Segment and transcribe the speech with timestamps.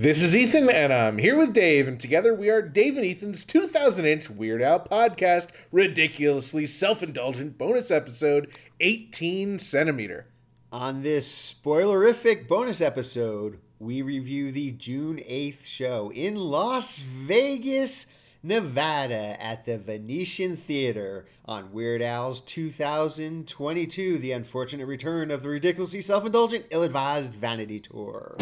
[0.00, 3.44] This is Ethan, and I'm here with Dave, and together we are Dave and Ethan's
[3.44, 8.48] 2000 inch Weird Al podcast, ridiculously self indulgent bonus episode
[8.80, 10.28] 18 centimeter.
[10.72, 18.06] On this spoilerific bonus episode, we review the June 8th show in Las Vegas,
[18.42, 26.00] Nevada at the Venetian Theater on Weird Al's 2022 The Unfortunate Return of the Ridiculously
[26.00, 28.38] Self Indulgent Ill Advised Vanity Tour.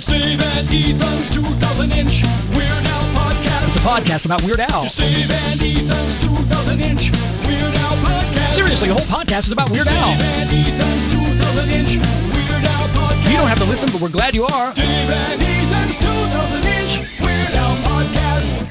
[0.00, 2.22] It's Dave and Ethan's 2000 inch
[2.56, 3.66] Weird Al podcast.
[3.66, 4.84] It's a podcast about Weird Al.
[4.86, 7.10] It's Dave and Ethan's 2000 inch
[7.44, 8.50] Weird Al podcast.
[8.50, 10.08] Seriously, the whole podcast is about Weird Dave Al.
[10.08, 11.96] and Ethan's 2000 inch
[12.32, 13.30] Weird Al podcast.
[13.30, 14.72] You don't have to listen, but we're glad you are.
[14.72, 18.70] Dave and Ethan's 2000 inch Weird Al podcast.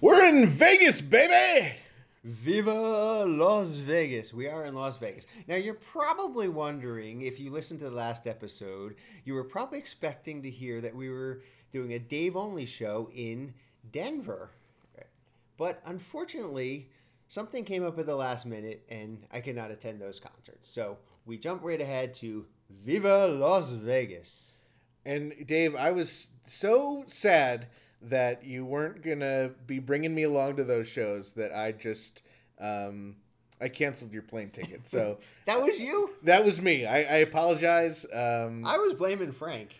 [0.00, 1.78] We're in Vegas, baby!
[2.24, 4.34] Viva Las Vegas.
[4.34, 5.26] We are in Las Vegas.
[5.46, 10.42] Now, you're probably wondering if you listened to the last episode, you were probably expecting
[10.42, 11.42] to hear that we were
[11.72, 13.54] doing a Dave only show in
[13.92, 14.50] Denver.
[15.56, 16.90] But unfortunately,
[17.26, 20.70] something came up at the last minute and I could not attend those concerts.
[20.70, 24.52] So we jump right ahead to Viva Las Vegas.
[25.04, 27.66] And Dave, I was so sad
[28.02, 32.22] that you weren't gonna be bringing me along to those shows that I just
[32.60, 33.16] um,
[33.60, 34.86] I canceled your plane ticket.
[34.86, 36.10] So That was you?
[36.22, 36.86] that was me.
[36.86, 38.04] I, I apologize.
[38.12, 39.70] Um, I was blaming Frank.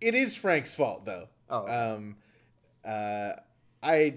[0.00, 1.28] it is Frank's fault though.
[1.50, 1.72] Oh, okay.
[1.72, 2.16] Um,
[2.84, 3.32] uh,
[3.82, 4.14] I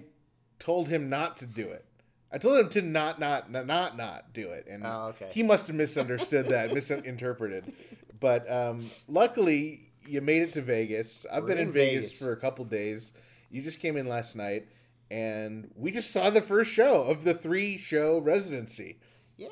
[0.60, 1.86] told him not to do it.
[2.32, 5.30] I told him to not not not not, not do it, and Oh, okay.
[5.32, 7.74] he must have misunderstood that, misinterpreted.
[8.20, 11.26] But um, luckily, you made it to Vegas.
[11.32, 12.18] I've We're been in, in Vegas, Vegas.
[12.20, 13.14] for a couple days.
[13.50, 14.68] You just came in last night,
[15.10, 19.00] and we just saw the first show of the three show residency.
[19.38, 19.48] Yeah.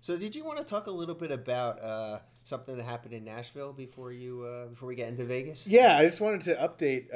[0.00, 3.24] So, did you want to talk a little bit about uh, something that happened in
[3.24, 5.66] Nashville before you uh, before we get into Vegas?
[5.66, 7.08] Yeah, I just wanted to update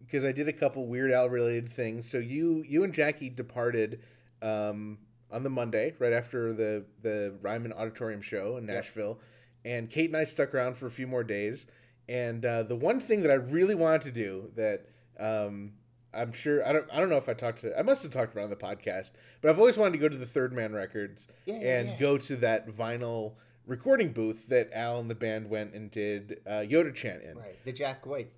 [0.00, 2.10] because I did a couple Weird Al related things.
[2.10, 4.00] So you you and Jackie departed
[4.42, 4.98] um,
[5.30, 9.20] on the Monday right after the the Ryman Auditorium show in Nashville,
[9.64, 11.66] and Kate and I stuck around for a few more days.
[12.08, 14.86] And uh, the one thing that I really wanted to do that
[15.20, 15.72] um,
[16.14, 18.32] I'm sure I don't I don't know if I talked to I must have talked
[18.32, 21.28] about on the podcast, but I've always wanted to go to the Third Man Records
[21.44, 21.96] Yeah, and yeah.
[21.98, 23.34] go to that vinyl
[23.66, 27.36] recording booth that Al and the band went and did uh, Yoda chant in.
[27.36, 27.56] Right.
[27.64, 28.30] The Jack White.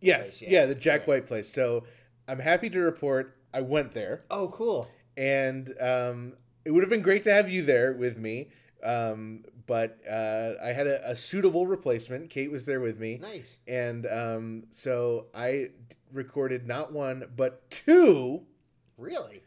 [0.00, 0.60] Yes, place, yeah.
[0.60, 0.66] yeah.
[0.66, 1.08] the Jack.
[1.08, 1.52] White place.
[1.52, 1.84] So
[2.28, 4.86] I'm happy to report I went there, Oh, cool.
[5.16, 8.50] and um, it would have been great to have you there with me.
[8.84, 12.30] Um, but uh, I had a, a suitable replacement.
[12.30, 13.58] Kate was there with me, Nice.
[13.66, 15.70] and um, so I
[16.12, 18.42] recorded not one but two
[18.96, 19.42] Really?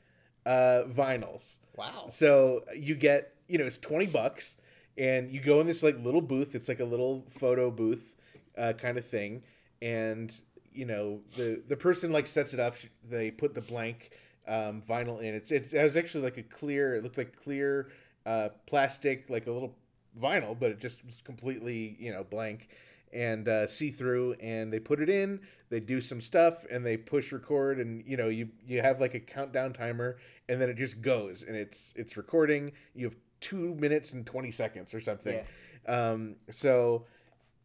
[0.46, 1.58] uh, vinyls.
[1.78, 2.06] Wow.
[2.09, 4.58] So you get, you know, it's 20 bucks
[4.97, 6.53] and you go in this like little booth.
[6.56, 8.16] It's like a little photo booth
[8.58, 9.41] uh, kind of thing.
[9.81, 10.34] And,
[10.74, 12.75] you know, the, the person like sets it up.
[13.09, 14.12] They put the blank
[14.47, 15.34] um, vinyl in.
[15.34, 17.90] It's, it's, it was actually like a clear, it looked like clear
[18.26, 19.76] uh, plastic, like a little
[20.20, 22.70] vinyl, but it just was completely, you know, blank.
[23.14, 24.36] And uh, see through.
[24.40, 28.16] And they put it in, they do some stuff and they push record and, you
[28.16, 30.18] know, you, you have like a countdown timer
[30.48, 32.72] and then it just goes and it's it's recording.
[32.96, 35.40] You have two minutes and 20 seconds or something.
[35.88, 37.06] Um, so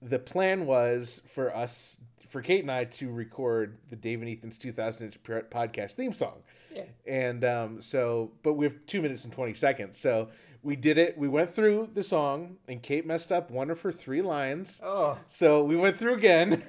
[0.03, 4.59] the plan was for us for kate and i to record the dave and ethan's
[4.59, 6.43] 2000 inch podcast theme song
[6.75, 6.84] Yeah.
[7.06, 10.28] and um, so but we have two minutes and 20 seconds so
[10.62, 13.93] we did it we went through the song and kate messed up one of her
[13.93, 15.16] three lines Oh.
[15.28, 16.62] so we went through again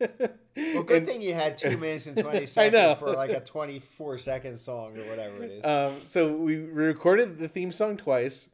[0.00, 0.08] Well,
[0.82, 4.18] good And- thing you had two minutes and 20 I seconds for like a 24
[4.18, 5.64] second song or whatever it is.
[5.64, 8.48] Um, so we recorded the theme song twice.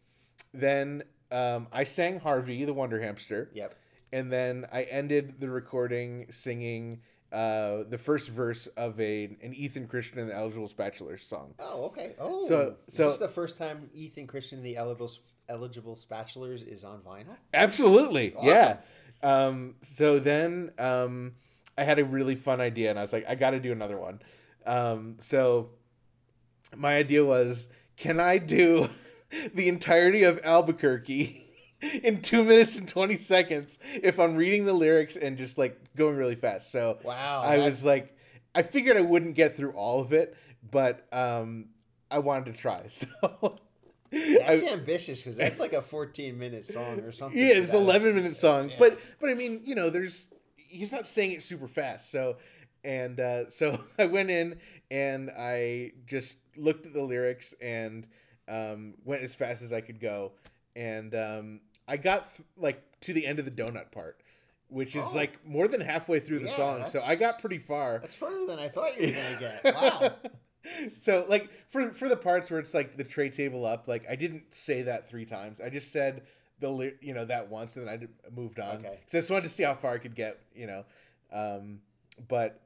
[0.53, 3.51] Then um, I sang Harvey, the Wonder Hamster.
[3.55, 3.75] yep.
[4.13, 7.01] And then I ended the recording singing
[7.33, 11.55] uh, the first verse of a an Ethan Christian and the Eligible Spatulars song.
[11.59, 12.15] Oh, okay.
[12.19, 12.45] Oh.
[12.47, 15.11] So- is so- this is the first time Ethan Christian, and the eligible,
[15.49, 17.37] eligible spatulars, is on vinyl?
[17.55, 18.35] Absolutely.
[18.35, 18.47] Awesome.
[18.49, 18.77] Yeah.
[19.23, 21.33] Um, so then um,
[21.78, 23.99] I had a really fun idea, and I was like, I got to do another
[23.99, 24.21] one.
[24.66, 25.71] Um, so
[26.77, 28.89] my idea was, can I do
[29.54, 31.47] the entirety of Albuquerque
[32.03, 36.17] in two minutes and 20 seconds if I'm reading the lyrics and just like going
[36.17, 36.73] really fast?
[36.73, 37.43] So Wow.
[37.45, 38.17] I was like,
[38.55, 40.35] I figured I wouldn't get through all of it,
[40.71, 41.67] but um,
[42.11, 42.83] I wanted to try.
[42.89, 43.59] So
[44.13, 47.39] That's I- ambitious because that's like a 14 minute song or something.
[47.39, 48.77] yeah, it's eleven minute song, Yeah.
[48.77, 50.27] but but I mean, you know, there's
[50.57, 52.37] he's not saying it super fast, so
[52.83, 54.59] and uh, so I went in
[54.91, 58.09] and I just looked at the lyrics and
[58.49, 60.33] um, went as fast as I could go,
[60.75, 64.21] and um, I got th- like to the end of the donut part,
[64.71, 65.17] which is Oh.
[65.17, 66.87] like more than halfway through the Yeah, song.
[66.87, 67.99] So I got pretty far.
[67.99, 69.65] That's further than I thought you were gonna get.
[69.75, 70.15] Wow.
[71.01, 74.17] so like for for the parts where it's like the tray table up, like I
[74.17, 75.61] didn't say that three times.
[75.61, 76.22] I just said
[76.61, 78.77] the you know that once, and then I moved on.
[78.78, 79.01] Okay.
[79.07, 80.84] So I just wanted to see how far I could get, you know.
[81.33, 81.81] Um,
[82.28, 82.61] but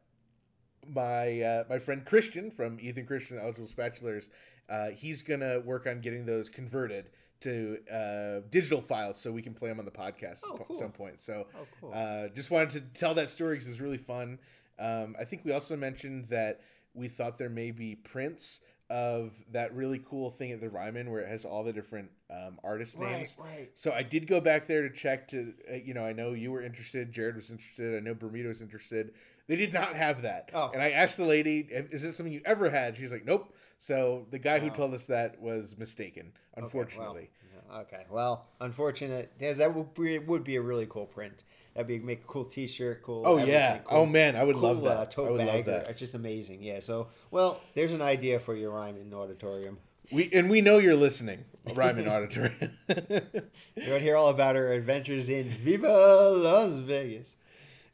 [0.88, 4.30] my uh, my friend Christian from Ethan Christian Eligible Spatulars,
[4.68, 7.10] uh, he's gonna work on getting those converted
[7.44, 10.78] to uh, digital files so we can play them on the podcast Oh, at cool.
[10.78, 11.20] some point.
[11.20, 11.92] So Oh, cool.
[11.94, 14.38] uh, just wanted to tell that story because it's really fun.
[14.78, 16.60] Um, I think we also mentioned that
[16.94, 18.60] we thought there may be prints
[18.90, 22.58] of that really cool thing at the Ryman where it has all the different um,
[22.62, 23.36] artist Right, names.
[23.38, 23.70] right.
[23.74, 26.52] So I did go back there to check to, uh, you know, I know you
[26.52, 29.14] were interested, Jared was interested, I know Bermuda was interested.
[29.46, 30.50] They did not have that.
[30.54, 30.70] Oh.
[30.72, 32.96] And I asked the lady, is this something you ever had?
[32.96, 33.54] She's like, nope.
[33.78, 37.28] So the guy who told us that was mistaken, unfortunately.
[37.30, 38.04] Okay, well, okay.
[38.10, 39.38] Well, unfortunate.
[39.38, 41.44] That would be, would be a really cool print.
[41.74, 43.22] That'd be make a cool T-shirt, cool.
[43.26, 43.78] Oh, yeah.
[43.78, 45.10] cool- Oh, man, I would love cool, uh, that.
[45.10, 45.68] tote I would love bag.
[45.68, 45.90] or- that.
[45.90, 46.62] It's just amazing.
[46.62, 46.80] Yeah.
[46.80, 49.78] So, well, there's an idea for your rhyme Ryman auditorium.
[50.12, 51.44] We and we know you're listening,
[51.74, 52.72] Ryman Auditorium.
[52.88, 57.36] You're gonna hear all about our adventures in Viva Las Vegas.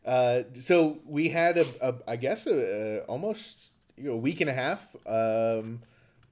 [0.05, 4.41] Uh, so we had a, a I guess a, a almost you know, a week
[4.41, 5.81] and a half um,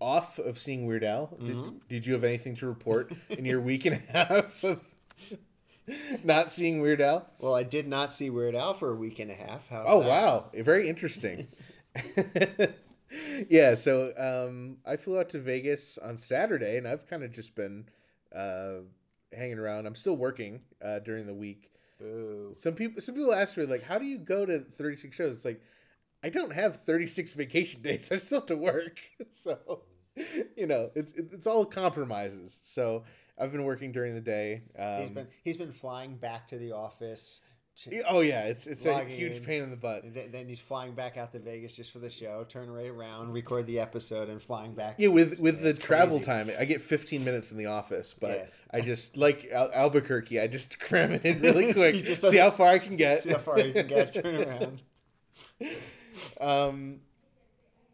[0.00, 1.36] off of seeing Weird Al.
[1.44, 4.80] Did, did you have anything to report in your week and a half of
[6.24, 7.26] not seeing Weird Al?
[7.40, 9.68] Well, I did not see Weird Al for a week and a half.
[9.68, 10.08] How's Oh that?
[10.08, 11.48] wow, very interesting.
[13.48, 17.54] yeah, so um, I flew out to Vegas on Saturday, and I've kind of just
[17.54, 17.86] been
[18.34, 18.80] uh,
[19.36, 19.86] hanging around.
[19.86, 21.70] I'm still working uh, during the week.
[21.98, 22.52] Boo.
[22.54, 25.44] Some people, some people ask me like, "How do you go to 36 shows?" It's
[25.44, 25.60] like,
[26.22, 28.10] I don't have 36 vacation days.
[28.12, 29.00] I still have to work,
[29.32, 29.82] so
[30.56, 32.60] you know, it's it's all compromises.
[32.64, 33.04] So
[33.38, 34.62] I've been working during the day.
[34.96, 37.40] He's Um, been he's been flying back to the office.
[38.08, 39.44] Oh yeah, it's it's a huge in.
[39.44, 40.02] pain in the butt.
[40.02, 42.90] And then, then he's flying back out to Vegas just for the show, turn right
[42.90, 44.96] around, record the episode, and flying back.
[44.98, 46.26] Yeah, with with the travel crazy.
[46.26, 48.78] time, I get 15 minutes in the office, but Yeah.
[48.78, 50.40] I just like Al- Albuquerque.
[50.40, 53.20] I just cram it in really quick, see how far I can get.
[53.20, 54.82] See how far you can get, turn around.
[56.40, 57.00] Um,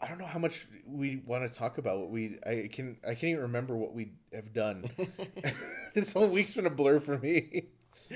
[0.00, 2.38] I don't know how much we want to talk about what we.
[2.46, 2.96] I can.
[3.04, 4.84] I can't even remember what we have done.
[5.94, 7.66] this whole week's been a blur for me.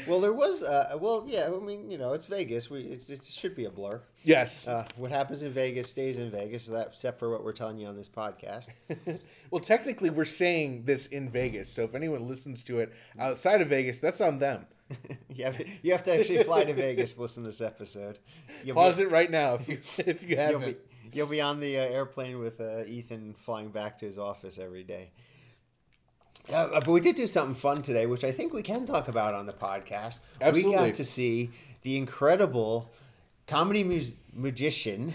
[0.06, 0.62] Well, there was.
[0.62, 1.50] Uh, well, yeah.
[1.52, 2.68] I mean, you know, it's Vegas.
[2.70, 4.00] We it, it should be a blur.
[4.22, 4.68] Yes.
[4.68, 6.66] Uh, what happens in Vegas stays in Vegas.
[6.66, 8.68] That, except for what we're telling you on this podcast.
[9.50, 13.68] well, technically, we're saying this in Vegas, so if anyone listens to it outside of
[13.68, 14.66] Vegas, that's on them.
[15.28, 18.18] you have you have to actually fly to Vegas to listen to this episode.
[18.64, 20.78] You'll Pause be, it right now if you if you You'll haven't.
[21.12, 24.58] be, you'll be on the uh, airplane with uh, Ethan flying back to his office
[24.58, 25.10] every day.
[26.52, 29.34] Uh, but we did do something fun today, which I think we can talk about
[29.34, 30.18] on the podcast.
[30.52, 31.50] We got to see
[31.82, 32.90] the incredible
[33.46, 35.14] comedy mus- magician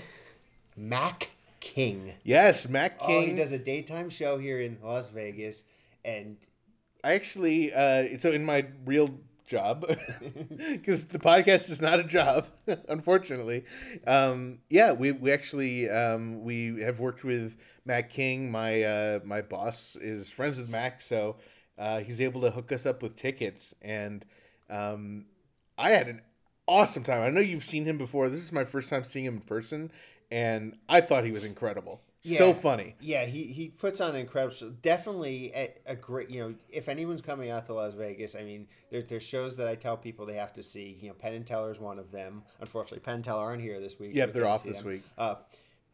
[0.77, 2.13] Mac King.
[2.23, 3.27] Yes, Mac Oh, King.
[3.29, 5.63] he does a daytime show here in Las Vegas,
[6.05, 6.37] and
[7.03, 9.09] I actually, uh, so in my real
[9.45, 9.85] job,
[10.71, 12.47] because the podcast is not a job,
[12.89, 13.65] unfortunately.
[14.07, 18.51] Um, yeah, we we actually um, we have worked with Mac King.
[18.51, 21.35] My uh, my boss is friends with Mac, so
[21.77, 24.25] uh, he's able to hook us up with tickets, and
[24.69, 25.25] um,
[25.77, 26.21] I had an
[26.67, 27.21] awesome time.
[27.21, 28.29] I know you've seen him before.
[28.29, 29.91] This is my first time seeing him in person,
[30.31, 32.01] and I thought he was incredible.
[32.23, 32.95] So funny.
[33.01, 34.55] Yeah, he, he puts on an incredible.
[34.55, 36.29] So definitely a, a great.
[36.29, 39.67] You know, if anyone's coming out to Las Vegas, I mean, there, there's shows that
[39.67, 40.97] I tell people they have to see.
[41.01, 42.43] You know, Penn and Teller is one of them.
[42.61, 44.11] Unfortunately, Penn and Teller aren't here this week.
[44.15, 44.87] Yep, they're off this them.
[44.87, 45.03] week.
[45.17, 45.35] Uh,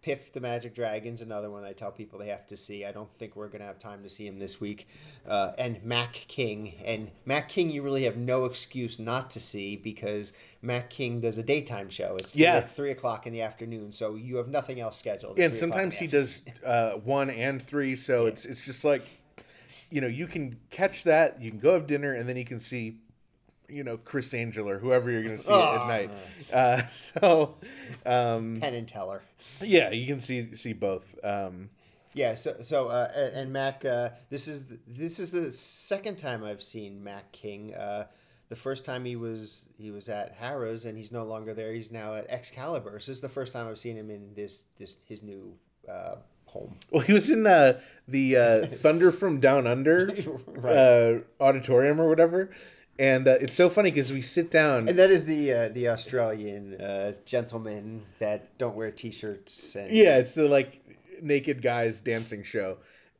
[0.02, 2.86] Piff the Magic Dragon's another one I tell people they have to see.
[2.86, 4.88] I don't think we're gonna have time to see him this week.
[5.28, 9.76] Uh, and Mac King and Mac King, you really have no excuse not to see
[9.76, 12.16] because Mac King does a daytime show.
[12.20, 12.56] It's Yeah.
[12.56, 15.38] like three o'clock in the afternoon, so you have nothing else scheduled.
[15.38, 19.02] and 3 sometimes he does uh, one and three so it's it's just like
[19.92, 22.60] you know you can catch that you can go have dinner and then you can
[22.60, 22.98] see
[23.70, 25.82] you know Criss Angel or whoever you're going to see Ah.
[25.84, 26.12] at night
[26.54, 27.56] uh, so
[28.06, 29.22] um, Penn and Teller.
[29.62, 31.70] yeah you can see see both um,
[32.14, 36.64] Yeah, so so uh, and Mac, uh, this is this is the second time I've
[36.64, 37.74] seen Mac King.
[37.76, 38.06] Uh,
[38.50, 41.72] the first time he was he was at Harrah's, and he's no longer there.
[41.72, 43.00] He's now at Excalibur.
[43.00, 45.54] So this is the first time I've seen him in this this his new
[45.88, 46.74] uh, home.
[46.92, 50.08] well he was in the the uh, thunder from down under
[50.48, 50.74] Right.
[50.76, 52.50] uh, auditorium or whatever
[53.00, 55.88] and uh, it's so funny because we sit down And that is the uh, the
[55.88, 59.76] Australian uh, gentlemen that don't wear t-shirts.
[59.76, 60.84] And, Yeah, it's the like
[61.22, 62.78] naked guys dancing show.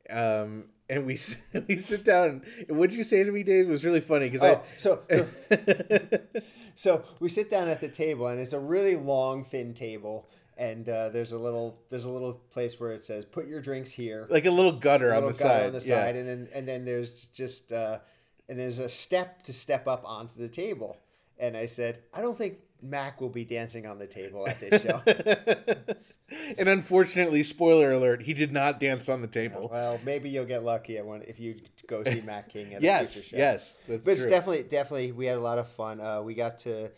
[0.08, 1.18] Um, and we
[1.68, 2.42] we sit down.
[2.68, 3.68] And what'd you say to me, Dave?
[3.68, 6.10] It was really funny because Oh, so, so I
[6.74, 10.28] So we sit down at the table, and it's a really long, thin table.
[10.56, 13.90] And uh, there's a little there's a little place where it says put your drinks
[13.90, 15.66] here, like a little gutter a on the guy side.
[15.66, 16.04] on the yeah.
[16.04, 18.00] side, and then and then there's just uh,
[18.50, 20.98] and there's a step to step up onto the table.
[21.38, 24.82] And I said, I don't think Mac will be dancing on the table at this
[24.82, 25.00] show.
[26.58, 29.68] and unfortunately, spoiler alert, he did not dance on the table.
[29.70, 33.06] well, maybe you'll get lucky at one if you go see Mac King at a
[33.06, 33.36] future show.
[33.36, 34.30] yes, that's but it's true.
[34.30, 36.00] definitely definitely we had a lot of fun.
[36.00, 36.90] Uh, we got to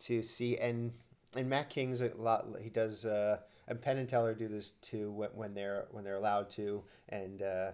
[0.00, 0.90] to see and
[1.36, 2.46] and Mac King's a lot.
[2.62, 6.16] He does uh, and Penn and Teller do this too when, when they're when they're
[6.16, 7.72] allowed to, and uh,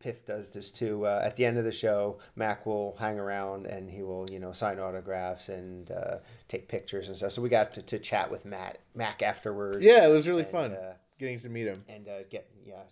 [0.00, 1.06] Piff does this too.
[1.06, 4.38] Uh, at the end of the show, Mac will hang around and he will you
[4.38, 7.32] know sign autographs and uh, take pictures and stuff.
[7.32, 9.82] So we got to, to chat with Matt Mac afterwards.
[9.82, 11.84] yeah, it was really and, fun uh, getting to meet him.
[11.88, 12.82] and uh, get yeah,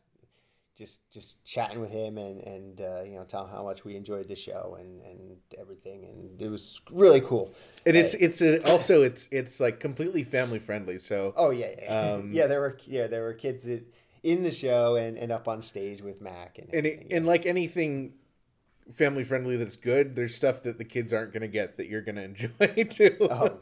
[0.77, 3.97] just just chatting with him and and uh, you know tell him how much we
[3.97, 7.55] enjoyed the show and and everything, and it was really cool.
[7.87, 10.99] And it's it's a, also it's it's like completely family friendly.
[10.99, 12.47] So Oh yeah, yeah, Um, yeah.
[12.47, 13.87] There were yeah there were kids that,
[14.27, 17.47] in the show and, and up on stage with Mac and and it, and like
[17.47, 18.13] anything
[18.93, 22.03] family friendly that's good, there's stuff that the kids aren't going to get that you're
[22.03, 23.17] going to enjoy too.
[23.21, 23.59] Oh.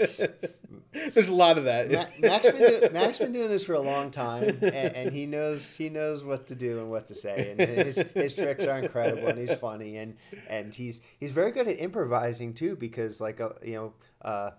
[1.14, 1.90] there's a lot of that.
[1.90, 5.26] Ma- Mac's been, do- Mac's been doing this for a long time, and, and he
[5.26, 8.78] knows he knows what to do and what to say, and his, his tricks are
[8.78, 10.16] incredible, and he's funny, and
[10.49, 13.92] and he's he's very good at improvising too, because like uh, you know,
[14.23, 14.50] uh,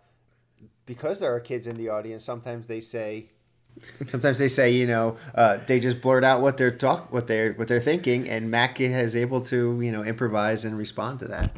[0.85, 3.29] because there are kids in the audience, sometimes they say.
[4.08, 7.53] Sometimes they say, you know, uh, they just blurt out what they're talk, what they're
[7.53, 11.58] what they're thinking, and Mac is able to, you know, improvise and respond to that.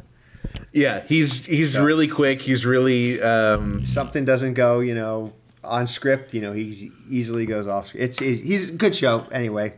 [0.72, 2.40] yeah, he's he's really quick.
[2.42, 5.32] He's really um, something doesn't go, you know,
[5.64, 7.94] on script, you know, he easily goes off.
[7.94, 9.74] It's, it's he's a good show anyway.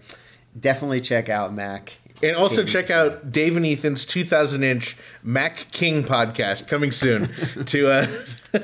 [0.59, 2.00] Definitely check out Mac.
[2.23, 7.29] And also check out Dave and Ethan's 2000 inch Mac King podcast coming soon
[7.67, 8.07] to uh,
[8.55, 8.59] uh,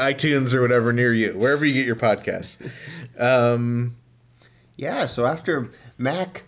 [0.00, 2.56] iTunes or whatever near you, wherever you get your podcasts.
[3.18, 3.96] Um,
[4.76, 6.44] Yeah, so after Mac,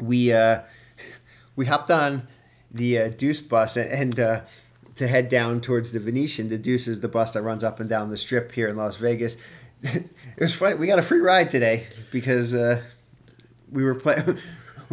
[0.00, 0.62] we uh,
[1.56, 2.26] we hopped on
[2.70, 4.40] the uh, Deuce bus and, and uh,
[4.96, 6.48] to head down towards the Venetian.
[6.48, 8.96] The Deuce is the bus that runs up and down the strip here in Las
[8.96, 9.36] Vegas.
[9.82, 10.76] it was funny.
[10.76, 12.82] We got a free ride today because uh,
[13.70, 14.38] we were playing.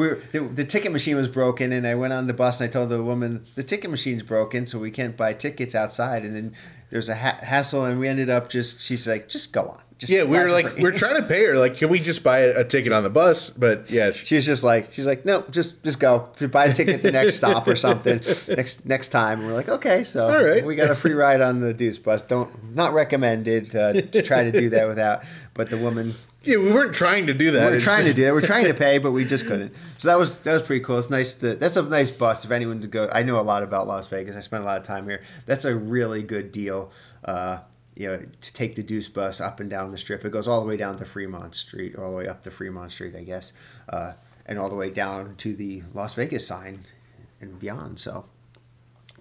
[0.02, 2.70] We were, the, the ticket machine was broken, and I went on the bus and
[2.70, 6.24] I told the woman the ticket machine's broken, so we can't buy tickets outside.
[6.26, 6.54] And then
[6.90, 8.82] there's a ha- hassle, and we ended up just.
[8.82, 11.46] She's like, "Just go on." Just yeah, we were like, free." we're trying to pay
[11.46, 11.56] her.
[11.60, 13.52] Like, can we just buy a, a ticket on the bus?
[13.52, 16.74] But yeah, she- She was just like, she's like, no, just just go buy a
[16.74, 18.20] ticket at the next stop or something
[18.58, 19.40] next next time.
[19.42, 20.66] And we're like, okay, so All right.
[20.66, 22.24] we got a free ride on the Deuce bus.
[22.24, 25.22] Don't not recommended uh, to try to do that without.
[25.62, 27.68] But the woman, yeah, we weren't trying to do that.
[27.68, 28.34] we are It's trying just- to do that.
[28.34, 29.76] We're trying to pay, but we just couldn't.
[29.98, 30.98] So that was that was pretty cool.
[30.98, 31.36] It's nice.
[31.36, 32.44] To, that's a nice bus.
[32.44, 34.36] If anyone to go, I know a lot about Las Vegas.
[34.36, 35.22] I spent a lot of time here.
[35.46, 36.92] That's a really good deal.
[37.24, 37.60] Uh,
[37.96, 40.26] you know, to take the Deuce bus up and down the strip.
[40.26, 42.92] It goes all the way down to Fremont Street, all the way up to Fremont
[42.92, 43.54] Street, I guess,
[43.90, 44.14] uh,
[44.48, 46.86] and all the way down to the Las Vegas sign
[47.40, 48.00] and beyond.
[48.00, 48.26] So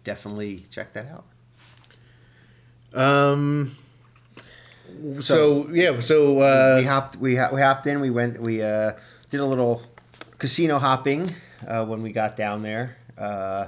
[0.04, 2.98] definitely check that out.
[2.98, 3.72] Um.
[5.20, 8.92] So, yeah, so uh, we hopped we, ho- we hopped in we went we uh,
[9.30, 9.82] did a little
[10.38, 11.34] casino hopping
[11.66, 13.66] uh, when we got down there uh,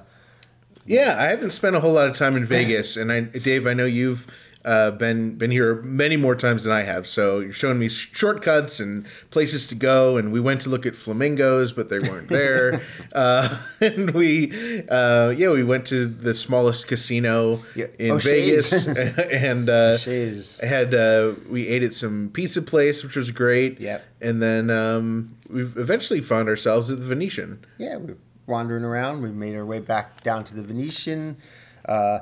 [0.84, 3.72] yeah, I haven't spent a whole lot of time in Vegas, and I, Dave, I
[3.72, 4.26] know you've
[4.64, 7.06] uh, been been here many more times than I have.
[7.06, 10.94] So you're showing me shortcuts and places to go, and we went to look at
[10.96, 12.82] flamingos, but they weren't there.
[13.12, 18.70] uh, and we, uh, yeah, we went to the smallest casino Yeah, in O'Shea's.
[18.70, 20.60] Vegas, and uh, O'Shea's.
[20.60, 23.80] had uh, we ate at some pizza place, which was great.
[23.80, 24.04] Yep.
[24.20, 27.64] and then um, we eventually found ourselves at the Venetian.
[27.78, 31.36] yeah we were wandering around we made our way back down to the venetian
[31.88, 32.18] uh,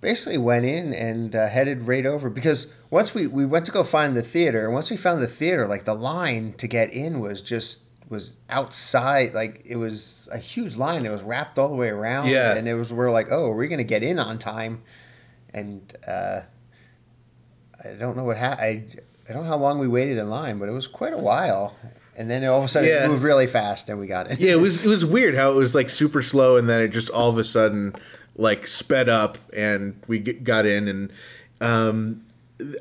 [0.00, 3.84] basically went in and uh, headed right over because once we, we went to go
[3.84, 7.20] find the theater and once we found the theater like the line to get in
[7.20, 11.74] was just was outside like it was a huge line it was wrapped all the
[11.76, 12.54] way around Yeah.
[12.54, 14.82] and it was we're like oh are we gonna get in on time
[15.54, 16.40] and uh,
[17.84, 18.96] i don't know what happened
[19.28, 21.18] I, I don't know how long we waited in line but it was quite a
[21.18, 21.76] while
[22.16, 23.04] and then all of a sudden Yeah.
[23.04, 25.52] it moved really fast and we got in yeah, it was it was weird how
[25.52, 27.94] it was like super slow, and then it just all of a sudden
[28.36, 30.88] like sped up, and we get, got in.
[30.88, 31.12] And
[31.60, 32.24] um,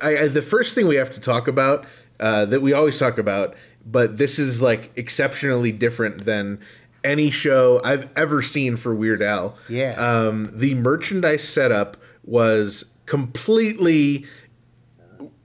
[0.02, 1.86] I, I, the first thing we have to talk about
[2.20, 6.60] uh, that we always talk about, but this is like exceptionally different than
[7.04, 9.56] any show I've ever seen for Weird Al.
[9.70, 9.94] Yeah.
[9.94, 14.26] um, the merchandise setup was completely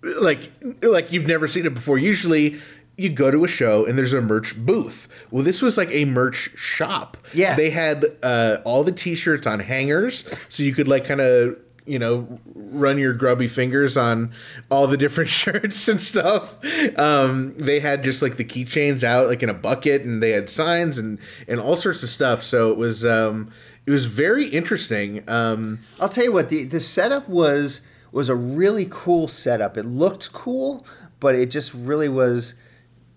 [0.02, 0.50] like
[0.82, 1.96] like you've never seen it before.
[1.96, 2.61] Usually
[2.96, 5.08] you go to a show and there's a merch booth.
[5.30, 7.16] Well, this was like a merch shop.
[7.32, 7.54] Yeah.
[7.56, 11.98] They had uh, all the t-shirts on hangers so you could like kind of you
[11.98, 14.32] know run your grubby fingers on
[14.70, 16.56] all the different shirts and stuff
[16.98, 20.48] um, they had just like the keychains out like in a bucket and they had
[20.48, 23.52] signs and and all sorts of stuff so it was um,
[23.84, 27.82] it was very interesting um, I'll tell you what the the setup was
[28.14, 29.76] was a really cool setup.
[29.76, 30.86] It looked cool,
[31.18, 32.54] but it just really was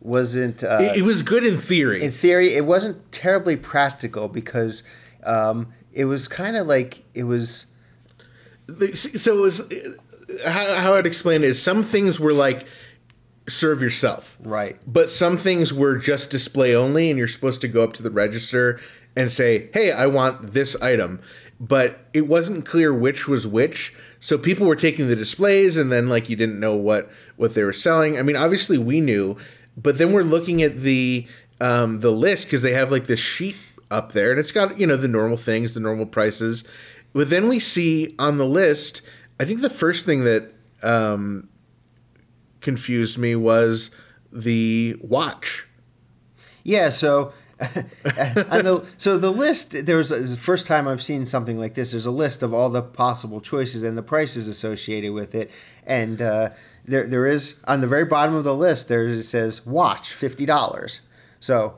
[0.07, 0.63] wasn't.
[0.63, 4.81] Uh, it, it was good in theory in theory, it wasn't terribly practical because
[5.23, 7.67] um, it was kind of like it was.
[8.93, 9.73] So it was
[10.45, 12.65] how, how i'd explain it is some things were like
[13.47, 14.77] serve yourself Right.
[14.85, 18.11] but some things were just display only and you're supposed to go up to the
[18.11, 18.77] register
[19.15, 21.21] and say hey i want this item
[21.61, 26.09] but it wasn't clear which was which so people were taking the displays and then
[26.09, 29.37] like you didn't know what what they were selling i mean obviously we knew
[29.77, 31.25] but then we're looking at the
[31.61, 33.55] um the list because they have like this sheet
[33.89, 36.63] up there and it's got you know the normal things the normal prices
[37.13, 39.01] but then we see on the list
[39.39, 40.51] i think the first thing that
[40.83, 41.47] um
[42.61, 43.91] confused me was
[44.31, 45.65] the watch
[46.63, 51.73] Yeah, so the so the list there was the first time I've seen something like
[51.73, 51.91] this.
[51.91, 55.49] There's a list of all the possible choices and the prices associated with it,
[55.85, 56.49] and uh,
[56.87, 60.45] there there is on the very bottom of the list there it says watch fifty
[60.45, 61.01] dollars.
[61.39, 61.75] So.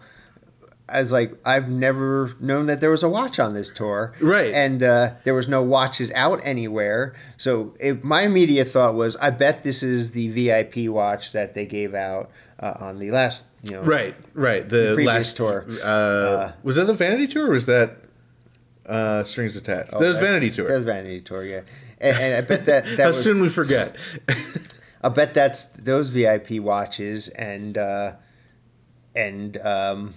[0.91, 4.51] I was like, I've never known that there was a watch on this tour, Right.
[4.51, 7.13] And uh, there was no watches out anywhere.
[7.37, 11.67] So it, my immediate thought was, I bet this is the VIP watch that they
[11.67, 14.67] gave out uh, on the last, you know, Right, right.
[14.67, 15.65] The, previous last tour.
[15.83, 17.97] Uh, was that the Vanity Tour or was that
[18.87, 19.91] uh, Strings Attached?
[19.91, 20.69] that was Vanity Tour.
[20.69, 21.61] That was Vanity Tour, yeah.
[22.01, 23.23] And, and I bet that that How was.
[23.23, 23.95] soon we forget.
[25.01, 28.13] I bet that's those VIP watches, and uh,
[29.15, 30.13] and um,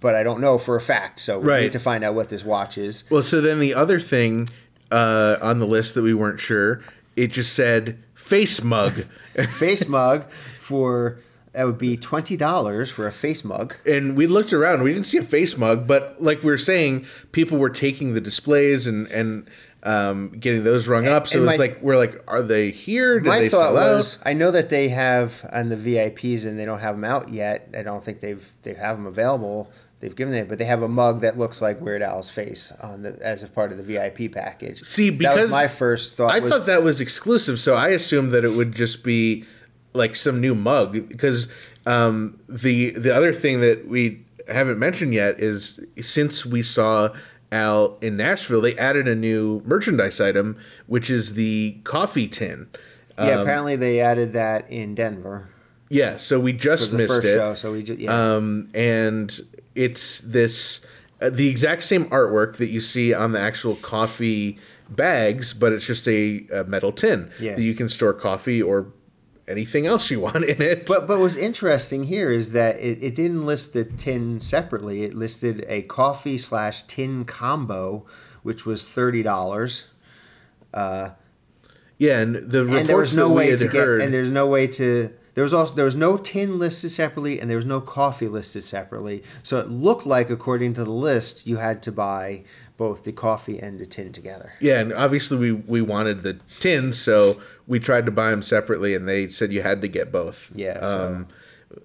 [0.00, 1.20] but I don't know for a fact.
[1.20, 1.62] So we Right.
[1.62, 3.04] need to find out what this watch is.
[3.10, 4.48] well, so then the other thing
[4.90, 6.82] uh, on the list that we weren't sure,
[7.16, 8.92] it just said face mug.
[9.48, 10.26] Face mug
[10.58, 11.18] for
[11.52, 13.76] that would be twenty dollars for a face mug.
[13.86, 14.82] and we looked around.
[14.82, 18.20] We didn't see a face mug, but like we were saying, people were taking the
[18.20, 19.48] displays and and
[19.82, 21.26] um, getting those rung up.
[21.26, 23.18] So and it was like we're like, are they here?
[23.20, 23.96] Did My they thought sell out?
[23.96, 27.28] was, I know that they have on the VIPs, and they don't have them out
[27.30, 27.68] yet.
[27.76, 29.70] I don't think they've they have them available.
[30.00, 33.02] They've given it, but they have a mug that looks like Weird Al's face on
[33.02, 34.82] the as a part of the VIP package.
[34.82, 36.32] See, that because was my first thought.
[36.32, 39.44] I was, thought that was exclusive, so I assumed that it would just be
[39.94, 41.48] like some new mug because
[41.86, 47.10] um, the the other thing that we haven't mentioned yet is since we saw
[47.52, 52.66] Al in Nashville, they added a new merchandise item, which is the coffee tin.
[53.18, 55.48] Yeah, Um, apparently they added that in Denver
[55.90, 56.16] yeah.
[56.16, 57.36] So we just missed it.
[57.36, 57.52] show.
[57.54, 58.34] So we just yeah.
[58.36, 59.38] Um, and
[59.74, 60.80] it's this
[61.20, 65.86] uh, the exact same artwork that you see on the actual coffee bags, but it's
[65.86, 67.56] just a, a metal tin Yeah.
[67.56, 68.86] that you can store coffee or
[69.52, 70.86] anything else you want in it.
[70.86, 75.04] But but what's interesting here is that it, it didn't list the tin separately.
[75.04, 78.04] It listed a coffee slash tin combo,
[78.42, 79.88] which was thirty dollars.
[80.74, 81.10] Uh,
[81.98, 84.02] yeah, and the reports and there was no that we way had to get heard,
[84.02, 87.48] and there's no way to there was also there was no tin listed separately and
[87.48, 91.56] there was no coffee listed separately so it looked like according to the list you
[91.56, 92.42] had to buy
[92.76, 97.00] both the coffee and the tin together yeah, and obviously we we wanted the tins,
[97.00, 100.50] so we tried to buy them separately, and they said you had to get both.
[100.54, 101.28] Yeah, so- Um,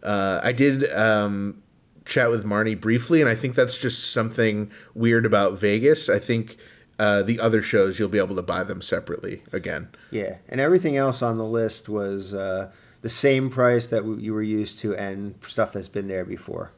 [0.03, 1.61] uh, I did um,
[2.05, 6.09] chat with Marnie briefly, and I think that's just something weird about Vegas.
[6.09, 6.57] I think
[6.99, 9.87] uh, the other shows you'll be able to buy them separately again.
[10.11, 14.33] yeah and everything else on the list was uh, the same price that w- you
[14.33, 16.71] were used to and stuff that's been there before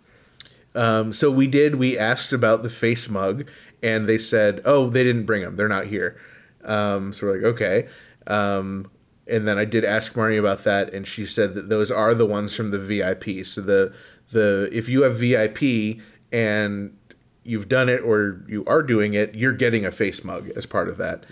[0.75, 1.75] Um, so we did.
[1.75, 3.47] We asked about the face mug,
[3.81, 5.55] and they said, "Oh, they didn't bring them.
[5.55, 6.15] They're not here."
[6.63, 7.88] Um, so we're like, "Okay."
[8.30, 8.89] Um,
[9.28, 12.26] and then I did ask Marnie about that, and she said that those are the
[12.26, 13.46] ones from the VIP.
[13.46, 13.94] So the
[14.32, 16.00] the if you have VIP
[16.32, 16.96] and
[17.44, 20.88] you've done it or you are doing it, you're getting a face mug as part
[20.89, 21.26] of that,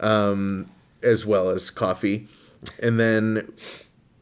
[0.00, 0.70] um,
[1.02, 2.26] as well as coffee.
[2.82, 3.52] And then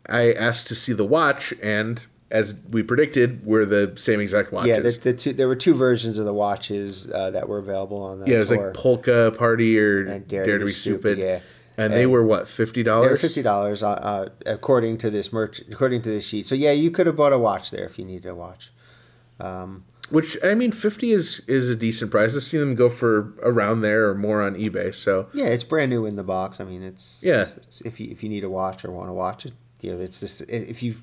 [0.09, 4.69] I asked to see the watch, and as we predicted, were the same exact watches.
[4.69, 8.03] yeah the, the two, there were two versions of the watches uh, that were available
[8.03, 8.67] on that yeah, it was tour.
[8.67, 11.19] like Polka Party or And Dare, to Be Stupid.
[11.19, 11.41] yeah
[11.79, 13.21] And they were what fifty They were dollars?
[13.21, 16.47] fifty dollars, uh, uh, according to this merch, according to this sheet.
[16.47, 18.73] So yeah, you could have bought a watch there if you needed a watch.
[19.39, 22.35] Um, Which I mean, fifty is is a decent price.
[22.35, 24.95] I've seen them go for around there or more on eBay.
[24.95, 26.61] So yeah, it's brand new in the box.
[26.61, 27.49] I mean, it's Yeah.
[27.57, 30.01] It's, if you if you need a watch or want to watch it, you know,
[30.01, 30.95] it's just if you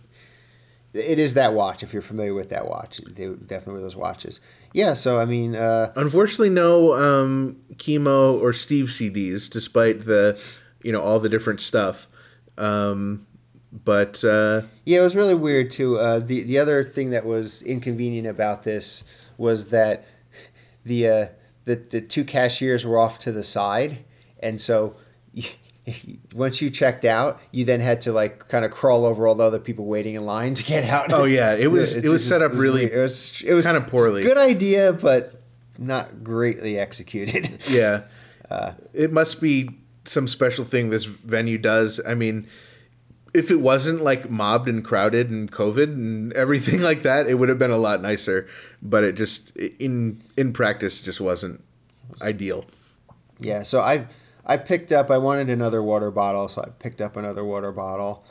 [0.93, 1.83] it is that watch.
[1.83, 4.39] If you're familiar with that watch, they definitely were those watches.
[4.73, 4.93] Yeah.
[4.93, 10.39] So I mean, uh, Unfortunately, no um, chemo or Steve CDs, despite the,
[10.83, 12.07] you know, all the different stuff.
[12.57, 13.25] Um,
[13.71, 15.97] but uh, Yeah, it was really weird too.
[15.97, 19.03] Uh, the the other thing that was inconvenient about this
[19.37, 20.05] was that
[20.85, 21.25] the uh,
[21.65, 23.99] the the two cashiers were off to the side,
[24.39, 24.95] and so
[26.33, 29.43] once you checked out, you then had to like kind of crawl over all the
[29.43, 31.11] other people waiting in line to get out.
[31.11, 32.93] Oh, yeah, it was- It's it was just- set up it was really weird.
[32.93, 34.23] It was it was kinda poorly.
[34.23, 35.41] Good idea, but
[35.77, 37.49] not greatly executed.
[37.69, 38.01] yeah,
[38.93, 39.69] it must be
[40.05, 41.99] some special thing this venue does.
[42.05, 42.47] I mean,
[43.33, 47.49] if it wasn't like mobbed and crowded and COVID and everything like that, it would
[47.49, 48.47] have been a lot nicer.
[48.81, 51.63] But it just in in practice just wasn't
[52.21, 52.65] ideal.
[53.39, 54.07] Yeah, so I
[54.45, 55.09] I picked up.
[55.09, 58.23] I wanted another water bottle, so I picked up another water bottle.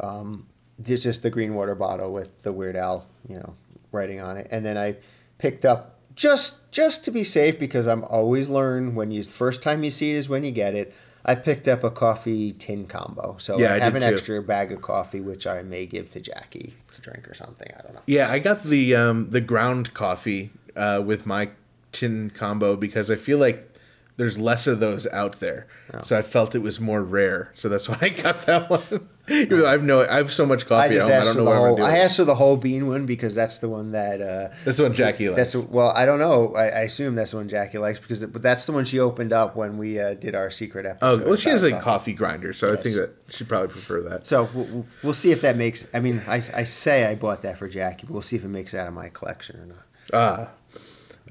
[0.00, 0.46] Um,
[0.84, 3.54] it's just the green water bottle with the Weird Al, you know,
[3.92, 4.96] writing on it, and then I
[5.38, 9.84] picked up just just to be safe because I'm always learn when you first time
[9.84, 10.94] you see it is when you get it.
[11.24, 14.08] I picked up a coffee tin combo, so Yeah, I I have an too.
[14.08, 17.68] extra bag of coffee, which I may give to Jackie to drink or something.
[17.78, 18.02] I don't know.
[18.06, 21.50] Yeah, I got the um, the ground coffee uh, with my
[21.92, 23.71] tin combo because I feel like
[24.16, 25.66] there's less of those out there.
[26.02, 27.50] So I felt it was more rare.
[27.54, 29.08] So that's why I got that one.
[29.28, 30.94] I've no, I have so much I coffee.
[30.94, 31.84] just at home, I asked don't for know the what I'm whole.
[31.84, 34.20] I asked for the whole bean one because that's the one that.
[34.20, 35.52] Uh, That's the one Jackie likes.
[35.52, 36.54] That's well, I don't know.
[36.56, 39.32] I, I assume that's the one Jackie likes because but that's the one she opened
[39.32, 41.22] up when we uh, did our secret episode.
[41.22, 44.02] oh, well, she has a about coffee grinder, so I think that she'd probably prefer
[44.02, 44.26] that.
[44.26, 45.86] So we'll, we'll- see if that makes.
[45.94, 48.48] I mean, I, I say I bought that for Jackie, but we'll see if it
[48.48, 49.84] makes it out of my collection or not.
[50.12, 50.48] Ah,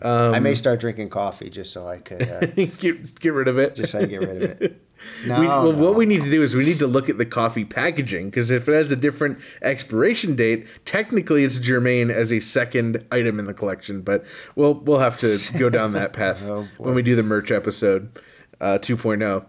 [0.02, 2.40] I may start drinking coffee just so I could uh,
[2.80, 3.76] get get rid of it.
[3.76, 4.82] just so I get rid of it.
[5.26, 5.84] No, we, well, no.
[5.84, 8.52] what we need to do is we need to look at the coffee packaging because
[8.52, 13.46] if it has a different expiration date, technically it's germane as a second item in
[13.46, 14.04] the collection.
[14.04, 14.24] But
[14.56, 18.12] we'll we'll have to go down that path Oh, when we do the merch episode
[18.60, 19.44] uh, 2.0.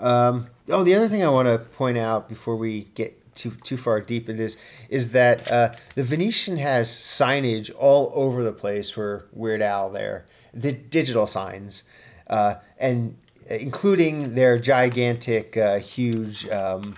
[0.00, 3.76] Um, oh, the other thing I want to point out before we get too too
[3.76, 4.56] far deep into this
[4.90, 9.90] is that uh, the Venetian has signage all over the place for Weird Al.
[9.90, 11.84] There, the digital signs,
[12.26, 13.16] uh, and
[13.48, 16.96] including their gigantic, uh, huge um,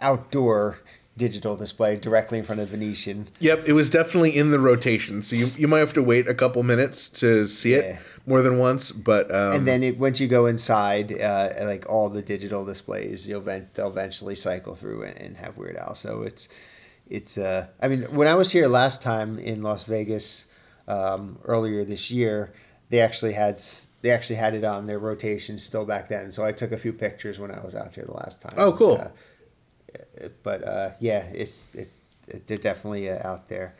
[0.00, 0.80] outdoor
[1.16, 3.28] digital display directly in front of Venetian.
[3.40, 6.34] Yep, it was definitely in the rotation, so you you might have to wait a
[6.34, 7.98] couple minutes to see it Yeah.
[8.26, 8.92] more than once.
[8.92, 13.28] But um, and then it, once you go inside, uh, like all the digital displays,
[13.28, 15.94] you'll they'll eventually cycle through and, and have Weird Al.
[15.94, 16.48] So it's
[17.08, 17.36] it's.
[17.36, 20.46] Uh, I mean, when I was here last time in Las Vegas
[20.88, 22.52] um, earlier this year,
[22.88, 26.30] they actually had s- they actually had it on their rotation still back then.
[26.30, 28.52] So I took a few pictures when I was out here the last time.
[28.56, 28.96] Oh, cool.
[29.00, 29.08] Uh,
[30.42, 31.96] but uh, yeah, it's it's
[32.46, 33.74] they're definitely uh, out there.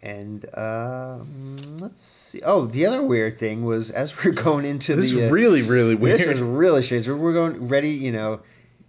[0.00, 2.40] And um, let's see.
[2.44, 5.62] Oh, the other weird thing was as we're going into this the is uh, really
[5.62, 6.18] really weird.
[6.18, 7.08] this is really strange.
[7.08, 8.40] We're going ready, you know.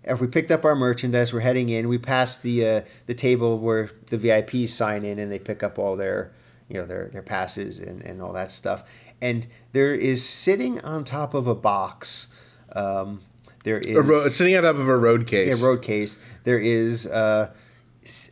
[0.04, 1.90] If we picked up our merchandise, we're heading in.
[1.90, 5.78] We passed the uh, the table where the VIPs sign in and they pick up
[5.78, 6.32] all their
[6.68, 8.84] you know their their passes and, and all that stuff.
[9.22, 12.28] And there is sitting on top of a box.
[12.72, 13.22] Um,
[13.64, 15.62] there is a ro- sitting on top of a road case.
[15.62, 16.18] a road case.
[16.44, 17.52] There is uh,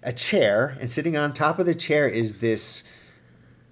[0.04, 2.84] a chair, and sitting on top of the chair is this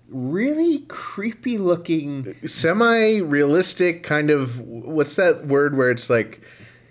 [0.09, 2.35] really creepy looking.
[2.45, 6.41] semi realistic kind of what's that word where it's like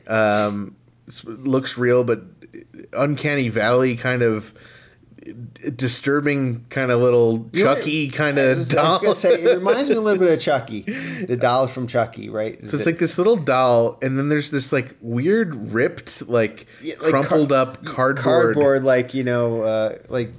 [0.09, 0.75] um
[1.25, 2.23] looks real but
[2.93, 4.53] uncanny valley kind of
[5.77, 9.89] disturbing kind of little chucky kind of was, I was doll gonna say it reminds
[9.89, 12.59] me a little bit of Chucky, the doll from Chucky, right?
[12.69, 16.95] so it's like this little doll and then there's this like weird ripped like Yeah,
[17.01, 20.31] like crumpled car- up cardboard, cardboard, like you know, uh, like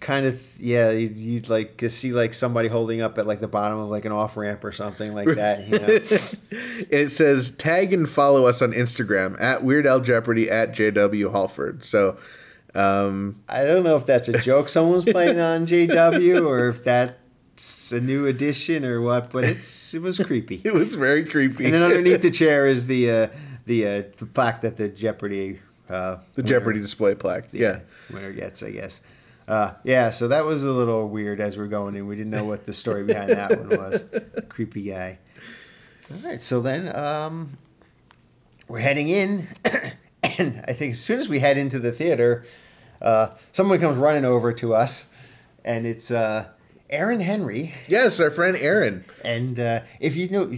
[0.00, 0.90] kind of yeah.
[0.90, 4.04] You'd, you'd like to see like somebody holding up at like the bottom of like
[4.04, 5.66] an off ramp or something like that.
[5.66, 5.86] You know?
[6.90, 11.84] it says tag and follow us on Instagram at Weird Al Jeopardy at JW Halford.
[11.84, 12.18] So
[12.74, 17.92] um I don't know if that's a joke someone's playing on JW or if that's
[17.92, 20.60] a new addition or what, but it's it was creepy.
[20.64, 21.64] it was very creepy.
[21.66, 23.28] And then underneath the chair is the uh,
[23.66, 27.48] the uh, the plaque that the Jeopardy uh, the winner- Jeopardy display plaque.
[27.52, 27.80] Yeah.
[28.12, 29.00] winner gets, I guess.
[29.48, 32.06] Uh, yeah, so that was a little weird as we're going in.
[32.06, 34.04] We didn't know what the story behind that one was.
[34.48, 35.18] Creepy guy.
[36.12, 37.58] All right, so then um,
[38.68, 39.48] we're heading in,
[40.38, 42.44] and I think as soon as we head into the theater,
[43.00, 45.06] uh, someone comes running over to us,
[45.64, 46.46] and it's uh,
[46.88, 47.74] Erin Henry.
[47.88, 49.04] Yes, our friend Erin.
[49.24, 50.52] And uh, if you know,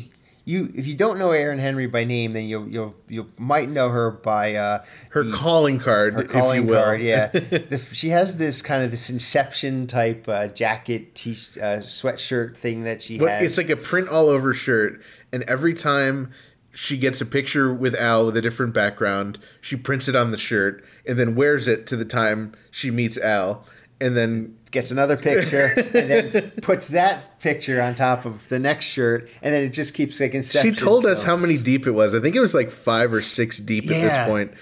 [0.45, 3.91] you if you don't know Erin Henry by name, then you you you might know
[3.91, 6.83] her by uh, Her calling card, her calling if you will.
[6.83, 7.01] card.
[7.03, 12.57] Yeah, the, she has this kind of this Inception type uh, jacket, t uh, sweatshirt
[12.57, 13.43] thing that she But has.
[13.45, 15.01] it's like a print all over shirt,
[15.33, 16.33] and every time
[16.75, 20.39] she gets a picture with Al with a different background, she prints it on the
[20.39, 23.65] shirt and then wears it to the time she meets Al,
[24.01, 28.87] and then gets another picture and then puts that picture on top of the next
[28.87, 30.75] shirt, and then it just keeps like Inception.
[30.75, 32.15] she told us how many deep it was.
[32.15, 34.53] I think it was like five or six deep at this point.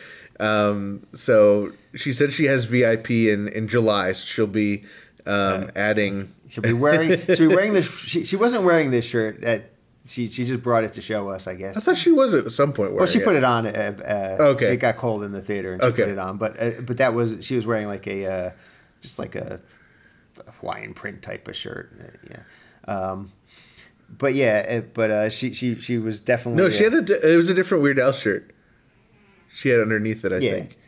[0.41, 4.85] Um, so she said she has VIP in in July, so she'll be
[5.27, 6.35] um, adding.
[6.49, 7.21] She'll be wearing.
[7.27, 7.89] she'll be wearing this.
[7.99, 9.45] She, she wasn't wearing this shirt.
[9.45, 9.71] At,
[10.07, 11.77] she she just brought it to show us, I guess.
[11.77, 12.95] I thought she was at some point.
[12.95, 13.67] Well, she put it on.
[13.67, 14.73] Uh, uh, Okay.
[14.73, 16.03] It got cold in the theater, and she Okay.
[16.05, 16.39] put it on.
[16.39, 18.51] But uh, but that was she was wearing like a uh,
[19.01, 19.61] just like a
[20.61, 21.93] Hawaiian print type of shirt.
[22.01, 22.43] Uh, yeah.
[22.93, 23.33] Um,
[24.09, 27.33] but yeah, it, but uh, she she she was definitely No, she had a.
[27.33, 28.53] It was a different Weird Al shirt.
[29.53, 30.53] She had underneath it, I Yeah.
[30.53, 30.79] think.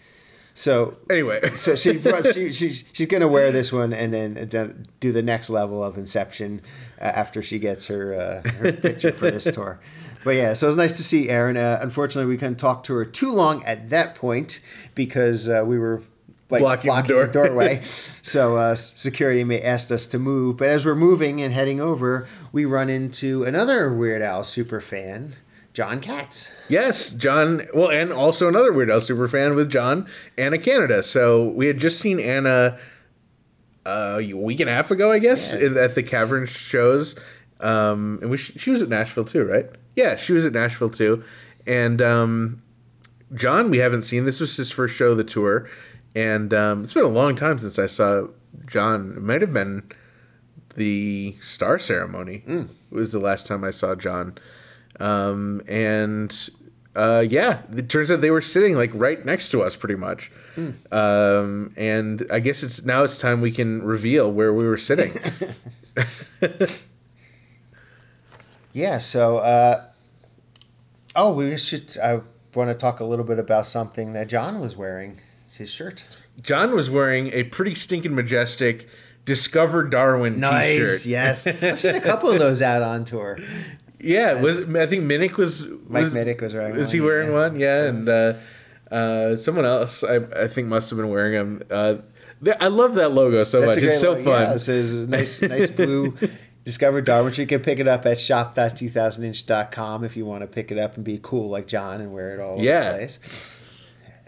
[0.54, 5.12] So Anyway, so she, brought, she she's she's gonna wear this one and then do
[5.12, 6.60] the next level of Inception
[7.00, 9.80] uh, after she gets her uh, her picture for this tour.
[10.24, 11.56] But yeah, so it was nice to see Erin.
[11.56, 14.60] Uh, unfortunately, we couldn't talk to her too long at that point
[14.94, 16.02] because uh, we were
[16.48, 17.26] like Blocking the blocking, door.
[17.26, 17.80] the doorway.
[18.22, 20.58] so uh, security may asked us to move.
[20.58, 25.34] But as we're moving and heading over, we run into another Weird Al super fan,
[25.74, 26.52] John Katz.
[26.68, 27.66] Yes, John.
[27.74, 30.06] Well, and also another Weird Al super fan with John,
[30.36, 31.02] Anna Canada.
[31.02, 32.78] So we had just seen Anna
[33.86, 35.68] uh, a week and a half ago, I guess, Yeah.
[35.80, 37.16] at the Cavern shows.
[37.60, 39.66] Um, and we sh- she was at Nashville too, right?
[39.96, 41.22] Yeah, she was at Nashville too.
[41.66, 42.62] And um,
[43.34, 44.24] John, we haven't seen.
[44.24, 45.68] This was his first show of the tour,
[46.14, 48.26] and um, it's been a long time since I saw
[48.66, 49.14] John.
[49.16, 49.88] It might have been
[50.76, 52.42] the star ceremony.
[52.46, 54.38] It was the last time I saw John,
[55.02, 56.50] um, and
[56.94, 60.30] uh, yeah, it turns out they were sitting like right next to us, pretty much.
[60.90, 65.10] Um, and I guess it's now it's time we can reveal where we were sitting.
[68.72, 69.84] Yeah, so uh
[71.14, 72.20] oh, we should I
[72.54, 75.20] want to talk a little bit about something that John was wearing,
[75.52, 76.06] his shirt.
[76.40, 78.88] John was wearing a pretty stinking majestic
[79.24, 81.06] Discover Darwin T-shirt.
[81.06, 81.46] yes.
[81.46, 83.38] I've seen a couple of those out on tour.
[84.02, 87.34] Yeah, was I think Minnick was Mike was, was wearing Was one, he wearing yeah.
[87.34, 87.60] one?
[87.60, 88.34] Yeah, and uh,
[88.90, 91.62] uh, someone else I, I think must have been wearing them.
[91.70, 91.96] Uh,
[92.60, 93.84] I love that logo so That's much.
[93.84, 94.24] It's so look.
[94.24, 94.42] fun.
[94.42, 96.14] Yeah, so it's a nice nice blue
[96.64, 97.32] Discover Darwin.
[97.36, 101.04] You can pick it up at shop.2000inch.com if you want to pick it up and
[101.04, 102.90] be cool like John and wear it all over Yeah.
[102.92, 103.60] the place.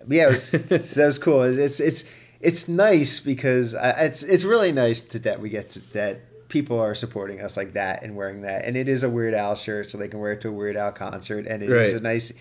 [0.07, 0.51] But yeah, it was,
[0.95, 1.43] that was cool.
[1.43, 2.05] It's it's it's,
[2.41, 6.21] it's nice because uh, it's it's really nice to, that we get to, that
[6.55, 9.57] people are supporting us like that and wearing that, and it is a Weird Al
[9.57, 12.01] shirt, so they can wear it to a Weird Al concert, and it is Right.
[12.01, 12.33] a nice,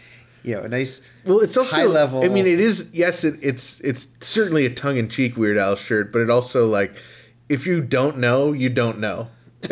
[0.44, 1.02] you know, a nice.
[1.26, 2.88] Well, it's also high level- I mean, it is.
[2.94, 6.66] Yes, it, it's it's certainly a tongue in cheek Weird Al shirt, but it also
[6.68, 6.94] like
[7.50, 9.28] if you don't know, you don't know.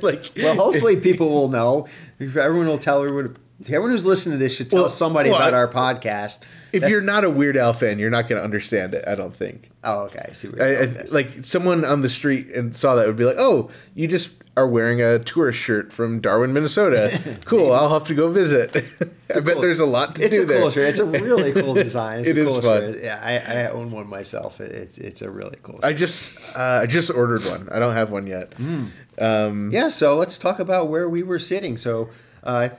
[0.00, 1.86] like Well, hopefully people will know.
[2.20, 3.36] Everyone will tell everyone.
[3.66, 6.40] Everyone who's listening to this should tell Well, somebody well, about I- our podcast.
[6.72, 9.04] If you're not a Weird Al fan, you're not going to understand it.
[9.06, 9.70] I don't think.
[9.84, 10.48] oh, okay, I see.
[10.48, 13.38] Where I, you're I, like someone on the street and saw that would be like,
[13.38, 17.38] "Oh, you just are wearing a tourist shirt from Darwin, Minnesota.
[17.46, 17.72] Cool.
[17.72, 18.74] I'll have to go visit."
[19.34, 20.60] I bet cool- there's a lot to it's do a there.
[20.60, 20.88] cool shirt.
[20.90, 22.20] It's a really cool design.
[22.20, 22.80] It's It a is cool fun.
[22.92, 23.02] shirt.
[23.02, 24.60] Yeah, I, I own one myself.
[24.60, 25.76] It, it's it's a really cool.
[25.76, 25.84] Shirt.
[25.84, 27.68] I just uh, I just ordered one.
[27.72, 28.50] I don't have one yet.
[28.58, 28.90] Mm.
[29.18, 31.76] Um, yeah, so let's talk about where we were sitting.
[31.76, 32.08] So,
[32.44, 32.70] uh,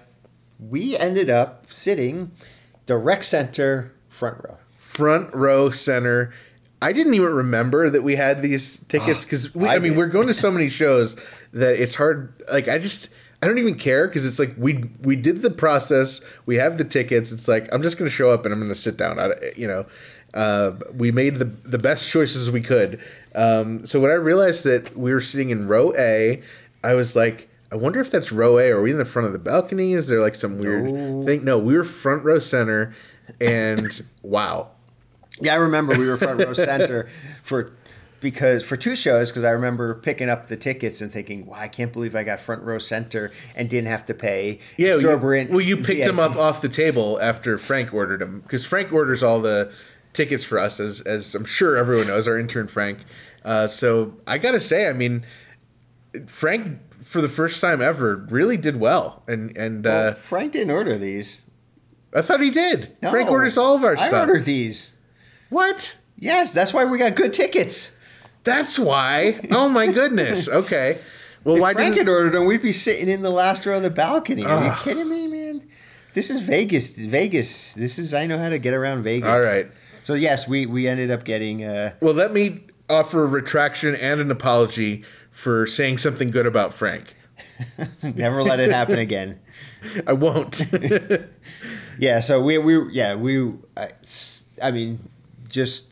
[0.59, 2.31] we ended up sitting
[2.87, 4.57] rec center front row.
[4.77, 6.33] front row center.
[6.81, 9.97] I didn't even remember that we had these tickets because I, I mean did.
[9.97, 11.15] we're going to so many shows
[11.53, 12.33] that it's hard.
[12.51, 13.07] Like I just
[13.41, 16.19] I don't even care because it's like we we did the process.
[16.45, 17.31] We have the tickets.
[17.31, 19.17] It's like I'm just going to show up and I'm going to sit down.
[19.19, 19.85] I, you know,
[20.33, 22.99] uh, we made the the best choices we could.
[23.33, 26.41] Um, so when I realized that we were sitting in row A,
[26.83, 27.49] I was like.
[27.73, 28.69] I wonder if that's row A.
[28.69, 29.93] Are we in the front of the balcony?
[29.93, 31.43] Is there like some weird thing?
[31.43, 32.93] No, we were front row center,
[33.41, 34.69] and wow,
[35.41, 37.09] Yeah, I remember we were front row center
[37.43, 37.71] for
[38.19, 41.67] because for two shows because I remember picking up the tickets and thinking, "Wow, I
[41.67, 45.17] can't believe I got front row center and didn't have to pay." Yeah, you,
[45.49, 46.05] well, you picked yeah.
[46.05, 49.73] them up off the table after Frank ordered them because Frank orders all the
[50.13, 52.99] tickets for us, as as I'm sure everyone knows, our intern Frank.
[53.43, 55.25] Uh, so I gotta say, I mean,
[56.27, 56.79] Frank
[57.13, 60.97] for the first time ever really did well, and and Well, uh, Frank didn't order
[60.97, 61.45] these.
[62.15, 62.97] I thought he did.
[63.01, 64.27] Frank orders all of our I stuff.
[64.27, 64.93] ordered these.
[65.49, 65.95] What?
[66.17, 67.97] Yes, that's why we got good tickets.
[68.43, 69.39] That's why.
[69.51, 70.47] Oh my goodness.
[70.63, 70.97] Okay.
[71.43, 73.77] Well, if why Frank didn't- had ordered them, we'd be sitting in the last row
[73.77, 74.43] of the balcony.
[74.45, 75.67] Are you kidding me, man?
[76.13, 76.93] This is Vegas.
[76.93, 77.73] Vegas.
[77.75, 79.27] This is I know how to get around Vegas.
[79.29, 79.67] All right.
[80.03, 81.63] So yes, we we ended up getting.
[81.63, 86.73] Uh, Well, let me offer a retraction and an apology for saying something good about
[86.73, 87.13] Frank.
[88.03, 89.39] never let it happen again.
[90.07, 90.61] I won't.
[91.99, 92.21] Yeah.
[92.21, 93.53] So we we yeah we
[94.61, 94.97] I mean
[95.47, 95.85] just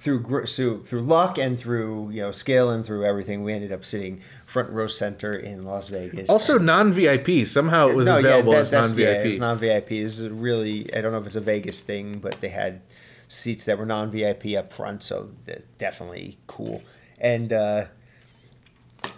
[0.00, 3.70] through gr- through through luck and through you know skill and through everything, we ended
[3.70, 6.28] up sitting front row center in Las Vegas.
[6.28, 7.46] also, non VIP.
[7.46, 9.26] Somehow it was No, yeah, available that- as non Yeah, VIP.
[9.26, 9.88] it's non VIP.
[9.90, 12.80] This is really I don't know if it's a Vegas thing, but they had
[13.28, 15.30] seats that were non VIP up front, so
[15.78, 16.82] definitely cool.
[17.20, 17.84] And uh,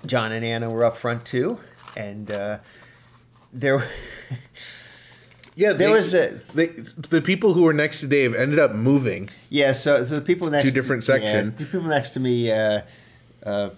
[0.07, 1.59] John and Anna were up front too,
[1.97, 2.59] and uh,
[3.53, 3.83] there.
[5.55, 8.73] yeah, there they- was a- they, the people who were next to Dave ended up
[8.75, 9.29] moving.
[9.49, 12.51] Yeah, so so the people next Two different to, yeah, the people next to me,
[12.51, 12.83] uh,
[13.45, 13.71] uh,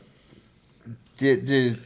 [1.16, 1.78] did, did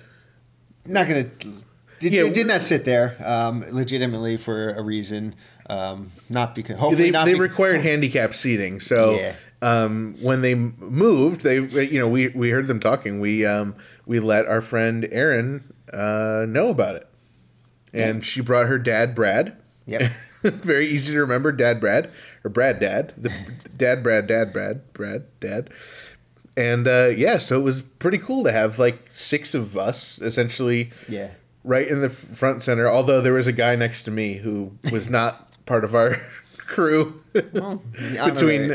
[0.84, 5.34] not gonna did, Yeah, they did not sit there um, legitimately for a reason.
[5.68, 9.34] Um, not because hopefully They, not they required handicap seating, so Yeah.
[9.62, 13.20] Um, when they moved, they you know we, we heard them talking.
[13.20, 13.74] We um,
[14.06, 17.08] we let our friend Erin uh, know about it,
[17.92, 19.56] and she brought her dad Brad.
[19.86, 20.10] Yep.
[20.42, 22.10] Very easy to remember, Dad Brad
[22.44, 23.32] or Brad Dad, the
[23.76, 25.70] Dad Brad Dad Brad Brad Dad,
[26.56, 30.90] and uh, yeah, so it was pretty cool to have like six of us essentially
[31.08, 31.30] Yeah.
[31.64, 32.88] right in the front center.
[32.88, 36.16] Although there was a guy next to me who was not part of our
[36.66, 37.56] crew between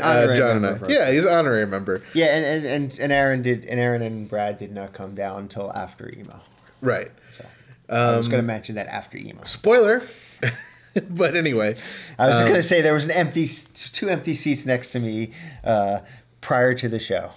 [0.00, 0.70] uh, John and I.
[0.72, 0.90] member.
[0.90, 2.02] Yeah, he's an honorary member.
[2.14, 5.72] Yeah, and, and, and, Erin did and Erin and Brad did not come down until
[5.72, 6.40] after emo.
[6.80, 7.10] Right.
[7.30, 7.44] So
[7.88, 9.44] I was Um, going to mention that after emo.
[9.44, 10.02] Spoiler.
[11.10, 11.76] but anyway,
[12.18, 15.00] I was um, going to say there was an empty two empty seats next to
[15.00, 15.32] me
[15.64, 16.00] uh,
[16.40, 17.30] prior to the show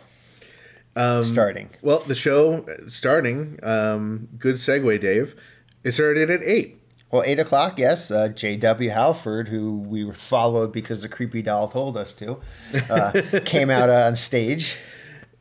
[0.96, 1.70] Um, starting.
[1.82, 3.60] Well, the show starting.
[3.64, 5.36] Um, good segue, Dave.
[5.84, 6.82] It started at eight.
[7.16, 8.12] Well, eight o'clock, yes.
[8.12, 8.90] Uh, J.W.
[8.90, 12.42] Halford, who we followed because the creepy doll told us to,
[12.90, 14.78] uh, came out on stage.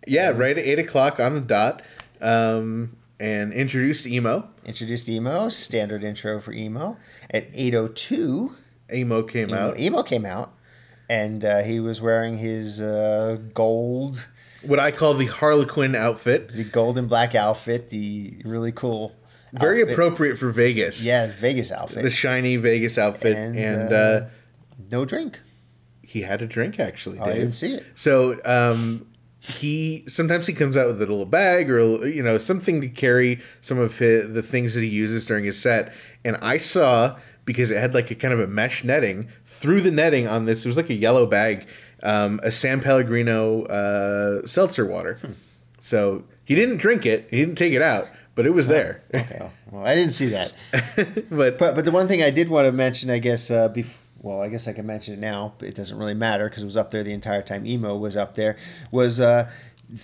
[0.06, 1.82] Yeah, right at eight o'clock on the dot,
[2.20, 4.48] um, and introduced emo.
[4.64, 6.96] Introduced emo, standard intro for emo.
[7.30, 8.54] At eight o two,
[8.92, 9.80] Emo came emo, out.
[9.80, 10.52] emo came out,
[11.08, 14.28] and uh, he was wearing his uh, gold,
[14.62, 16.52] What I call the Harlequin outfit.
[16.54, 19.12] the gold and black outfit, the really cool,
[19.60, 19.94] Very outfit.
[19.94, 21.02] appropriate for Vegas.
[21.04, 22.02] Yeah, Vegas outfit.
[22.02, 24.28] The shiny Vegas outfit, and, And, uh, uh,
[24.90, 25.40] no drink.
[26.02, 27.18] he had a drink actually.
[27.18, 27.26] Dave.
[27.26, 27.84] I didn't see it.
[27.94, 29.06] So um,
[29.40, 33.40] he sometimes he comes out with a little bag or you know something to carry
[33.60, 35.92] some of his, the things that he uses during his set.
[36.24, 39.90] And I saw because it had like a kind of a mesh netting through the
[39.90, 40.64] netting on this.
[40.64, 41.66] It was like a yellow bag,
[42.02, 45.18] um, a San Pellegrino uh, seltzer water.
[45.20, 45.32] Hmm.
[45.78, 47.28] So he didn't drink it.
[47.30, 49.02] He didn't take it out, but it was there.
[49.14, 50.52] Okay, well, I didn't see that.
[51.30, 53.86] but But but the one thing I did want to mention, I guess, uh, bef-
[54.20, 55.54] well, I guess I can mention it now.
[55.58, 57.66] But it doesn't really matter because it was up there the entire time.
[57.66, 58.56] Emo was up there.
[58.90, 59.50] Was uh,
[59.88, 60.00] th-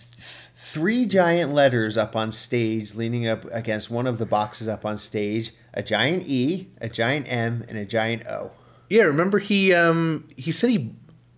[0.57, 4.99] three giant letters up on stage, leaning up against one of the boxes up on
[4.99, 5.53] stage.
[5.75, 8.51] A giant E, a giant M, and a giant O.
[8.89, 10.93] yeah, remember he um, he said he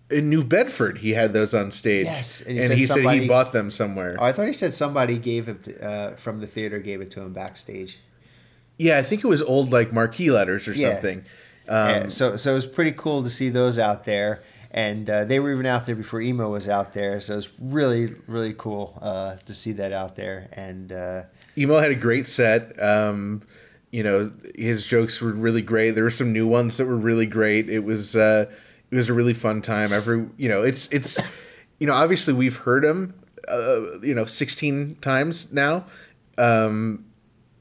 [0.09, 2.05] in New Bedford he had those on stage.
[2.05, 4.15] Yes, and, and he he, said said he bought them somewhere.
[4.19, 7.21] Oh, I thought he said somebody gave it uh, from the theater gave it to
[7.21, 7.99] him backstage.
[8.77, 10.93] Yeah, I think it was old like marquee letters or Yeah.
[10.93, 11.23] something.
[11.67, 15.23] Yeah, Um, so so it was pretty cool to see those out there, and uh,
[15.25, 17.19] they were even out there before emo was out there.
[17.21, 20.49] So it was really really cool uh, to see that out there.
[20.51, 21.23] And uh,
[21.57, 22.81] Emo had a great set.
[22.83, 23.43] Um,
[23.91, 25.91] you know, his jokes were really great.
[25.91, 27.69] There were some new ones that were really great.
[27.69, 28.47] It was uh,
[28.93, 29.91] it was a really fun time.
[29.91, 31.19] Every you know, it's it's
[31.79, 33.13] you know, obviously we've heard him
[33.49, 35.85] uh, you know, 16 times now.
[36.37, 37.05] Um,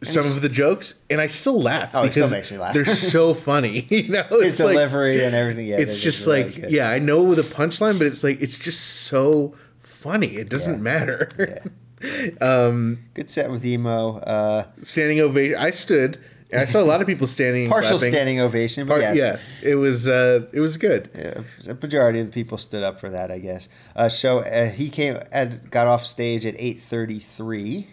[0.05, 2.75] some of the jokes, and I still laugh Oh, it still makes me laugh.
[2.75, 3.87] they're so funny.
[3.91, 5.67] You know, his it's like delivery and everything.
[5.67, 6.71] Yeah, it's they're just really like good.
[6.73, 10.37] yeah, I know the punchline, but it's like it's just so funny.
[10.37, 10.81] It doesn't Yeah.
[10.81, 11.29] matter.
[11.39, 12.31] Yeah.
[12.41, 14.19] um, good set with emo.
[14.19, 15.57] Uh, standing ovation.
[15.59, 16.19] I stood,
[16.53, 17.69] and I saw a lot of people standing.
[17.69, 18.13] partial clapping.
[18.13, 19.41] standing ovation, but Part- yes.
[19.63, 21.11] Yeah, it was uh, it was good.
[21.15, 23.69] Yeah, a majority of the people stood up for that, I guess.
[23.97, 27.89] Uh, so uh, he came and got off stage at eight thirty three.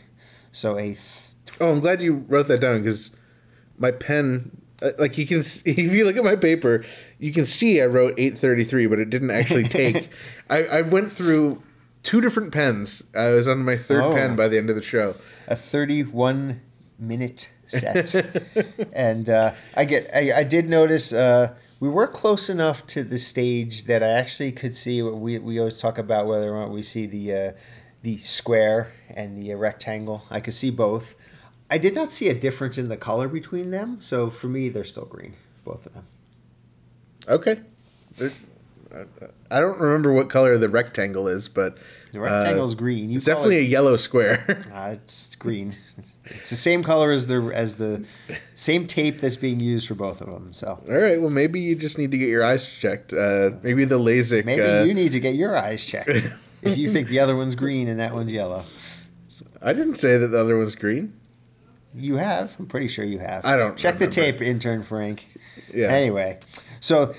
[0.51, 0.97] So a th-
[1.61, 3.11] Oh, I'm glad you wrote that down because
[3.77, 6.85] my pen, uh, like you can, if you look at my paper,
[7.17, 10.09] you can see I wrote 833, but it didn't actually take.
[10.49, 11.61] I, I went through
[12.03, 13.03] two different pens.
[13.15, 14.13] I was on my third Oh.
[14.13, 15.15] pen by the end of the show.
[15.47, 16.61] a 31
[16.99, 18.15] minute set.
[18.93, 23.17] and uh, I get I, I did notice uh, we were close enough to the
[23.17, 26.81] stage that I actually could see we, we always talk about whether or not we
[26.81, 27.51] see the uh,
[28.01, 30.25] the square and the uh, rectangle.
[30.29, 31.15] I could see both.
[31.69, 34.01] I did not see a difference in the color between them.
[34.01, 36.07] So for me, they're still green, both of them.
[37.27, 37.59] Okay.
[39.51, 41.77] I don't remember what color the rectangle is, but
[42.11, 43.09] The rectangle's green.
[43.09, 44.65] You it's definitely it- a yellow square.
[44.73, 45.75] Uh, it's green.
[46.25, 48.05] It's the same color as the as the
[48.55, 50.53] same tape that's being used for both of them.
[50.53, 51.19] So All right.
[51.19, 53.13] Well, maybe you just need to get your eyes checked.
[53.13, 54.45] Uh, maybe the LASIK.
[54.45, 56.09] maybe uh, you need to get your eyes checked
[56.61, 58.63] if you think the other one's green and that one's yellow.
[59.61, 61.13] I didn't say that the other one's green.
[61.95, 62.55] You have.
[62.59, 63.43] I'm pretty sure you have.
[63.45, 65.27] I don't check the tape, intern Frank.
[65.73, 65.87] Yeah.
[65.87, 66.39] Anyway,
[66.79, 67.13] so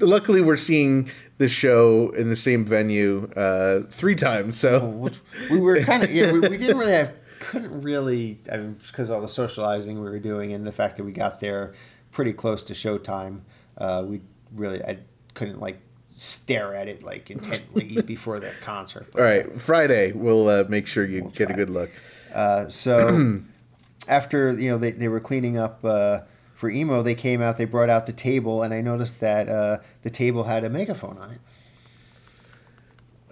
[0.00, 4.58] Luckily, we're seeing the show in the same venue uh, three times.
[4.58, 5.10] So
[5.50, 6.32] we were kind of yeah.
[6.32, 10.20] We, we didn't really have couldn't really I mean because all the socializing we were
[10.20, 11.74] doing and the fact that we got there
[12.12, 13.40] pretty close to showtime.
[13.76, 14.20] Uh, we
[14.54, 14.98] really I
[15.34, 15.80] couldn't like
[16.14, 19.08] stare at it like intently before that concert.
[19.14, 21.90] all right, Friday we'll uh, make sure you get a good look.
[22.32, 23.42] Uh, so
[24.08, 26.20] after you know they, they were cleaning up uh,
[26.62, 27.56] for emo, they came out.
[27.58, 31.18] They brought out the table, and I noticed that uh, the table had a megaphone
[31.18, 31.40] on it.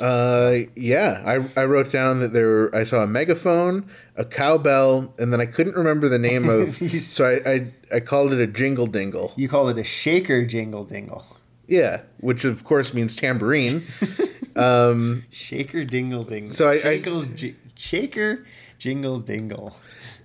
[0.03, 5.15] Uh, yeah, I, I wrote down that there were, I saw a megaphone, a cowbell,
[5.17, 6.77] and then I couldn't remember the name of.
[7.01, 9.33] So I, I I called it a jingle dingle.
[9.37, 11.25] You call it a shaker jingle dingle.
[11.69, 13.83] Yeah, which of course means tambourine.
[14.57, 16.53] um, Shaker dingle dingle.
[16.53, 18.45] So I- I- shaker, ji- shaker
[18.77, 19.77] jingle dingle.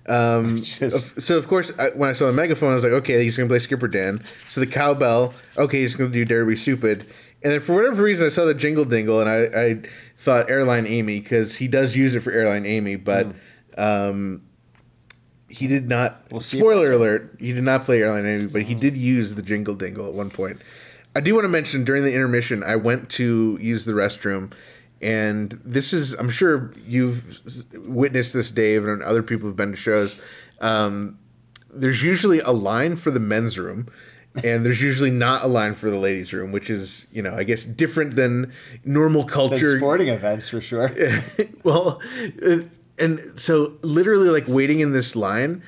[0.08, 3.22] Um, Just- so of course, I, when I saw the megaphone, I was like, okay,
[3.24, 4.22] he's gonna play Skipper Dan.
[4.48, 7.06] So the cowbell, okay, he's gonna do Dare to Be Stupid.
[7.42, 9.82] And then for whatever reason, I saw the jingle dingle, and I, I
[10.16, 13.26] thought Airline Amy because he does use it for Airline Amy, but
[13.78, 14.42] um,
[15.48, 16.22] he did not.
[16.30, 19.74] if- spoiler alert: he did not play Airline Amy, but he did use the jingle
[19.74, 20.60] dingle at one point.
[21.14, 24.52] I do want to mention during the intermission, I went to use the restroom,
[25.02, 27.40] and this is I'm sure you've
[27.74, 30.20] witnessed this, Dave, and other people have been to shows.
[30.60, 31.18] Um,
[31.72, 33.88] there's usually a line for the men's room,
[34.42, 37.44] and there's usually not a line for the ladies' room, which is you know I
[37.44, 38.52] guess different than
[38.84, 39.78] normal culture.
[39.78, 40.90] sporting events for sure.
[41.62, 42.00] well,
[42.44, 42.60] uh,
[42.98, 45.62] and so literally like waiting in this line,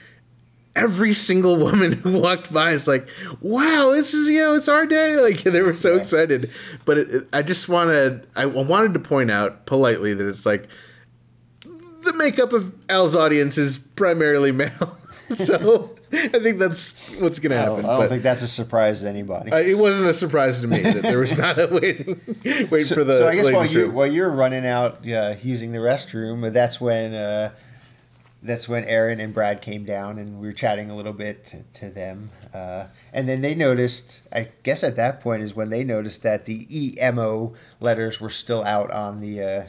[0.78, 3.06] every single woman who walked by is like,
[3.40, 6.50] "Wow, this is you know it's our day!" Like they were so excited.
[6.84, 10.68] But it, it- I just wanted I wanted to point out politely that it's like
[12.02, 14.96] the makeup of Al's audience is primarily male,
[15.34, 17.82] so I think that's what's gonna I happen.
[17.82, 19.50] don't, I don't think that's a surprise to anybody.
[19.52, 22.18] uh, it wasn't a surprise to me that there was not a waiting
[22.70, 23.18] wait for the.
[23.18, 23.94] so I guess while you room.
[23.94, 27.50] while you're running out uh, using the restroom, that's when uh,
[28.42, 31.62] that's when Erin and Brad came down and we were chatting a little bit to,
[31.74, 34.22] to them, uh, and then they noticed.
[34.32, 38.62] I guess at that point is when they noticed that the EMO letters were still
[38.64, 39.66] out on the uh,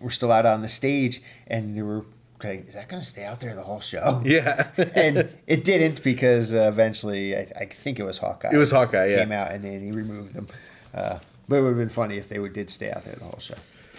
[0.00, 2.04] were still out on the stage, and they were.
[2.36, 4.22] Okay, is that going to stay out there the whole show?
[4.24, 8.48] yeah, and it didn't because uh, eventually I, I think it was Hawkeye.
[8.50, 9.18] It was Hawkeye, yeah.
[9.18, 10.48] Came out and then he removed them.
[10.94, 11.18] Uh,
[11.50, 13.40] but it would have been funny if they would, did stay out there the whole
[13.40, 13.56] show,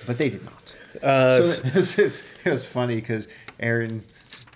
[0.08, 0.76] but they did not.
[1.04, 2.00] Uh, so it was,
[2.46, 3.28] it was funny because
[3.62, 4.04] Erin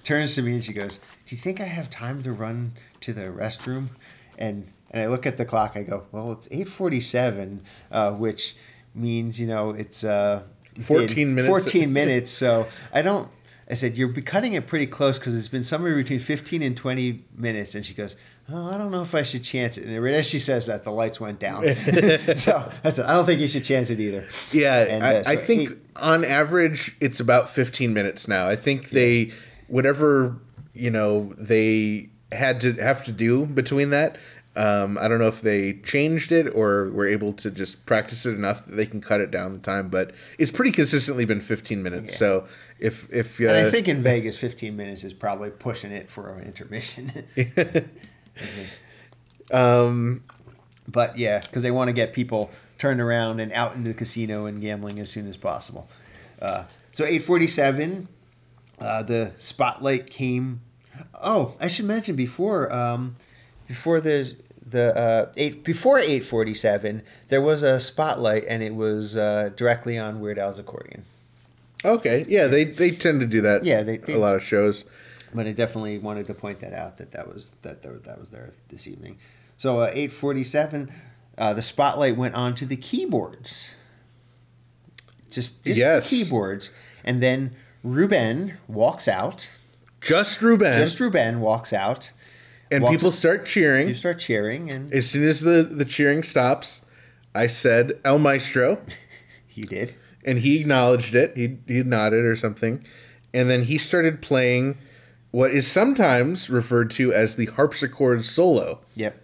[0.04, 3.14] turns to me and she goes, "Do you think I have time to run to
[3.14, 3.90] the restroom?"
[4.38, 5.74] And and I look at the clock.
[5.76, 8.56] I go, "Well, it's eight forty-seven, uh, which
[8.94, 10.44] means you know it's uh,
[10.82, 11.50] 14 minutes.
[11.50, 12.32] 14 minutes.
[12.32, 13.30] So I don't.
[13.70, 16.78] I said you're be cutting it pretty close because it's been somewhere between 15 and
[16.78, 17.74] 20 minutes.
[17.76, 18.16] And she goes,
[18.50, 20.84] "Oh, I don't know if I should chance it." And right as she says that,
[20.84, 21.64] the lights went down.
[22.36, 25.24] so I said, "I don't think you should chance it either." Yeah, And, I, uh,
[25.24, 28.48] so I think eight- on average it's about 15 minutes now.
[28.48, 29.32] I think they,
[29.68, 30.38] whatever
[30.76, 34.18] you know, they had to have to do between that.
[34.58, 38.36] Um, I don't know if they changed it or were able to just practice it
[38.36, 41.84] enough that they can cut it down the time, but it's pretty consistently been 15
[41.84, 42.18] minutes.
[42.18, 42.48] So
[42.80, 46.46] if if uh, I think in Vegas, 15 minutes is probably pushing it for an
[46.46, 47.12] intermission.
[49.54, 50.24] um,
[50.88, 52.50] but yeah, because they want to get people
[52.86, 55.90] turned around and out into the casino and gambling as soon as possible.
[56.40, 58.08] Uh, so 847,
[58.80, 60.62] uh, the spotlight came.
[61.20, 63.16] Oh, I should mention before um,
[63.68, 64.36] before the
[64.70, 70.20] the uh, eight before 847 there was a spotlight and it was uh, directly on
[70.20, 71.06] Weird Al's accordion.
[71.84, 73.66] okay, yeah, they they tend to do that.
[73.66, 74.84] Yeah, they- they- a lot of shows.
[75.34, 78.30] but I definitely wanted to point that out that that was that there, that was
[78.30, 79.18] there this evening.
[79.58, 80.92] So uh, eight forty seven,
[81.38, 83.72] uh, the spotlight went on to the keyboards.
[85.30, 86.10] Just, just Yes.
[86.10, 86.72] the keyboards,
[87.04, 89.50] and then Ruben walks out.
[90.02, 92.12] Just Ruben, Just Ruben walks out.
[92.72, 93.88] and walks- people start cheering.
[93.90, 96.82] You start cheering, and As soon as the the cheering stops,
[97.34, 98.80] I said El Maestro.
[99.48, 99.96] he did.
[100.28, 101.36] and he acknowledged it.
[101.36, 102.84] He he nodded or something,
[103.34, 104.78] and then he started playing
[105.32, 109.22] what is sometimes referred to as the harpsichord solo Yep.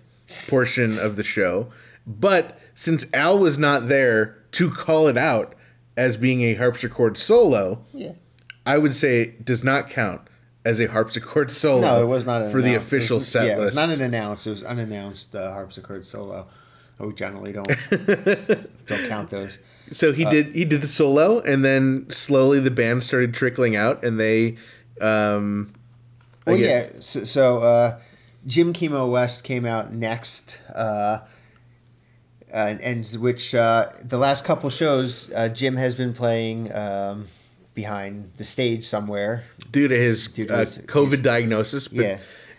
[0.47, 1.71] portion of the show.
[2.19, 5.53] But since Al was not there to call it out
[5.97, 8.13] as being a harpsichord solo, Yeah.
[8.65, 10.21] I would say it does not count
[10.65, 11.81] as a harpsichord solo.
[11.81, 13.75] No, it was not an for the official it was, set yeah, It list.
[13.75, 14.47] was not an announced.
[14.47, 16.47] It was unannounced uh, harpsichord solo.
[16.99, 17.67] We generally don't
[18.87, 19.57] don't count those.
[19.91, 23.75] so Uh, he did he did the solo, and then slowly the band started trickling
[23.75, 24.57] out, and they.
[25.01, 25.73] Um,
[26.45, 26.89] Well, yeah.
[26.99, 27.99] So, so uh,
[28.45, 31.19] Jim Kimo West came out next, uh,
[32.53, 37.27] and, and which uh, the last couple shows uh, Jim has been playing um,
[37.73, 39.43] behind the stage somewhere.
[39.71, 41.87] due to his, Due to uh, his- COVID his- diagnosis.
[41.87, 42.17] But Yeah.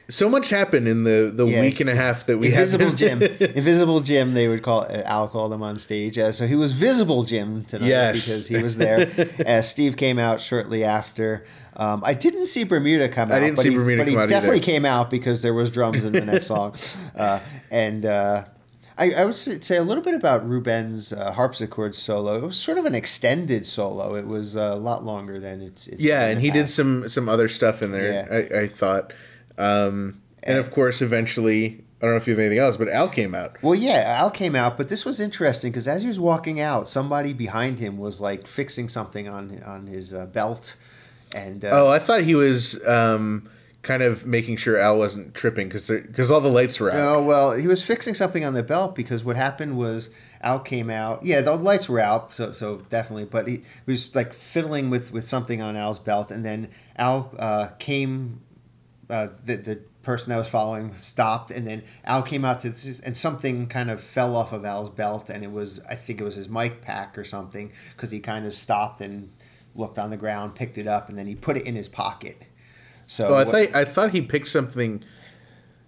[0.08, 1.60] so much happened in the, the Yeah.
[1.60, 2.60] week and a half that we had.
[2.60, 2.96] Invisible had.
[2.96, 3.22] Jim,
[3.54, 6.16] Invisible Jim, they would call uh, Al called him on stage.
[6.18, 8.24] Uh, so he was Visible Jim tonight Yes.
[8.26, 9.10] because he was there.
[9.46, 11.44] uh, Steve came out shortly after.
[11.74, 13.36] Um, I didn't see Bermuda come out.
[13.36, 14.64] I didn't but see he, Bermuda but he definitely either.
[14.66, 16.74] came out because there was drums in the next song,
[17.16, 17.40] uh,
[17.70, 18.04] and.
[18.98, 22.36] I, I would say a little bit about Ruben's uh, harpsichord solo.
[22.36, 24.14] It was sort of an extended solo.
[24.14, 25.86] It was uh, a lot longer than it's.
[25.86, 28.28] it's yeah, and he did some some other stuff in there.
[28.30, 29.12] I, I thought,
[29.58, 33.08] um, and of course, eventually, I don't know if you have anything else, but Al
[33.08, 33.56] came out.
[33.62, 36.88] Well, yeah, Al came out, but this was interesting because as he was walking out,
[36.88, 40.76] somebody behind him was like fixing something on on his uh, belt,
[41.34, 43.48] and uh, Oh, I thought he was um,
[43.82, 46.96] kind of making sure Al wasn't tripping because because all the lights were out.
[46.96, 50.10] no, well, he was fixing something on the belt because what happened was
[50.40, 51.24] Al came out.
[51.24, 55.24] Yeah, the lights were out, so so definitely, but he, was like fiddling with with
[55.24, 58.40] something on Al's belt, and then Al uh, came.
[59.10, 63.00] Uh, the the person I was following stopped, and then Al came out to this,
[63.00, 66.24] and something kind of fell off of Al's belt, and it was I think it
[66.24, 69.32] was his mic pack or something because he kind of stopped and
[69.74, 72.42] looked on the ground, picked it up, and then he put it in his pocket.
[73.06, 75.02] So Oh, I what- thought I thought he picked something.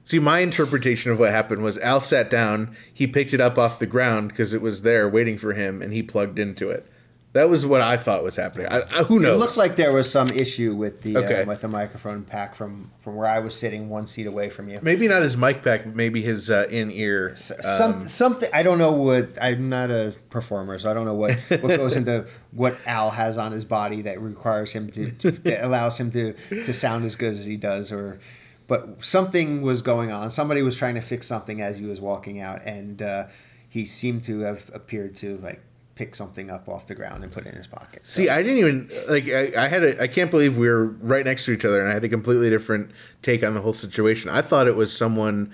[0.03, 3.79] See, my interpretation of what happened was Al sat down, he picked it up off
[3.79, 6.87] the ground because it was there waiting for him, and he plugged into it.
[7.35, 8.69] That was what I thought was happening.
[8.69, 9.35] I, I, who knows?
[9.35, 11.43] It looked like there was some issue with the Okay.
[11.43, 14.69] uh, with the microphone pack from from where I was sitting one seat away from
[14.69, 14.79] you.
[14.83, 17.35] maybe not his mic pack, maybe his uh, in ear.
[17.35, 21.35] Some something I don't know what I'm not a performer, so I don't know what
[21.61, 25.65] what goes into what Al has on his body that requires him to, to that
[25.65, 28.21] allows him to to sound as good as he does, or
[28.69, 30.31] but something was going on.
[30.31, 33.27] Somebody was trying to fix something as he was walking out, and uh,
[33.69, 35.61] he seemed to have appeared to like
[35.95, 38.01] pick something up off the ground and put it in his pocket.
[38.05, 39.29] So- See, I didn't even like.
[39.29, 40.03] I, I had a.
[40.03, 42.51] I can't believe we were right next to each other, and I had a completely
[42.51, 42.91] different
[43.23, 44.31] take on the whole situation.
[44.31, 45.53] I thought it was someone,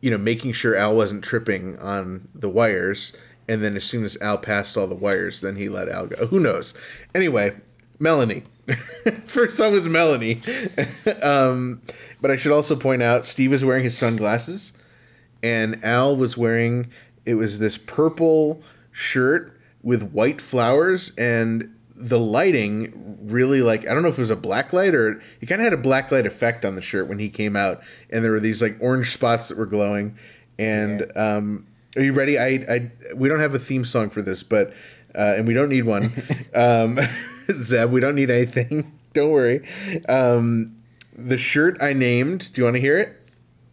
[0.00, 3.12] you know, making sure Al wasn't tripping on the wires,
[3.48, 6.26] and then as soon as Al passed all the wires, then he let Al go.
[6.26, 6.74] Who knows?
[7.14, 7.56] Anyway,
[7.98, 8.44] Melanie.
[9.26, 10.40] First song was Melanie.
[11.22, 11.82] um,
[12.20, 14.72] but I should also point out Steve is wearing his sunglasses,
[15.42, 16.90] and Al was wearing
[17.24, 18.62] it was this purple
[18.92, 19.55] shirt
[19.86, 24.36] with white flowers and the lighting really like I don't know if it was a
[24.36, 27.20] black light or it kind of had a black light effect on the shirt when
[27.20, 27.80] he came out
[28.10, 30.18] and there were these like orange spots that were glowing.
[30.58, 32.36] And um are you ready?
[32.36, 34.74] I I we don't have a theme song for this but
[35.14, 36.10] uh, and we don't need one.
[36.54, 36.98] Um
[37.62, 38.92] Zeb we don't need anything.
[39.14, 39.66] Don't worry.
[40.08, 40.76] Um
[41.16, 43.25] the shirt I named do you want to hear it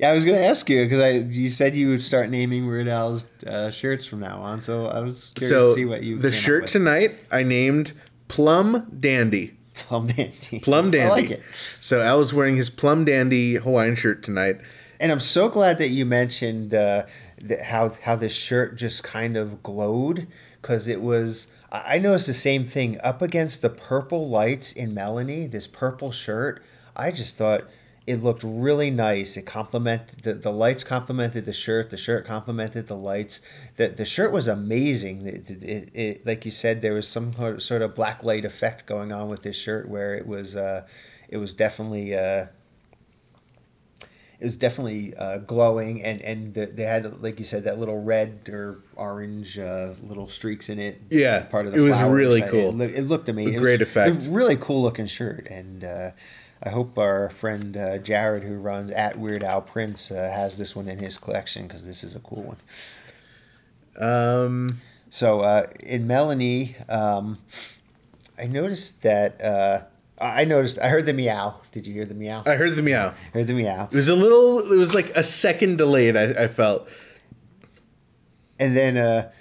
[0.03, 2.67] Yeah, I was going to ask you because I you said you would start naming
[2.67, 6.03] Weird Al's uh, shirts from now on, so I was curious so to see what
[6.03, 7.93] you the shirt tonight I named
[8.27, 10.59] Plum Dandy Plum Dandy.
[10.59, 11.09] Plum Dandy.
[11.09, 11.41] I like it,
[11.79, 14.57] So Al was wearing his Plum Dandy Hawaiian shirt tonight.
[14.99, 17.05] and I'm so glad that you mentioned uh,
[17.41, 20.27] that how how this shirt just kind of glowed
[20.61, 21.47] because it was.
[21.71, 25.47] I noticed the same thing up against the purple lights in Melanie.
[25.47, 26.61] This purple shirt,
[26.93, 27.63] I just thought
[28.05, 29.37] it looked really nice.
[29.37, 31.89] It complemented the, the lights complemented the shirt.
[31.89, 33.39] The shirt complemented the lights.
[33.77, 35.25] The the shirt was amazing.
[35.25, 38.85] It, it, it, it- like you said, there was some sort- of black light effect
[38.87, 40.85] going on with this shirt where it was uh,
[41.29, 42.13] it was definitely.
[42.15, 42.47] Uh,
[44.39, 48.01] it was definitely uh, glowing, and and the, they had like you said that little
[48.03, 51.01] red or orange uh, little streaks in it.
[51.09, 52.81] Yeah, part of the it was really cool.
[52.81, 53.53] It, it looked amazing.
[53.53, 54.27] It great was effect.
[54.27, 56.11] A really cool looking shirt, and uh,
[56.65, 60.75] I hope our friend uh, Jared, who runs at Weird Al Prince, uh, has this
[60.75, 62.57] one in his collection because this is a cool one.
[63.99, 67.37] Um, So uh, in Melanie, um,
[68.39, 69.39] I noticed that.
[69.43, 69.81] Uh,
[70.19, 70.79] I noticed.
[70.79, 71.55] I heard the meow.
[71.71, 72.43] Did you hear the meow?
[72.45, 73.13] I heard the meow.
[73.33, 73.89] I heard the meow.
[73.91, 74.71] It was a little.
[74.71, 76.15] It was like a second delayed.
[76.15, 76.87] I, I felt.
[78.57, 79.31] and then uh,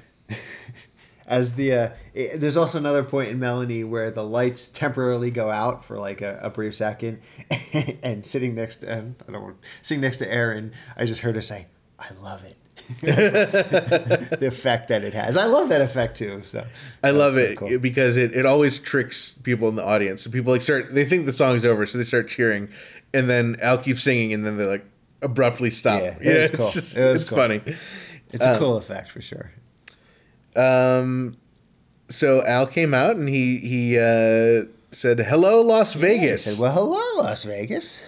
[1.32, 5.50] as the uh, i there's also another point in Melanie where the lights temporarily go
[5.50, 7.20] out for like a, a brief second,
[8.02, 11.34] and sitting next to um, I don't want sitting next to Erin, I just heard
[11.34, 11.66] her say,
[11.98, 12.56] "I love it."
[13.00, 15.36] the effect that it has.
[15.36, 16.42] I love that effect too.
[16.44, 16.66] So
[17.02, 17.78] I love so it cool.
[17.78, 20.22] because it, it always tricks people in the audience.
[20.22, 22.68] So people like start they think the song's over, so they start cheering,
[23.14, 24.84] and then Al keeps singing, and then they like
[25.22, 26.02] abruptly stop.
[26.02, 26.70] Yeah, it know, was it's cool.
[26.70, 27.38] just- It was it's cool.
[27.38, 27.60] funny.
[28.32, 29.52] It's a cool effect for sure.
[30.56, 31.36] Um,
[32.08, 35.96] so Al came out and he he uh, said, "Hello, Las Vegas.
[35.96, 38.02] I Vegas," said, "Well, hello, Las Vegas."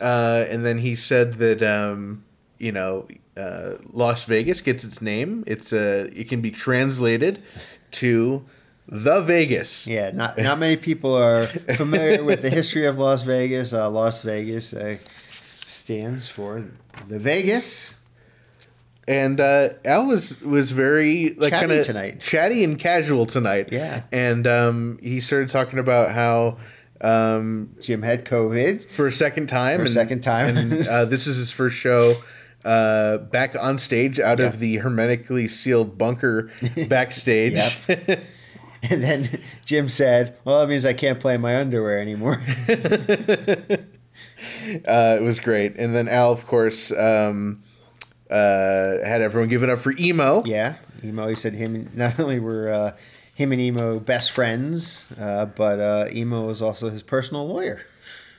[0.00, 2.24] uh, and then he said that um,
[2.58, 3.06] you know
[3.36, 5.44] uh, Las Vegas gets its name.
[5.46, 7.42] It's uh, it can be translated
[7.92, 8.44] to
[8.88, 9.86] the Vegas.
[9.86, 11.46] Yeah, not not many people are
[11.76, 13.72] familiar with the history of Las Vegas.
[13.72, 14.96] Uh, Las Vegas uh,
[15.64, 16.64] stands for
[17.08, 17.94] the Vegas.
[19.08, 22.20] And uh, Al was was very like Chatty kind of tonight.
[22.20, 23.68] chatty and casual tonight.
[23.70, 24.02] Yeah.
[24.10, 26.56] and um, he started talking about how
[27.00, 28.86] um, Jim had COVID.
[28.88, 29.76] for a second time.
[29.78, 30.56] For a and, second time.
[30.56, 32.14] and uh, this is his first show
[32.64, 34.46] uh, back on stage out Yeah.
[34.46, 36.50] of the hermetically sealed bunker
[36.88, 37.52] backstage.
[37.52, 38.20] Yep.
[38.88, 42.40] And then Jim said, "Well, that means I can't play in my underwear anymore."
[44.86, 45.76] uh, it was great.
[45.76, 47.62] And then Al, of course, um,
[48.30, 50.42] uh, had everyone give it up for emo.
[50.44, 51.28] yeah, Emo.
[51.28, 51.90] He said him.
[51.94, 52.92] Not only were uh,
[53.34, 57.80] him and Emo best friends, uh, but uh, Emo was also his personal lawyer.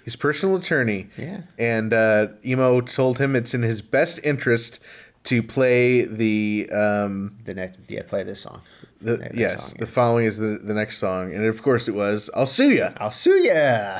[0.03, 1.07] his personal attorney.
[1.17, 1.41] Yeah.
[1.59, 4.79] And uh, Emo told him it's in his best interest
[5.25, 8.61] to play the um, The next, yeah, play this song.
[9.01, 11.93] the Next yes song, the following is the the next song, and of course it
[11.93, 13.99] was "I'll Sue Ya." I'll sue ya.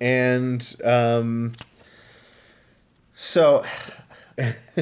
[0.00, 1.52] And um,
[3.14, 3.64] So,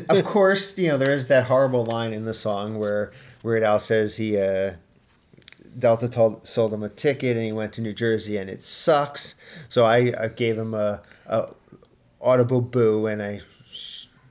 [0.09, 3.79] of course, you know there is that horrible line in the song where Weird Al
[3.79, 4.73] says he uh,
[5.79, 9.35] Delta told, sold him a ticket and he went to New Jersey and it sucks.
[9.69, 11.49] So I, I gave him a, a
[12.21, 13.41] audible boo and I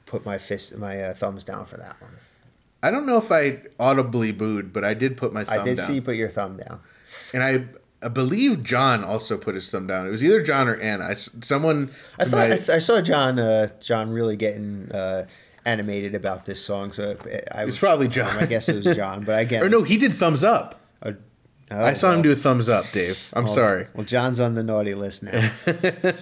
[0.06, 2.12] put my fist my uh, thumbs down for that one.
[2.82, 5.78] I don't know if I audibly booed, but I did put my thumb I did
[5.78, 5.86] down.
[5.86, 6.80] see you put your thumb down.
[7.34, 7.66] and I,
[8.02, 10.08] I believe John also put his thumb down.
[10.08, 11.02] It was either John or Ann.
[11.02, 15.28] I, someone I thought my- I, th- I saw John uh, John really getting uh,
[15.66, 16.94] animated about this song.
[16.94, 17.18] So
[17.54, 18.38] I, I It's probably John.
[18.38, 20.80] I guess it was John, but I get or no, he did thumbs up.
[21.04, 21.16] Oh,
[21.72, 23.20] I saw him do a thumbs up, Dave.
[23.34, 23.88] I'm Well- sorry.
[23.94, 25.52] Well, John's on the naughty list now.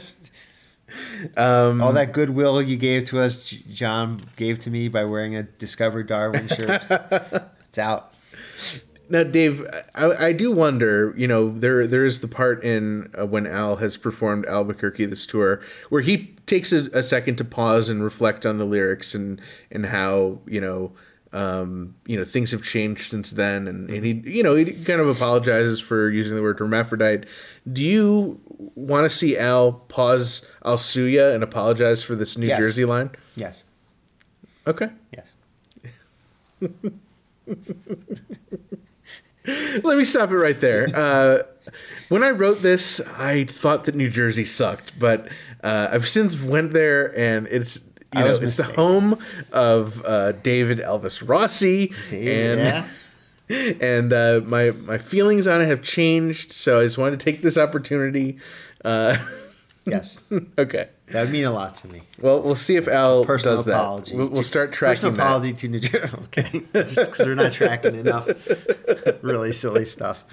[1.35, 5.43] Um, All that goodwill you gave to us, John gave to me by wearing a
[5.43, 6.81] Discover Darwin shirt.
[6.89, 8.13] it's out.
[9.09, 11.13] Now, Dave, I, I do wonder.
[11.17, 15.25] You know, there there is the part in uh, when Al has performed Albuquerque this
[15.25, 19.39] tour where he takes a, a second to pause and reflect on the lyrics and
[19.71, 20.91] and how you know
[21.33, 24.99] um, you know things have changed since then, and, and he you know he kind
[25.01, 27.25] of apologizes for using the word hermaphrodite.
[27.71, 28.39] Do you
[28.75, 32.59] want to see Al pause Al Suya and apologize for this New Yes.
[32.59, 33.11] Jersey line?
[33.35, 33.63] Yes.
[34.65, 34.89] Okay.
[35.13, 35.35] Yes.
[39.47, 40.87] Let me stop it right there.
[40.97, 41.43] Uh,
[42.09, 45.27] when I wrote this, I thought that New Jersey sucked, but
[45.61, 47.81] uh, I've since went there, and it's
[48.13, 49.19] you I know it's the home
[49.51, 52.85] of uh, David Elvis Rossi, David,
[53.49, 56.53] and and uh, my my feelings on it have changed.
[56.53, 58.37] So I just wanted to take this opportunity.
[59.87, 60.17] Uh, Yes.
[60.59, 60.89] okay.
[61.11, 62.01] That would mean a lot to me.
[62.21, 63.75] Well, we'll see if Al Personal does that.
[63.79, 64.15] apology.
[64.15, 65.23] We'll, we'll start tracking Personal that.
[65.23, 66.17] apology to New Jersey.
[66.25, 66.61] Okay.
[66.73, 68.27] Because they're not tracking enough
[69.21, 70.23] really silly stuff.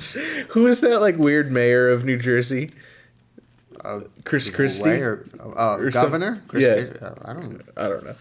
[0.49, 2.71] Who is that like weird mayor of New Jersey?
[4.25, 4.83] Chris Christie.
[4.83, 6.43] Way or, uh, Or some- governor?
[6.49, 6.75] Chris yeah.
[6.85, 6.99] Christie?
[7.05, 7.63] Uh, I don't.
[7.77, 8.15] I don't know.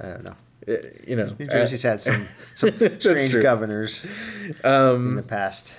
[0.00, 0.34] I don't know.
[0.68, 0.76] Uh,
[1.06, 3.42] You know, New uh, Jersey's had some some strange true.
[3.42, 4.04] governors
[4.64, 5.76] Um, in the past.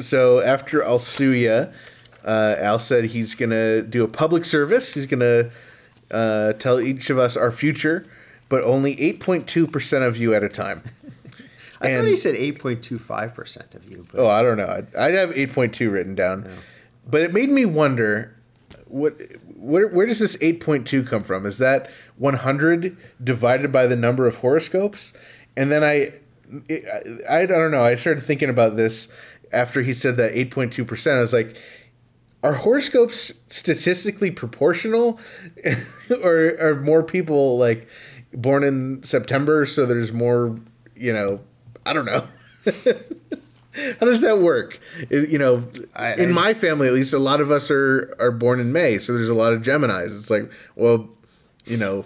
[0.00, 1.66] so after I'll sue ya,
[2.24, 4.94] uh, Al said he's gonna do a public service.
[4.94, 5.50] He's gonna
[6.10, 8.06] uh, tell each of us our future,
[8.48, 10.82] but only eight point two percent of you at a time.
[11.80, 14.06] I thought he said eight point two five percent of you.
[14.10, 14.82] But Oh, I don't know.
[14.96, 16.48] I I have eight point two written down,
[17.06, 18.34] but it made me wonder
[18.86, 19.20] what
[19.56, 21.44] where where does this eight point two come from?
[21.44, 25.12] Is that one hundred divided by the number of horoscopes?
[25.56, 26.12] And then I,
[26.68, 26.84] it,
[27.28, 27.82] I I don't know.
[27.82, 29.08] I started thinking about this
[29.52, 31.18] after he said that eight point two percent.
[31.18, 31.56] I was like.
[32.44, 35.18] Are horoscopes statistically proportional,
[36.22, 37.88] or are more people like
[38.34, 40.56] born in September, so there's more,
[40.94, 41.40] you know,
[41.86, 42.26] I don't know.
[43.98, 44.78] How does that work?
[45.10, 45.64] It- you know,
[45.96, 48.98] I- in my family at least, a lot of us are are born in May,
[48.98, 50.14] so there's a lot of Gemini's.
[50.14, 51.08] It's like, well,
[51.64, 52.04] you know,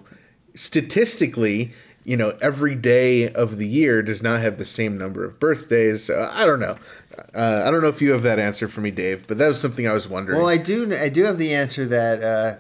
[0.55, 1.73] statistically,
[2.05, 6.05] you know, every day of the year does not have the same number of birthdays.
[6.05, 6.77] So I don't know.
[7.35, 9.61] Uh, I don't know if you have that answer for me, Dave, but that was
[9.61, 10.39] something I was wondering.
[10.39, 10.95] Well, I do.
[10.95, 12.57] I do have the answer that uh,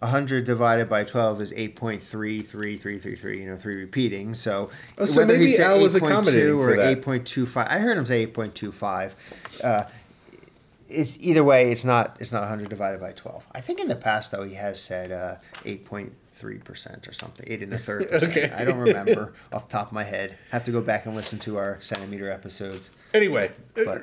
[0.00, 3.38] 100 divided by 12 is 8.33333.
[3.38, 4.34] You know, three repeating.
[4.34, 7.00] So, Oh, so whether he maybe said Al was accommodating or for that.
[7.02, 7.68] 8.25.
[7.68, 9.14] I heard him say 8.25.
[9.62, 9.84] Uh,
[10.88, 11.70] it's either way.
[11.72, 12.16] It's not.
[12.20, 13.46] It's not 100 divided by 12.
[13.52, 15.36] I think in the past though he has said uh,
[16.42, 18.06] 8.3 percent or something, eight and a third.
[18.12, 18.50] Okay.
[18.50, 20.36] I don't remember off the top of my head.
[20.50, 22.90] Have to go back and listen to our centimeter episodes.
[23.14, 24.02] Anyway, But-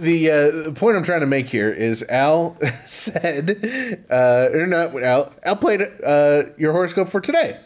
[0.00, 2.56] the uh, the point I'm trying to make here is Al
[2.86, 5.32] said, uh, or not Al.
[5.42, 7.58] Al played uh, your horoscope for today.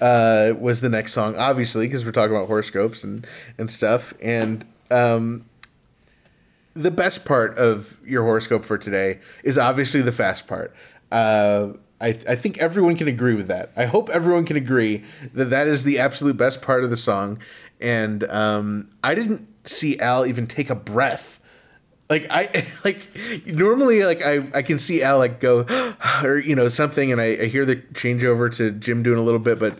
[0.00, 3.26] Uh, was the next song, obviously, because we're talking about horoscopes and
[3.58, 4.14] and stuff.
[4.22, 5.44] And um,
[6.74, 10.72] the best part of your horoscope for today is obviously the fast part.
[11.10, 11.70] Uh,
[12.00, 13.70] I, I think everyone can agree with that.
[13.76, 17.40] I hope everyone can agree that that is the absolute best part of the song.
[17.80, 21.40] And um, I didn't see Al even take a breath.
[22.08, 23.00] Like I like
[23.46, 25.66] normally like I, I can see Al like go
[26.22, 29.40] or you know something and I, I hear the changeover to Jim doing a little
[29.40, 29.78] bit, but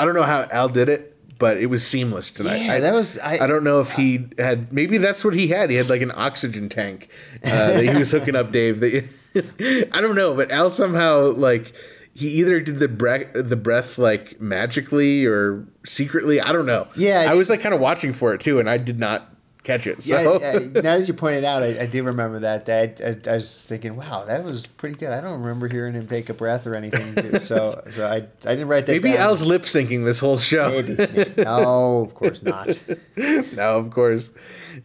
[0.00, 2.62] I don't know how Al did it, but it was seamless tonight.
[2.64, 5.48] Yeah, I, that was- I- I don't know if he had maybe that's what he
[5.48, 5.70] had.
[5.70, 7.08] He had like an oxygen tank
[7.44, 8.80] uh, that he was hooking up Dave.
[8.80, 9.04] That
[9.36, 11.72] I don't know, but Al somehow like
[12.14, 16.40] he either did the breath the breath like magically or secretly.
[16.40, 16.88] I don't know.
[16.96, 19.32] Yeah, I was like kind of watching for it too, and I did not
[19.64, 20.06] catch it.
[20.06, 22.66] Yeah, So I- I- now that you pointed out, I, I do remember that.
[22.66, 25.10] That I, I was thinking, wow, that was pretty good.
[25.10, 27.14] I don't remember hearing him take a breath or anything.
[27.16, 27.38] too.
[27.40, 28.20] so, so I, I
[28.54, 28.92] didn't write that.
[28.92, 29.18] maybe down.
[29.22, 30.70] Al's lip syncing this whole show.
[30.70, 31.42] Maybe, maybe.
[31.42, 32.80] No, of course not.
[33.16, 34.30] no, of course.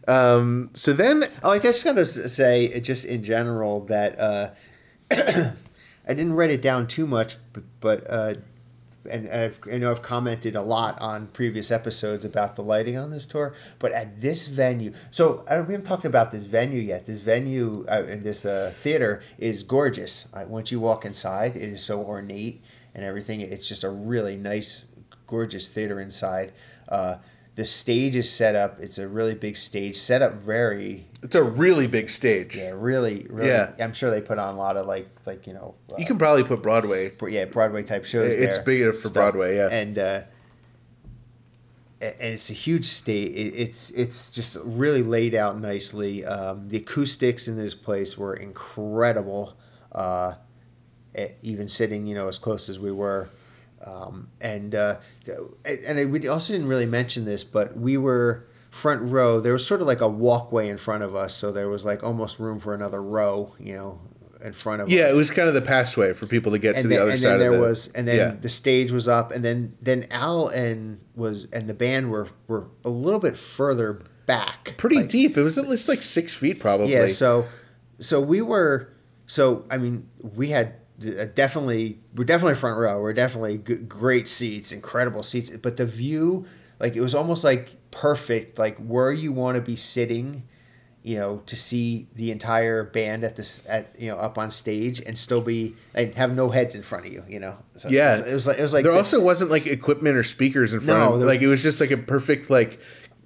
[0.08, 4.50] Um, so then Oh, I guess gotta say, uh, just in general, that uh,
[5.10, 8.34] I didn't write it down too much, but, but uh,
[9.10, 13.10] and I've, I know I've commented a lot on previous episodes about the lighting on
[13.10, 17.06] this tour, but at this venue, so I we haven't talked about this venue yet.
[17.06, 20.28] This venue uh, in this uh, theater is gorgeous.
[20.32, 22.62] Uh, once you walk inside, it is so ornate
[22.94, 23.40] and everything.
[23.40, 24.86] It's just a really nice,
[25.26, 26.52] gorgeous theater inside.
[26.88, 27.16] Uh,
[27.54, 28.78] the stage is set up.
[28.80, 32.56] It's a really big stage, set up very it's a really big stage.
[32.56, 33.48] yeah, really, really.
[33.48, 33.72] Yeah.
[33.78, 36.18] I'm sure they put on a lot of like, like you know, uh, You can
[36.18, 37.12] probably put Broadway.
[37.28, 38.34] yeah, Broadway type shows.
[38.34, 39.12] It's there, big enough for stuff.
[39.12, 39.68] Broadway, yeah.
[39.68, 40.20] and uh,
[42.00, 43.30] and it's a huge stage.
[43.30, 46.24] It, it's it's just really laid out nicely.
[46.24, 49.56] Um, the acoustics in this place were incredible.
[49.92, 50.34] Uh,
[51.42, 53.28] even sitting, you know, as close as we were.
[53.84, 54.96] Um, and uh,
[55.64, 59.40] and- and I, we also didn't really mention this, but we were front row.
[59.40, 62.02] There was sort of like a walkway in front of us, so there was like
[62.02, 64.00] almost room for another row, you know,
[64.44, 64.92] in front of us.
[64.94, 67.02] Yeah, it was kind of the passway for people to get to And the then,
[67.02, 67.60] other and side then there the.
[67.60, 68.34] was, and then yeah.
[68.40, 72.68] the stage was up, and then then Al and was and the band were were
[72.84, 75.36] a little bit further back, pretty like- deep.
[75.36, 76.92] It was at least like six feet, probably.
[76.92, 77.46] yeah, so
[77.98, 78.88] so we were
[79.26, 80.74] so I mean we had
[81.06, 83.00] Uh, definitely we're definitely front row.
[83.00, 85.50] We're definitely g- great seats, incredible seats.
[85.50, 86.46] But the view,
[86.80, 90.44] like it was almost like perfect, like where you want to be sitting,
[91.02, 95.00] you know, to see the entire band at this at you know up on stage
[95.00, 97.24] and still be and have no heads in front of you.
[97.28, 98.18] You know, so Yeah.
[98.18, 100.22] it was, it was like it was like there the- also wasn't like equipment or
[100.24, 100.98] speakers in front.
[101.00, 102.78] No, of, like was- it was just like a perfect like,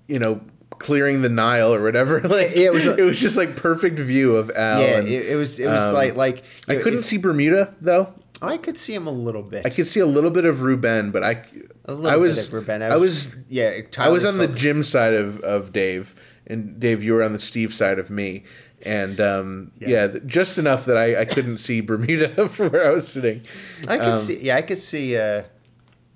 [0.09, 0.41] you know,
[0.79, 2.21] clearing the Nile or whatever.
[2.25, 4.81] Like it was a- it was just like perfect view of Al.
[4.81, 7.75] yeah, and, it, it was it was um, like like I couldn't if- see Bermuda
[7.81, 8.13] though.
[8.43, 9.65] I could see him a little bit.
[9.65, 11.43] I could see a little bit of Ruben, but I,
[11.87, 12.83] a little I was, bit of Ruben.
[12.83, 13.81] I was, yeah.
[13.97, 14.63] I was on the focused.
[14.63, 16.15] Jim side of, of Dave,
[16.47, 18.45] and Dave, you were on the Steve side of me,
[18.83, 22.91] and um, yeah, th- just enough that I, I couldn't see Bermuda from where I
[22.91, 23.41] was sitting.
[23.89, 25.45] I could Um, see, yeah, I could see, uh,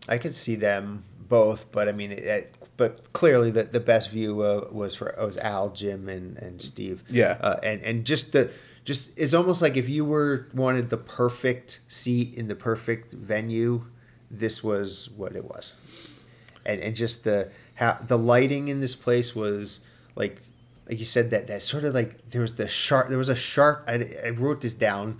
[0.06, 4.08] I could see them both, but I mean, it, it- but clearly the the best
[4.08, 7.04] view uh, was for was Al, Jim, and and Steve.
[7.10, 7.36] Yeah.
[7.38, 8.50] uh, and and just the
[8.86, 13.84] just it's almost like if you were wanted the perfect seat in the perfect venue,
[14.30, 15.74] this was what it was,
[16.64, 19.80] and and just the how the lighting in this place was
[20.16, 20.40] like
[20.88, 23.36] like you said that that sort of like there was the sharp there was a
[23.36, 25.18] sharp I, I wrote this down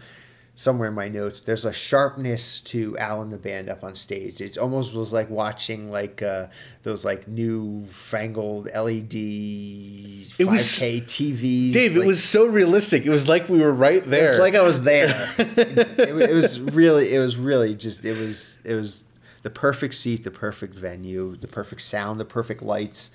[0.54, 4.40] somewhere in my notes there's a sharpness to al and the band up on stage
[4.42, 6.46] it almost was like watching like uh
[6.82, 13.06] those like new fangled led 5k It was- tvs Dave, it was so realistic.
[13.06, 14.26] It was like we were right there.
[14.26, 15.08] it was like I was there.
[15.38, 15.78] it,
[16.20, 19.04] it was really, it was really just, it was, it was
[19.42, 23.10] the perfect seat, the perfect venue, the perfect sound, the perfect lights,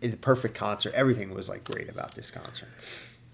[0.00, 0.92] the perfect concert.
[0.94, 2.68] Everything was like great about this concert.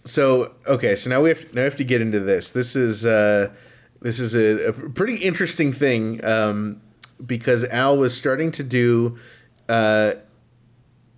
[0.08, 2.50] So okay, so now we have now we have to get into this.
[2.50, 3.50] This is uh,
[4.00, 6.24] this is a, a pretty interesting thing.
[6.24, 6.80] Um,
[7.24, 9.18] because Al was starting to do
[9.68, 10.12] uh,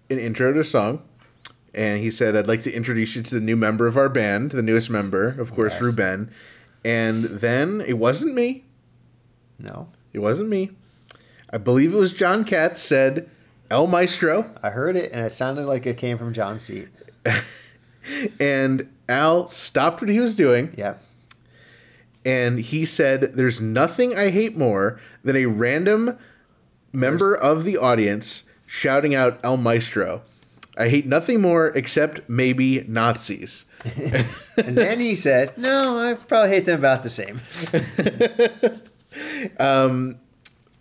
[0.09, 1.03] an intro to a song,
[1.75, 4.53] and he said, "I'd like to introduce you to the new member of our band,
[4.53, 5.83] the newest member, of course, Yes.
[5.83, 6.31] Ruben."
[6.85, 8.65] And then it wasn't me.
[9.59, 10.71] No, It wasn't me.
[11.53, 13.29] I believe it was John Katz said,
[13.71, 16.89] "El Maestro," I heard it, and it sounded like it came from John's seat.
[18.39, 20.95] and Al stopped what he was doing Yeah.
[22.25, 26.17] and he said, "There's nothing I hate more than a random
[26.93, 30.23] member of the audience shouting out El Maestro.
[30.79, 33.65] I hate nothing more except maybe Nazis."
[34.57, 37.41] And then he said, "No, I probably hate them about the same."
[39.59, 40.21] Um,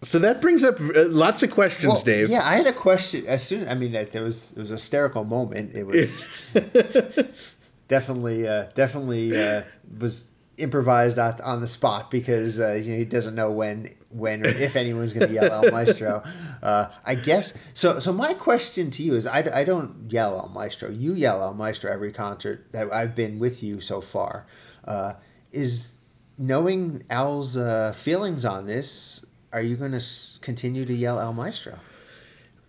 [0.01, 2.29] So that brings up uh, lots of questions, Well, Dave.
[2.29, 3.25] Yeah, I had a question.
[3.27, 5.75] As soon, I mean, that there was it was a hysterical moment.
[5.75, 6.25] It was
[7.87, 9.63] definitely, uh, definitely uh,
[9.99, 10.25] was
[10.57, 14.75] improvised on the spot because uh, you know he doesn't know when, when or if
[14.75, 16.23] anyone's going to yell El Maestro.
[16.61, 17.99] Uh, I guess so.
[17.99, 20.89] So my question to you is, I, I don't yell El Maestro.
[20.89, 24.45] You yell El Maestro every concert that I've been with you so far.
[24.83, 25.13] Uh,
[25.53, 25.95] is
[26.37, 29.23] knowing Al's uh, feelings on this,
[29.53, 30.03] are you going to
[30.41, 31.79] continue to yell El Maestro?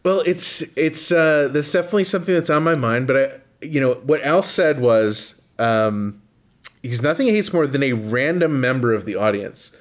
[0.04, 3.06] Well, it's it's uh, that's definitely something that's on my mind.
[3.06, 6.22] But I, you know, what Al said was, um,
[6.82, 9.72] he's nothing he hates more than a random member of the audience.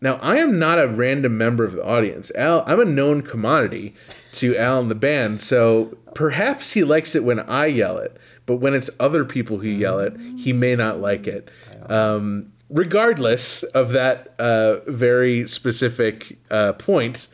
[0.00, 2.30] Now, I am not a random member of the audience.
[2.34, 3.94] Al, I'm a known commodity
[4.34, 8.16] to Al and the band, so perhaps he likes it when I yell it.
[8.44, 11.50] But when it's other people who yell it, he may not like it.
[11.88, 17.28] Um, regardless of that uh, very specific uh, point,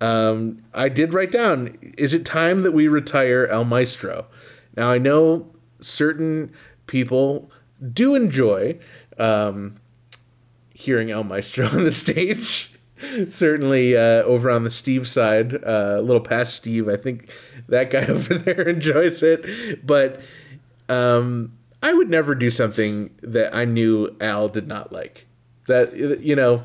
[0.00, 4.26] um, I did write down: Is it time that we retire El Maestro?
[4.76, 6.52] Now I know certain
[6.86, 7.50] people
[7.92, 8.78] do enjoy
[9.18, 9.76] um,
[10.74, 12.72] hearing El Maestro on the stage.
[13.28, 17.32] Certainly, uh, over on the Steve side, uh, a little past Steve, I think
[17.68, 19.86] that guy over there enjoys it.
[19.86, 20.20] But
[20.88, 25.26] um, I would never do something that I knew Al did not like.
[25.66, 26.62] That you know,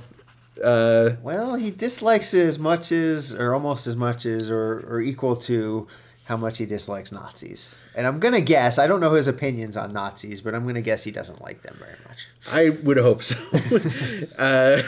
[0.63, 5.01] uh, Well, he dislikes it as much as, or almost as much as, or, or
[5.01, 5.87] equal to
[6.25, 7.75] how much he dislikes Nazis.
[7.95, 10.75] And I'm going to guess, I don't know his opinions on Nazis, but I'm going
[10.75, 12.27] to guess he doesn't like them very much.
[12.51, 13.37] I would hope so.
[14.37, 14.81] uh,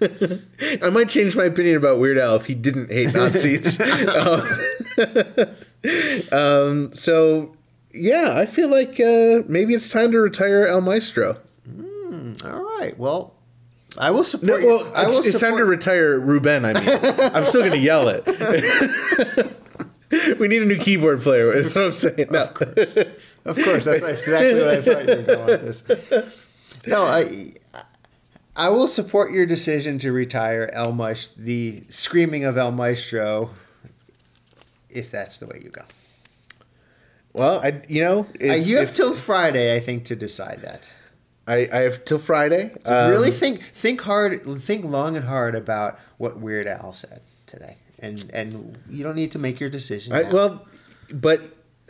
[0.82, 3.78] I might change my opinion about Weird Al if he didn't hate Nazis.
[4.08, 4.42] um,
[6.32, 7.54] um, so
[7.94, 11.36] yeah, I feel like uh, maybe it's time to retire El Maestro.
[12.44, 12.94] All right.
[12.98, 13.34] Well,
[13.96, 14.68] I will No, support you.
[14.68, 16.64] well, I will it's, it's time to retire Ruben.
[16.64, 16.88] I mean,
[17.34, 18.26] I'm still gonna yell it.
[20.38, 21.52] we need a new keyboard player.
[21.52, 22.26] Is what I'm saying.
[22.30, 22.44] No.
[23.44, 25.84] Of course, that's exactly what I thought you were going with this.
[26.86, 27.52] No, I,
[28.56, 33.50] I will support your decision to retire El Maestro, the screaming of El Maestro,
[34.90, 35.82] if that's the way you go.
[37.34, 40.60] Well, I you know Uh, if, you have if- till Friday, I think, to decide
[40.62, 40.94] that.
[41.46, 42.72] I, I have till Friday.
[42.86, 47.76] Um, really think think hard, think long and hard about what Weird Al said today,
[47.98, 50.14] and and you don't need to make your decision.
[50.14, 50.64] I, well,
[51.12, 51.42] but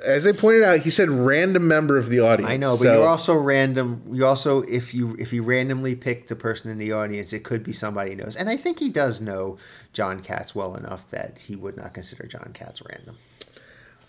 [0.05, 2.51] as I pointed out, he said random member of the audience.
[2.51, 4.03] I know, but so- you're also random.
[4.11, 7.63] You also, if you if you randomly pick the person in the audience, it could
[7.63, 9.57] be somebody he knows, and I think he does know
[9.93, 13.19] John Katz well enough that he would not consider John Katz random.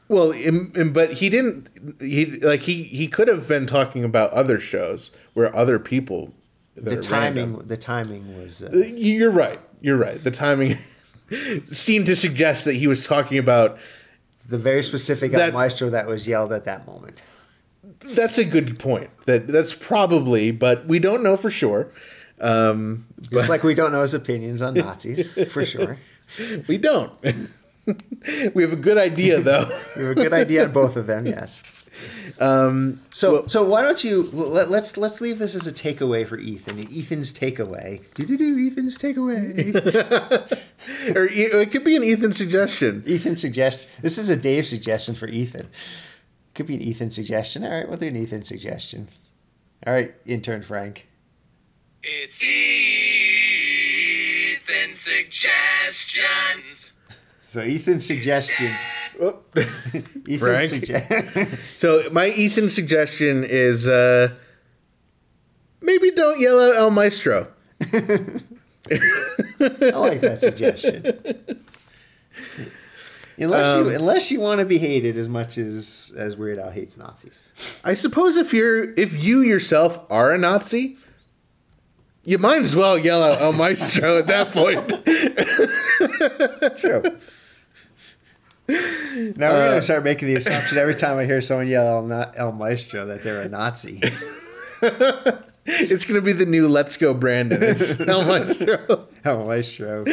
[0.08, 1.68] Well, in, in- but he didn't.
[2.00, 6.34] He like he he could have been talking about other shows where other people.
[6.76, 8.64] The timing, random- the timing was.
[8.64, 9.60] Uh, Uh, You're right.
[9.82, 10.22] You're right.
[10.24, 10.76] The timing
[11.72, 13.78] seemed to suggest that he was talking about.
[14.50, 17.22] the very specific that- Maestro that was yelled at that moment.
[18.00, 19.10] That's a good point.
[19.26, 21.92] That that's probably, but we don't know for sure.
[22.42, 25.98] Um, Just like we don't know his opinions on Nazis, for sure.
[26.68, 27.12] we don't.
[28.54, 29.68] We have a good idea though.
[29.96, 31.64] we have a good idea on both of them, yes.
[32.40, 36.38] Um, So, so why don't you let, let's let's leave this as a takeaway for
[36.38, 36.80] Ethan.
[36.80, 38.02] Ethan's takeaway.
[38.14, 38.68] Do do do.
[38.68, 39.74] Ethan's takeaway.
[41.16, 43.04] or it could be an Ethan suggestion.
[43.06, 43.90] Ethan suggestion.
[44.02, 45.70] This is a Dave suggestion for Ethan.
[46.54, 47.64] Could be an Ethan suggestion.
[47.64, 49.08] All right, we'll do an Ethan suggestion.
[49.86, 51.08] All right, intern Frank.
[52.02, 52.44] It's
[54.56, 56.92] Ethan Suggestions.
[57.56, 58.70] So Ethan's suggestion.
[59.56, 60.68] Ethan's Frank?
[60.68, 61.58] suggestion.
[61.76, 64.34] so my Ethan suggestion is uh,
[65.80, 67.48] maybe don't yell out El Maestro.
[67.82, 68.42] I
[69.62, 71.18] like that suggestion.
[73.38, 76.98] Unless you unless you want to be hated as much as as Weird Al hates
[76.98, 77.54] Nazis.
[77.86, 80.98] I suppose if you're if you yourself are a Nazi,
[82.26, 84.90] you might as well yell out El Maestro at that point.
[86.80, 87.18] True.
[88.68, 92.32] Now we're gonna start making the assumption every time I hear someone yell El, Na-
[92.36, 94.02] El Maestro that they're a Nazi.
[95.68, 99.08] It's gonna be the new "Let's Go Brandon." It's El Maestro.
[99.24, 100.06] El Maestro.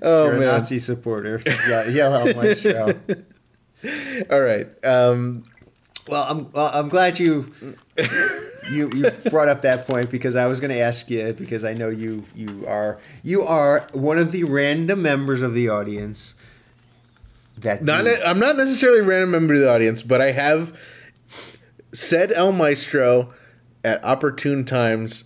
[0.00, 0.48] Oh You're a man!
[0.48, 1.42] Nazi supporter.
[1.68, 2.94] Yeah, yell El Maestro.
[4.30, 4.66] All right.
[4.82, 5.44] Um,
[6.08, 7.52] Well, I'm well, I'm glad you
[8.70, 11.74] you you brought up that point because I was going to ask you because I
[11.74, 16.35] know you you are you are one of the random members of the audience
[17.58, 20.76] that not do- I'm not necessarily a random member of the audience, but I have
[21.92, 23.32] said El Maestro
[23.84, 25.24] at opportune times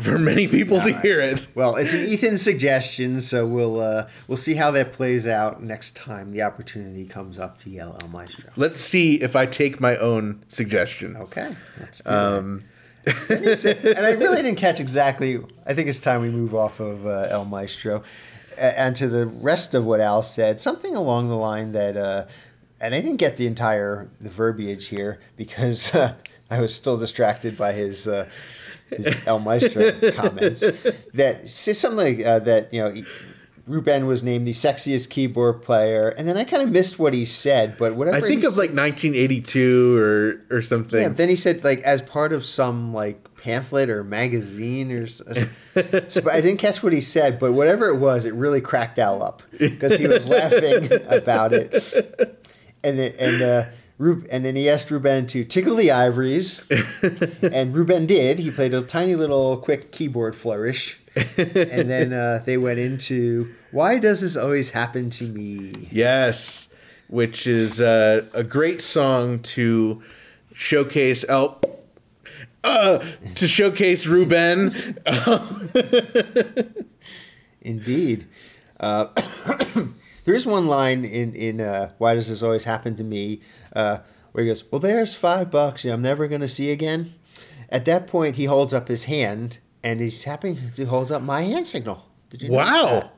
[0.00, 1.46] for many people to hear it.
[1.54, 5.96] well, it's an Ethan suggestion, so we'll uh, we'll see how that plays out next
[5.96, 8.50] time the opportunity comes up to yell El Maestro.
[8.56, 11.16] Let's see if I take my own suggestion.
[11.16, 11.54] Okay,
[12.06, 12.64] um,
[13.06, 13.16] and
[14.06, 15.40] I really didn't catch exactly.
[15.66, 18.02] I think it's time we move off of uh, El Maestro
[18.58, 20.60] and to the rest of what Al said.
[20.60, 22.26] Something along the line that, uh,
[22.80, 26.14] and I didn't get the entire the verbiage here because uh,
[26.50, 28.08] I was still distracted by his.
[28.08, 28.28] Uh,
[28.96, 30.60] his El Maestro comments
[31.14, 33.02] that something like uh, that you know
[33.72, 37.24] Ruben was named the sexiest keyboard player, and then I kind of missed what he
[37.24, 41.00] said, but whatever I think he of like 1982 or or something.
[41.00, 45.06] yeah, then he said like as part of some like pamphlet or magazine or.
[45.06, 45.22] so,
[46.22, 49.22] but I didn't catch what he said, but whatever it was, it really cracked Al
[49.22, 51.74] up because he was laughing about it,
[52.84, 53.64] and then and uh,
[53.98, 56.62] Rub- and then he asked Ruben to tickle the ivories,
[57.42, 58.38] and Ruben did.
[58.40, 63.98] He played a tiny little quick keyboard flourish, and then uh, they went into why
[63.98, 65.88] does this always happen to me?
[65.90, 66.68] Yes,
[67.08, 70.02] which is uh, a great song to
[70.52, 71.60] showcase El.
[72.62, 73.04] Uh,
[73.34, 74.96] to showcase Ruben.
[77.62, 78.26] Indeed.
[78.78, 79.06] Uh,
[80.24, 83.40] there is one line in in uh, "Why Does This Always Happen to Me?"
[83.74, 83.98] Uh,
[84.32, 87.14] where he goes, "Well, there's five bucks I'm never going to see again."
[87.68, 90.56] At that point, he holds up his hand, and he's tapping.
[90.76, 92.04] He holds up my hand signal.
[92.30, 92.50] Did you?
[92.52, 93.10] wow?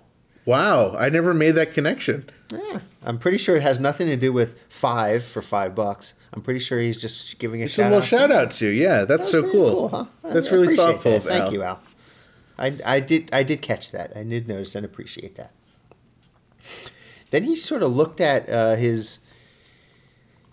[0.47, 0.95] Wow!
[0.97, 2.29] I never made that connection.
[2.53, 6.15] Yeah, I'm pretty sure it has nothing to do with five for five bucks.
[6.33, 8.05] I'm pretty sure he's just giving a Just a little out.
[8.05, 8.73] shout out to you.
[8.73, 9.05] yeah.
[9.05, 9.89] That's so pretty cool.
[9.89, 10.05] huh?
[10.25, 11.23] That's I really thoughtful that.
[11.23, 11.53] Thank Al.
[11.53, 11.81] you, Al.
[12.59, 14.17] I, I did I did catch that.
[14.17, 15.53] I did notice and appreciate that.
[17.31, 19.19] Then he sort of looked at uh, his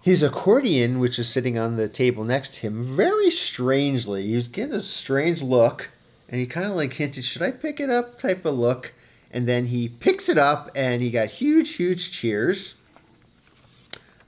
[0.02, 4.28] his accordion, which was sitting on the table next to him, very strangely.
[4.28, 5.89] He was getting a strange look,
[6.28, 8.94] and he kind of like hinted, "Should I pick it up?" type of look.
[9.32, 12.75] And then he picks it up, and he got huge, huge cheers.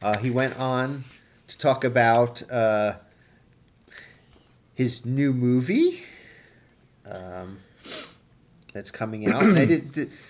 [0.01, 1.03] Uh, he went on
[1.47, 2.93] to talk about uh,
[4.75, 6.03] his new movie
[7.09, 7.59] um,
[8.73, 9.43] that's coming out.
[9.43, 10.11] And I did, did-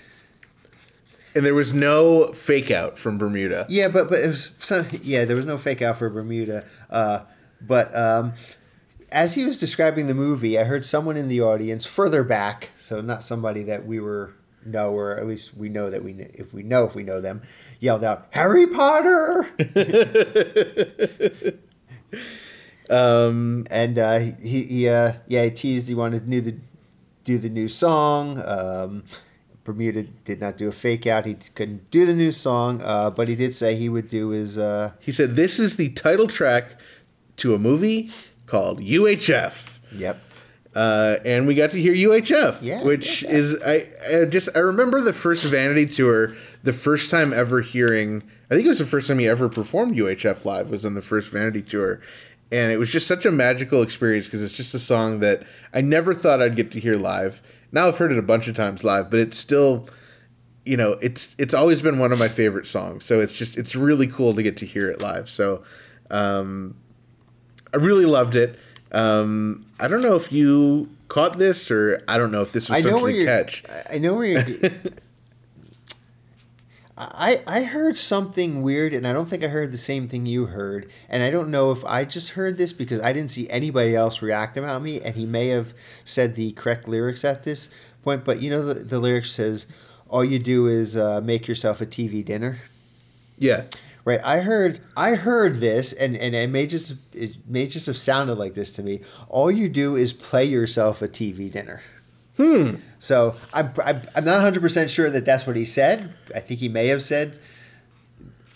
[1.36, 3.66] And there was no fake out from Bermuda.
[3.68, 6.64] yeah, but but it was some, yeah, there was no fake out for Bermuda.
[6.92, 7.22] Uh,
[7.60, 8.34] but um,
[9.12, 13.02] as he was describing the movie, I heard someone in the audience further back, so
[13.02, 14.36] not somebody that we were
[14.66, 17.42] know, or at least we know that we if we know if we know them,
[17.80, 19.48] yelled out Harry Potter.
[22.90, 26.56] Um, and uh, he, he uh, yeah he teased he wanted to do the
[27.24, 28.42] do the new song.
[28.46, 29.04] Um,
[29.64, 31.26] Bermuda did not do a fake out.
[31.26, 34.58] He couldn't do the new song, uh, but he did say he would do his.
[34.58, 36.78] Uh, he said this is the title track
[37.38, 38.12] to a movie
[38.46, 39.80] called UHF.
[39.94, 40.20] yep.
[40.76, 43.32] Uh, and we got to hear UHF, Yeah, which yeah.
[43.32, 48.24] is I, I just I remember the first Vanity tour, the first time ever hearing.
[48.50, 51.02] I think it was the first time he ever performed UHF live was on the
[51.02, 52.02] first Vanity tour,
[52.52, 55.44] and it was just such a magical experience because it's just a song that
[55.74, 57.42] I never thought I'd get to hear live.
[57.72, 59.88] Now I've heard it a bunch of times live, but it's still,
[60.66, 63.06] you know, it's it's always been one of my favorite songs.
[63.06, 65.30] So it's just it's really cool to get to hear it live.
[65.30, 65.64] So.
[66.12, 66.76] Um,
[67.74, 68.60] I really loved it.
[68.94, 72.86] Um, I don't know if you caught this, or I don't know if this was
[72.86, 73.64] I know where something to catch.
[73.90, 74.72] I know where you're.
[76.98, 80.46] I I heard something weird, and I don't think I heard the same thing you
[80.46, 80.90] heard.
[81.10, 84.22] And I don't know if I just heard this because I didn't see anybody else
[84.22, 85.74] react about me, and he may have
[86.06, 87.70] said the correct lyrics at this
[88.04, 88.24] point.
[88.24, 89.66] But you know, the, the lyrics says,
[90.08, 92.60] "All you do is uh, make yourself a TV dinner."
[93.40, 93.64] Yeah,
[94.06, 97.96] Right, I heard, I heard this, and, and it may just it may just have
[97.96, 99.00] sounded like this to me.
[99.30, 101.82] All you do is play yourself a TV dinner.
[102.36, 102.76] Hmm.
[103.00, 106.14] So I'm I'm, I'm not 100 percent sure that that's what he said.
[106.36, 107.40] I think he may have said,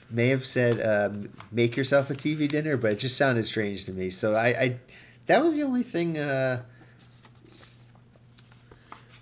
[0.10, 3.94] may have said, um, make yourself a TV dinner, but it just sounded strange to
[3.94, 4.10] me.
[4.10, 4.78] So I, I
[5.28, 6.18] that was the only thing.
[6.18, 6.64] Uh,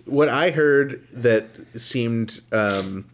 [0.06, 1.46] what I heard that
[1.76, 3.04] seemed um,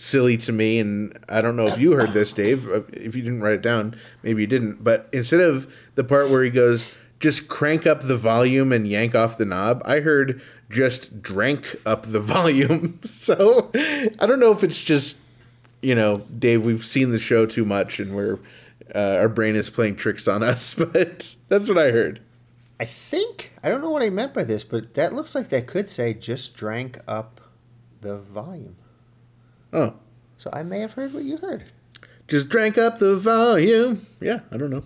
[0.00, 2.66] silly to me, and I don't know if you heard this, Dave.
[2.68, 4.82] uh, If you didn't write it down, maybe you didn't.
[4.82, 9.14] But instead of the part where he goes, "Just crank up the volume and yank
[9.14, 10.40] off the knob," I heard
[10.70, 13.00] just drank up the volume.
[13.04, 15.18] so I don't know if it's just
[15.82, 18.38] you know, Dave, we've seen the show too much, and we're
[18.94, 20.74] uh, our brain is playing tricks on us.
[20.78, 22.20] But that's what I heard.
[22.78, 25.66] I think I don't know what I meant by this, but that looks like that
[25.66, 27.40] could say just drank up
[28.00, 28.76] the volume.
[29.72, 29.94] Oh,
[30.36, 31.64] So I may have heard what you heard.
[32.28, 34.06] just drank up the volume.
[34.20, 34.82] Yeah, I don't know.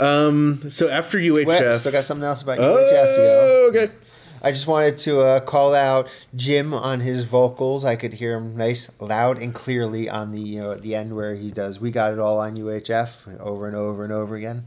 [0.00, 0.70] Um.
[0.70, 3.40] So after UHF, Well, still got something else about UHF to go.
[3.42, 3.92] oh, okay.
[4.40, 7.84] I just wanted to uh, call out Jim on his vocals.
[7.84, 11.16] I could hear him nice, loud, and clearly on the you know at the end
[11.16, 14.66] where he does "We Got It All on UHF" over and over and over again.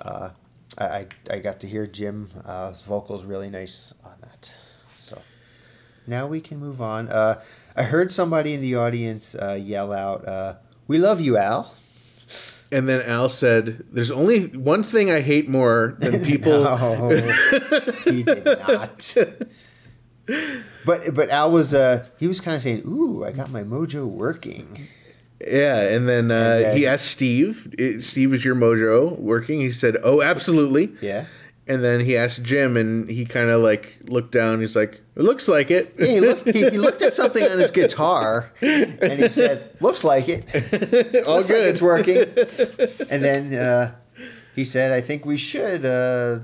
[0.00, 0.30] Uh,
[0.78, 4.54] I, I got to hear Jim uh, vocals really nice on that.
[5.00, 5.20] So
[6.06, 7.08] now we can move on.
[7.78, 10.54] I heard somebody in the audience uh, yell out, uh,
[10.86, 11.74] "We love you, Al."
[12.70, 17.10] And then Al said, "There's only one thing I hate more than people." No,
[18.04, 19.14] he did not.
[20.84, 24.04] But but Al was uh he was kind of saying, "Ooh, I got my mojo
[24.06, 24.86] working."
[25.40, 29.96] Yeah, and then uh, he asked Steve, "I- "Steve, is your mojo working?" He said,
[30.04, 31.26] "Oh, absolutely." Yeah.
[31.68, 34.60] And then he asked Jim, and he kind of like looked down.
[34.60, 37.58] He's like, "It looks like it." Yeah, he, looked, he, he looked at something on
[37.58, 40.46] his guitar and he said, "Looks like it.
[41.26, 41.68] All Looks like good.
[41.68, 43.94] it's working." And then uh,
[44.56, 46.38] he said, "I think we should uh,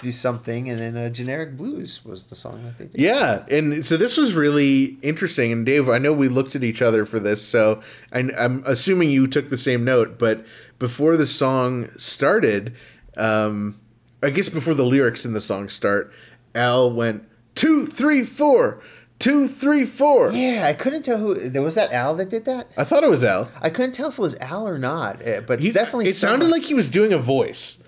[0.00, 2.92] do something." And then uh, "Generic Blues" was the song I think.
[2.94, 5.52] Yeah, and so this was really interesting.
[5.52, 9.10] And Dave, I know we looked at each other for this, so I, I'm assuming
[9.10, 10.18] you took the same note.
[10.18, 10.44] But
[10.78, 12.74] before the song started,
[13.16, 13.76] um,
[14.22, 16.12] I guess before the lyrics in the song start,
[16.54, 18.80] Al went two, three, four,
[19.18, 20.30] two, three, four.
[20.32, 21.34] Yeah, I couldn't tell who.
[21.34, 22.68] There was that Al that did that.
[22.76, 23.48] I thought it was Al.
[23.60, 26.08] I couldn't tell if it was Al or not, uh, but He- it's definitely.
[26.08, 27.78] It sounded like he was doing a voice.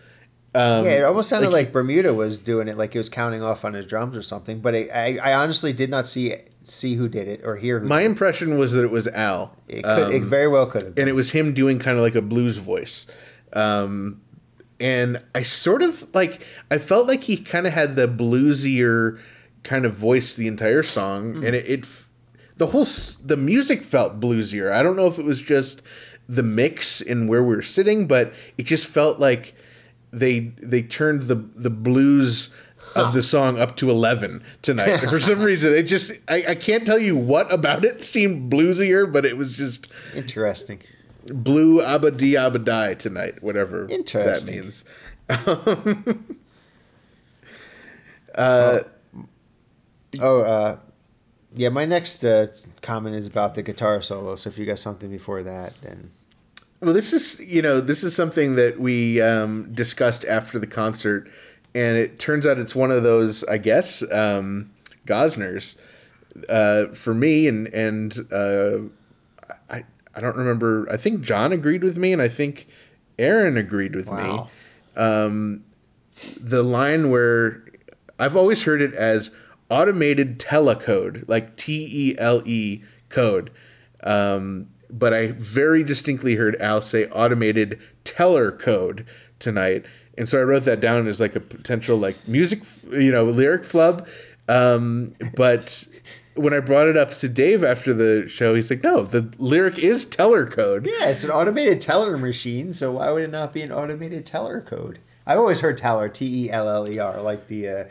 [0.56, 3.64] Um, Yeah, it almost sounded like- Bermuda was doing it, like he was counting off
[3.64, 4.60] on his drums or something.
[4.60, 6.34] But I, I, I honestly did not see
[6.66, 7.86] see who did it or hear who.
[7.88, 9.54] My impression was that it was Al.
[9.68, 9.78] it.
[9.78, 10.94] It, could, it Um, very well could have.
[10.94, 11.02] Been.
[11.02, 13.06] and it was him doing kind of like a blues voice.
[13.52, 14.20] Um,
[14.80, 19.20] and I sort of like I felt like he kind of had the bluesier
[19.62, 21.44] kind of voice the entire song, mm-hmm.
[21.44, 21.86] and it, it
[22.56, 22.86] the whole
[23.24, 24.70] the music felt bluesier.
[24.70, 25.82] I don't know if it was just
[26.28, 29.54] the mix and where we were sitting, but it just felt like
[30.12, 32.50] they they turned the the blues
[32.94, 36.86] of the song up to 11 tonight for some reason it just I, I can't
[36.86, 40.80] tell you what about it seemed bluesier but it was just Interesting.
[41.26, 44.84] Blue abba di abba die tonight, whatever that means.
[48.34, 48.80] uh,
[50.20, 50.78] Oh, uh,
[51.54, 51.68] yeah.
[51.68, 52.48] My next uh,
[52.82, 54.36] comment is about the guitar solo.
[54.36, 56.10] So if you got something before that, then
[56.80, 61.28] well, this is you know this is something that we um, discussed after the concert,
[61.74, 64.70] and it turns out it's one of those I guess um,
[65.06, 65.76] Gosners
[66.48, 68.78] uh, for me, and and uh,
[70.16, 70.86] I don't remember.
[70.90, 72.66] I think John agreed with me, and I think
[73.18, 74.42] Erin agreed with me.
[74.96, 75.64] Um,
[76.40, 77.64] the line where
[78.18, 79.30] I've always heard it as
[79.70, 83.50] automated telecode, like T E L E code.
[84.02, 89.06] Um, but I very distinctly heard Al say automated teller code
[89.38, 89.84] tonight.
[90.16, 93.64] And so I wrote that down as like a potential like music, you know, lyric
[93.64, 94.06] flub.
[94.48, 95.86] Um, but
[96.34, 99.78] when I brought it up to Dave after the show, he's like, no, the lyric
[99.78, 100.86] is teller code.
[100.86, 102.72] yeah, it's an automated teller machine.
[102.72, 104.98] So why would it not be an automated teller code?
[105.26, 107.84] I've always heard teller, T E L L E R, like the uh,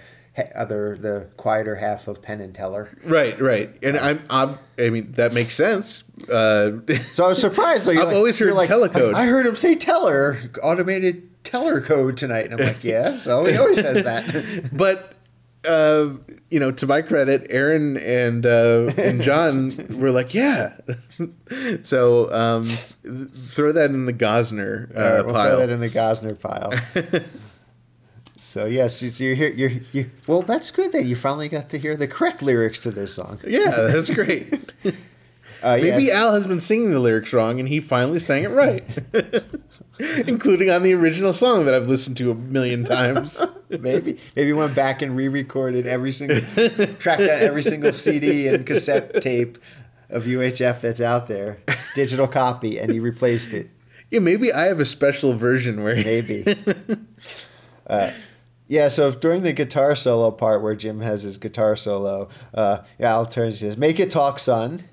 [0.55, 2.95] other the quieter half of Penn and Teller.
[3.05, 3.69] Right, right.
[3.81, 6.03] And I'm, I'm I mean, that makes sense.
[6.29, 6.71] Uh,
[7.13, 7.85] So I was surprised.
[7.85, 9.13] So I've like- always heard like, telecode.
[9.15, 13.17] I heard him say teller, automated teller code tonight, and I'm like, yeah.
[13.17, 14.69] So he always says that.
[14.73, 15.13] but
[15.65, 16.09] uh,
[16.49, 20.73] you know, to my credit, Erin and uh, and John were like, "Yeah."
[21.83, 22.65] so um,
[23.47, 25.49] throw that in the Gosner uh, right, we'll pile.
[25.49, 26.73] throw that in the Gosner pile.
[28.39, 29.49] so yes, you, so you're here.
[29.49, 30.41] You're, you well.
[30.41, 33.39] That's good that you finally got to hear the correct lyrics to this song.
[33.45, 34.53] yeah, that's great.
[35.63, 36.15] Uh, Maybe yes.
[36.15, 38.83] Al has been singing the lyrics wrong, and he finally sang it right,
[40.27, 43.39] including on the original song that I've listened to a million times.
[43.69, 46.41] maybe maybe went back and re-recorded every single,
[46.99, 49.57] tracked down every single CD and cassette tape
[50.09, 51.59] of UHF that's out there,
[51.95, 53.69] digital copy, and he replaced it.
[54.11, 56.45] yeah, maybe I have a special version where Maybe.
[57.87, 58.11] uh,
[58.67, 63.25] yeah, so during the guitar solo part where Jim has his guitar solo, uh, Al
[63.25, 64.83] turns and says, Make it talk, son.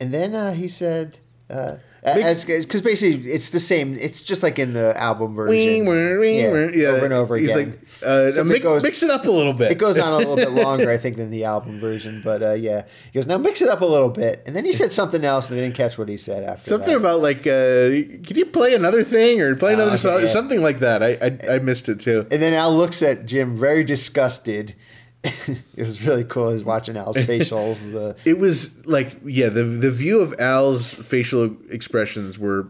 [0.00, 1.18] And then uh, he said,
[1.50, 3.94] uh, as because basically it's the same.
[3.94, 6.68] It's just like in the album version, Yeah.
[6.70, 7.70] Yeah, over and over He's again.
[7.70, 9.72] like, uh, it mix, goes- mix it up a little bit.
[9.72, 12.20] It goes on a little bit longer, I think, than the album version.
[12.22, 14.72] But uh, yeah, he goes now mix it up a little bit, and then he
[14.72, 16.68] said something else, and I didn't catch what he said after.
[16.70, 16.96] Something that.
[16.96, 20.20] about like, uh, could you play another thing or play another okay, song?
[20.22, 20.28] yeah.
[20.28, 21.02] Something like that.
[21.02, 21.14] I,
[21.50, 22.26] I I missed it too.
[22.30, 24.76] And then Al looks at Jim very disgusted.
[25.24, 26.48] it was really cool.
[26.48, 27.94] He was watching Al's facials.
[27.94, 32.68] Uh, It was like, yeah, the the view of Al's facial expressions were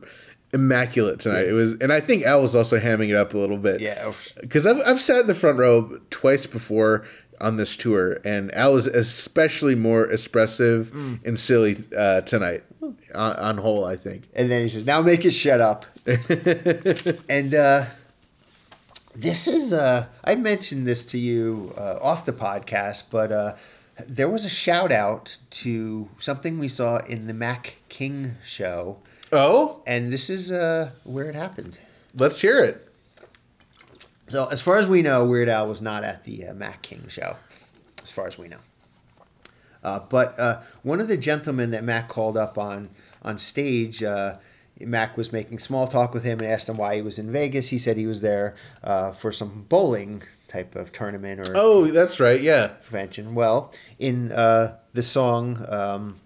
[0.55, 1.47] immaculate tonight.
[1.49, 3.81] It was, and I think Al was also hamming it up a little bit.
[3.81, 4.11] yeah,
[4.41, 7.05] because I've I've sat in the front row twice before
[7.41, 11.23] on this tour, and Al was especially more expressive Mm.
[11.27, 12.63] and silly uh, tonight.
[13.15, 14.23] On, on whole, I think.
[14.35, 15.85] and then he says, "Now make it shut up."
[17.29, 17.87] and uh,
[19.17, 23.57] this is uh, I mentioned this to you uh, off the podcast, but uh,
[24.07, 28.99] there was a shout out to something we saw in the Mac King show,
[29.33, 31.79] Oh, and this is uh, where it happened.
[32.15, 32.83] let's hear it.
[34.29, 37.05] So, as far as we know, Weird Al was not at the uh, Mac King
[37.09, 37.37] show,
[38.03, 38.59] as far as we know.
[39.85, 42.89] Uh, but uh, one of the gentlemen that Mac called up on
[43.23, 44.35] on stage, uh,
[44.81, 47.69] Mac was making small talk with him and asked him why he was in Vegas.
[47.69, 48.55] He said he was there
[48.85, 52.41] uh, for some bowling type of tournament or Oh, that's right.
[52.41, 52.69] Yeah.
[52.85, 53.35] convention.
[53.35, 56.17] Well, in uh, the song um,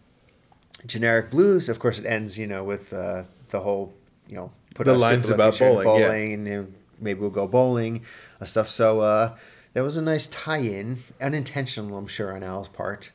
[0.86, 3.94] "Generic Blues," of course, it ends, you know, with uh, the whole,
[4.28, 6.06] you know, put The lines about bowling, yeah.
[6.06, 6.66] bowling, and you know,
[7.00, 8.02] maybe we'll go bowling,
[8.38, 8.68] and stuff.
[8.68, 9.36] So uh,
[9.74, 13.12] that was a nice tie-in, unintentional, I'm sure, on Al's part.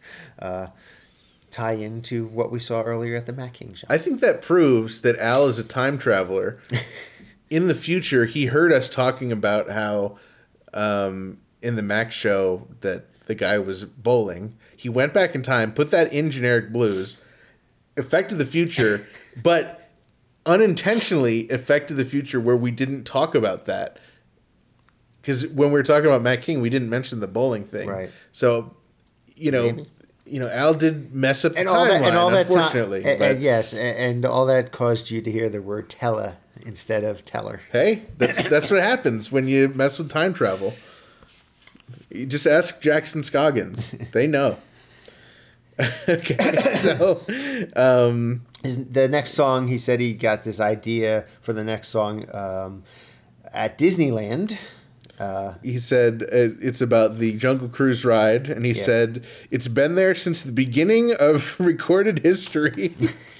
[1.56, 3.88] Tie into what we saw earlier at the Mac King show.
[3.90, 6.60] I think that proves that Al is a time traveler.
[7.50, 10.18] in the future, he heard us talking about how
[10.74, 14.58] um, in the Mac show that the guy was bowling.
[14.76, 17.20] He went back in time, put that in generic blues,
[17.96, 19.08] affected the future,
[19.42, 19.90] but
[20.46, 23.98] unintentionally affected the future where we didn't talk about that.
[25.22, 27.88] Because when we were talking about Mac King, we didn't mention the bowling thing.
[27.88, 28.12] Right.
[28.34, 28.76] So,
[29.38, 29.90] you know, Maybe.
[30.26, 33.04] You know, Al did mess up the and timeline, all that, and all that unfortunately.
[33.06, 36.38] and, but- and yes, and, and all that caused you to hear the word "tella"
[36.66, 40.74] instead of "teller." Hey, that's that's what happens when you mess with time travel.
[42.10, 44.58] You just ask Jackson Scoggins; they know.
[46.10, 46.38] okay,
[46.82, 47.22] so
[47.76, 52.26] um, His, the next song, he said he got this idea for the next song
[52.34, 52.84] um,
[53.54, 54.58] at Disneyland.
[55.20, 58.84] Uh, he said uh, it's about the Jungle Cruise ride, and he Yeah.
[58.84, 62.94] said it's been there since the beginning of recorded history.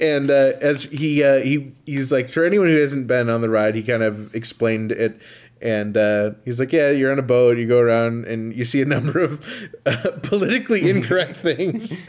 [0.00, 3.50] and uh, as he uh, he he's like for anyone who hasn't been on the
[3.50, 5.18] ride, he kind of explained it.
[5.60, 7.56] And uh, he's like, "Yeah, you're on a boat.
[7.56, 9.46] You go around and you see a number of
[9.86, 11.90] uh, politically incorrect things."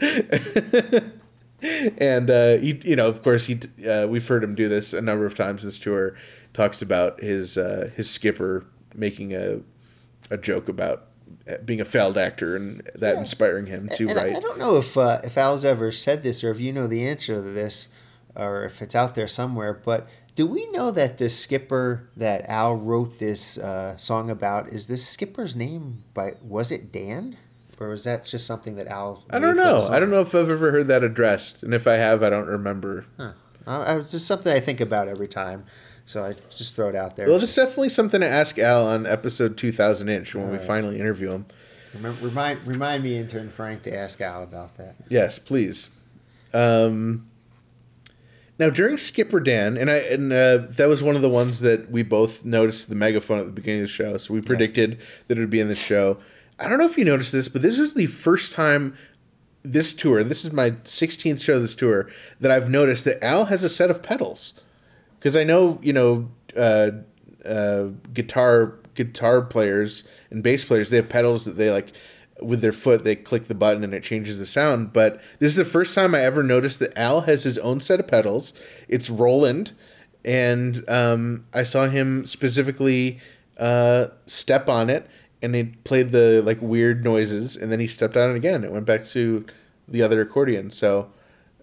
[1.98, 3.58] and uh, he, you know, of course, he
[3.88, 5.62] uh, we've heard him do this a number of times.
[5.62, 6.14] This tour
[6.58, 9.60] talks about his uh, his skipper making a
[10.30, 11.04] a joke about
[11.64, 14.36] being a failed actor and that inspiring him to and write.
[14.36, 17.06] I don't know if uh, if Al's ever said this or if you know the
[17.06, 17.88] answer to this
[18.34, 22.74] or if it's out there somewhere, but do we know that the skipper that Al
[22.76, 26.02] wrote this uh, song about is this skipper's name?
[26.12, 27.36] By was it Dan,
[27.78, 29.24] or was that just something that Al?
[29.30, 29.94] I don't made for the know.
[29.94, 32.48] I don't know if I've ever heard that addressed, and if I have, I don't
[32.48, 33.06] remember.
[33.16, 33.32] Huh.
[33.66, 35.64] I, I, it's just something I think about every time,
[36.08, 37.26] so I just throw it out there.
[37.26, 41.30] Well, it's definitely something to ask Al on episode 2000 inch when we finally interview
[41.32, 41.46] him.
[41.92, 44.96] Remember, remind remind me, intern Frank, to ask Al about that.
[45.10, 45.90] Yes, please.
[46.54, 47.28] Um,
[48.58, 51.90] now during Skipper Dan, and I and uh, that was one of the ones that
[51.90, 55.36] we both noticed the megaphone at the beginning of the show, so we predicted that
[55.36, 56.16] it would be in the show.
[56.58, 58.96] I don't know if you noticed this, but this was the first time
[59.62, 62.08] this tour, this is my 16th show of this tour,
[62.40, 64.54] that I've noticed that Al has a set of pedals.
[65.18, 66.90] Because I know, you know, uh,
[67.44, 71.92] uh, guitar guitar players and bass players, they have pedals that they like
[72.40, 74.92] with their foot, they click the button and it changes the sound.
[74.92, 78.00] But this is the first time I ever noticed that Al has his own set
[78.00, 78.52] of pedals.
[78.88, 79.72] It's Roland,
[80.24, 83.18] and um, I saw him specifically
[83.56, 85.08] uh, step on it,
[85.42, 88.64] and it played the like weird noises, and then he stepped on it again.
[88.64, 89.44] It went back to
[89.86, 90.70] the other accordion.
[90.70, 91.10] So.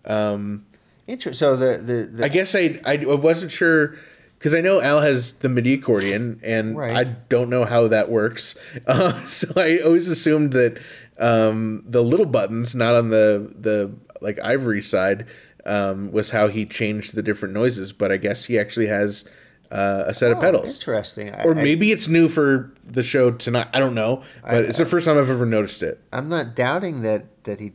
[0.07, 0.67] Um,
[1.07, 3.95] Inter- so the the, the I guess I I wasn't sure
[4.37, 6.95] because I know Al has the MIDI accordion, and Right.
[6.95, 8.55] I don't know how that works.
[8.87, 10.79] Uh, so I always assumed that
[11.19, 13.91] um, the little buttons, not on the the
[14.21, 15.25] like ivory side,
[15.65, 17.93] um, was how he changed the different noises.
[17.93, 19.25] But I guess he actually has
[19.71, 21.33] uh, a set of Oh, pedals, Interesting.
[21.33, 23.67] I, or I- maybe it's new for the show tonight.
[23.73, 25.99] I don't know, but it's the first time I've ever noticed it.
[26.11, 27.73] I'm not doubting that that he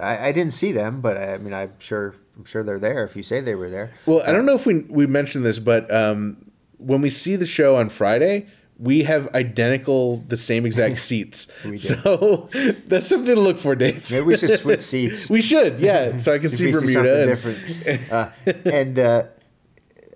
[0.00, 3.04] I, I didn't see them, but I, I mean, I'm sure I'm sure they're there.
[3.04, 5.58] If you say they were there, Well, I don't know if we we mentioned this,
[5.58, 8.46] but um, when we see the show on Friday,
[8.78, 11.46] we have identical, the same exact seats.
[11.76, 12.48] So
[12.88, 14.10] that's something to look for, Dave.
[14.10, 15.28] maybe we should switch seats.
[15.36, 16.18] we should, yeah.
[16.18, 17.20] So I can see Bermuda.
[17.22, 18.10] and- different.
[18.12, 18.28] Uh,
[18.64, 19.24] and uh,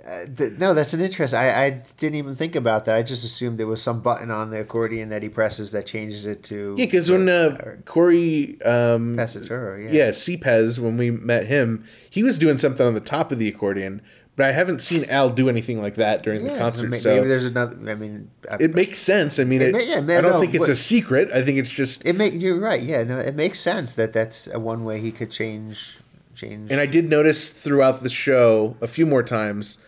[0.07, 1.35] uh, th- no, that's an interest.
[1.35, 2.95] I, I didn't even think about that.
[2.97, 6.27] I just assumed there was some button on the accordion that he presses that changes
[6.27, 9.83] it to Yeah, because when uh, Cory, um, Pesaturo.
[9.85, 9.91] Yeah.
[10.07, 13.49] yeah, CPez, when we met him, he was doing something on the top of the
[13.49, 14.01] accordion,
[14.37, 16.89] but I haven't seen Al do anything like that during the concert.
[16.89, 17.77] may- so maybe there's another.
[17.91, 19.39] I mean, I- it makes sense.
[19.41, 21.31] I mean, It it, yeah, I don't no, think it's a secret.
[21.33, 22.83] I think it's just it make you're right.
[22.83, 25.97] Yeah, no, it makes sense that that's a one way he could change
[26.35, 26.71] change.
[26.71, 29.79] And I did notice throughout the show a few more times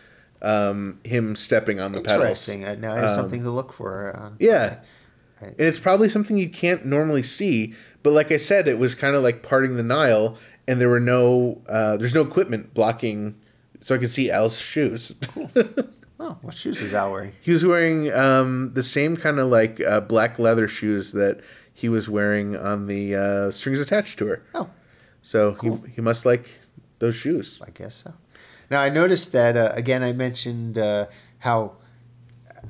[0.43, 2.23] um, him stepping on the pedals.
[2.49, 2.65] Interesting.
[2.65, 4.17] I, now I have something to look for.
[4.17, 4.79] On, Yeah.
[5.41, 7.75] And it's probably something you can't normally see.
[8.03, 10.37] But like I said, it was kind of like parting the Nile,
[10.67, 13.39] and there were no, uh, there's no equipment blocking,
[13.81, 15.13] so I could see Al's shoes.
[16.21, 17.33] Oh, what shoes is Al wearing?
[17.41, 21.41] he was wearing um, the same kind of like uh, black leather shoes that
[21.73, 24.43] he was wearing on the uh, Strings Attached tour.
[24.53, 24.69] Oh,
[25.23, 26.49] So he, he must like
[26.99, 27.61] those shoes.
[27.65, 28.13] I guess so.
[28.71, 30.03] Now I noticed that uh, again.
[30.03, 31.07] I mentioned uh,
[31.39, 31.73] how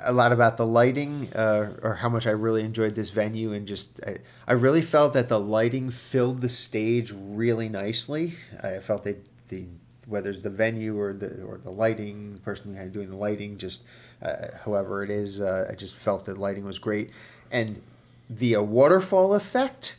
[0.02, 3.66] a lot about the lighting, uh, or how much I really enjoyed this venue, and
[3.66, 8.34] just I, I really felt that the lighting filled the stage really nicely.
[8.62, 9.66] I felt that the
[10.06, 13.58] whether it's the venue or the or the lighting, the person behind doing the lighting,
[13.58, 13.82] just
[14.22, 17.10] uh, however it is, uh, I just felt that lighting was great,
[17.50, 17.82] and
[18.30, 19.96] the uh, waterfall effect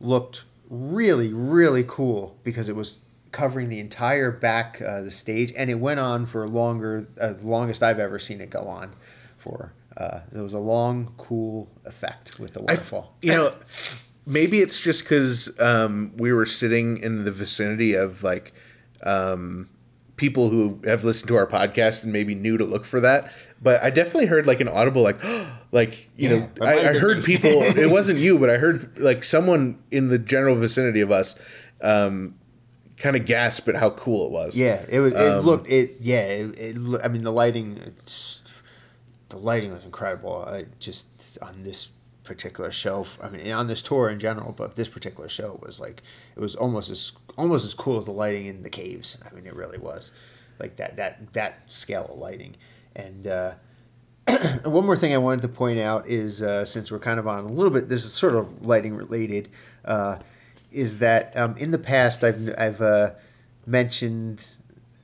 [0.00, 2.98] looked really really cool because it was
[3.34, 7.46] covering the entire back uh, the stage and it went on for longer uh, the
[7.46, 8.94] longest i've ever seen it go on
[9.38, 13.52] for uh, it was a long cool effect with the waterfall You know,
[14.26, 18.52] maybe it's just because um, we were sitting in the vicinity of like
[19.04, 19.68] um,
[20.16, 23.32] people who have listened to our podcast and maybe knew to look for that.
[23.62, 25.22] But I definitely heard like an audible like,
[25.72, 27.22] like you Yeah, know, I, I heard me.
[27.24, 27.62] people.
[27.62, 31.36] it wasn't you, but I heard like someone in the general vicinity of us.
[31.82, 32.34] Um,
[32.96, 34.56] kind of gasp at how cool it was.
[34.56, 37.74] yeah it was it looked it yeah it, it i mean the lighting
[39.30, 40.44] the lighting was incredible.
[40.46, 41.06] Uh, just
[41.42, 41.88] on this
[42.22, 46.02] particular show i mean on this tour in general but this particular show was like
[46.36, 49.18] it was almost as almost as cool as the lighting in the caves.
[49.28, 50.10] I mean it really was
[50.58, 52.56] like that that that scale of lighting.
[52.96, 53.54] And uh
[54.64, 57.44] one more thing I wanted to point out is uh, since we're kind of on
[57.44, 59.50] a little bit, this is sort of lighting related,
[59.84, 60.16] uh,
[60.74, 63.10] is that um, in the past I've I've uh,
[63.66, 64.48] mentioned,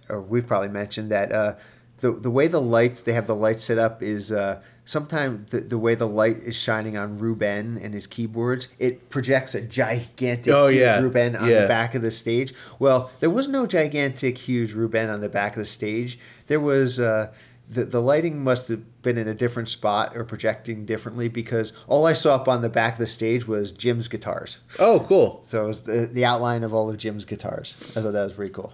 [0.09, 1.55] or we've probably mentioned that uh,
[2.01, 4.31] the the way the lights they have the lights set up is.
[4.33, 9.09] Uh, Sometimes the, the way the light is shining on Ruben and his keyboards, it
[9.09, 10.99] projects a gigantic Oh, huge yeah.
[10.99, 11.61] Ruben on Yeah.
[11.63, 12.53] the back of the stage.
[12.81, 16.19] Well, there was no gigantic, huge Ruben on the back of the stage.
[16.49, 17.31] There was uh,
[17.71, 22.05] the the lighting must have been in a different spot or projecting differently because all
[22.07, 24.59] I saw up on the back of the stage was Jim's guitars.
[24.79, 25.41] Oh, cool.
[25.45, 27.77] So it was the, the outline of all of Jim's guitars.
[27.97, 28.73] I thought that was pretty cool.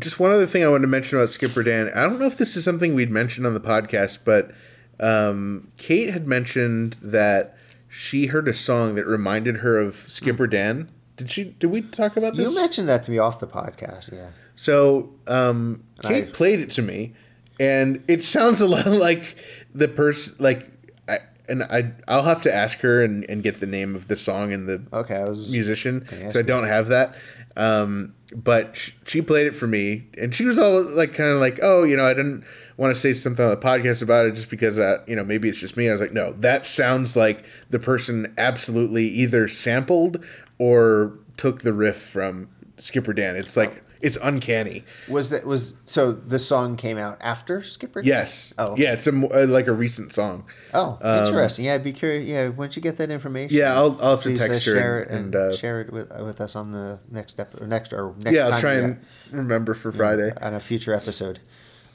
[0.00, 1.90] just one other thing I wanted to mention about Skipper Dan.
[1.94, 4.50] I don't know if this is something we'd mentioned on the podcast, but
[4.98, 7.56] um, Kate had mentioned that
[7.88, 10.90] she heard a song that reminded her of Skipper Dan.
[11.16, 11.44] Did she?
[11.44, 12.46] Did we talk about this?
[12.46, 14.30] You mentioned that to me off the podcast, yeah.
[14.54, 17.14] So um, Kate I- played it to me,
[17.58, 19.36] and it sounds a lot like
[19.74, 20.34] the person.
[20.38, 20.70] Like,
[21.08, 21.18] I,
[21.48, 24.52] and I, I'll have to ask her and, and get the name of the song
[24.52, 27.14] and the Okay, I was musician because I don't have that.
[27.56, 31.38] Um, but sh- she played it for me, and she was all like, kind of
[31.38, 32.44] like, "Oh, you know, I didn't
[32.76, 35.48] want to say something on the podcast about it just because, uh, you know, maybe
[35.48, 40.22] it's just me." I was like, "No, that sounds like the person absolutely either sampled
[40.58, 43.36] or took the riff from Skipper Dan.
[43.36, 48.00] It's like it's uncanny." was that was so the song came out after Skipper?
[48.02, 48.52] Yes.
[48.58, 48.74] Oh.
[48.76, 50.44] Yeah, it's a uh, like a recent song.
[50.74, 51.64] Oh, interesting.
[51.64, 52.26] Yeah, I'd be curious.
[52.26, 55.00] Yeah, once you get that information, Yeah, I'll- I'll have to please, text her share
[55.02, 57.66] and- it and, and, uh, share it with with us on the next step or
[57.66, 58.34] next or next.
[58.34, 58.98] Yeah, I'll try and
[59.30, 60.32] remember for Friday.
[60.40, 61.40] on a future episode.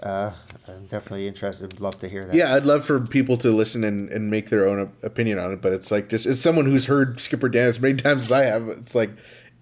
[0.02, 0.32] Uh,
[0.68, 1.72] I'm definitely interested.
[1.72, 2.34] I'd love to hear that.
[2.34, 5.62] Yeah, I'd love for people to listen and, and make their own opinion on it,
[5.62, 8.46] but it's like just as someone who's heard Skipper Dan as many times as I
[8.46, 9.12] have, it's like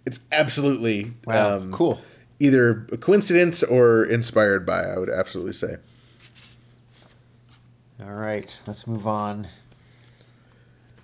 [0.06, 2.00] it's absolutely Wow, um, cool.
[2.40, 5.78] Either a coincidence or inspired by, I would absolutely say.
[8.02, 9.48] All right, let's move on.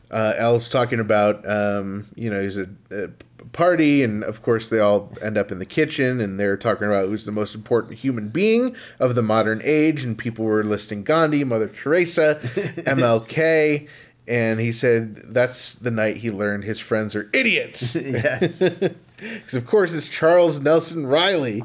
[0.10, 3.10] Uh, Al's talking about, um, you know, he's a, a
[3.52, 7.08] party, and of course they all end up in the kitchen, and they're talking about
[7.08, 11.44] who's the most important human being of the modern age, and people were listing Gandhi,
[11.44, 13.88] Mother Teresa, MLK,
[14.28, 17.96] and he said that's the night he learned his friends are idiots.
[17.96, 18.82] yes.
[19.18, 21.64] Because of course it's Charles Nelson Reilly,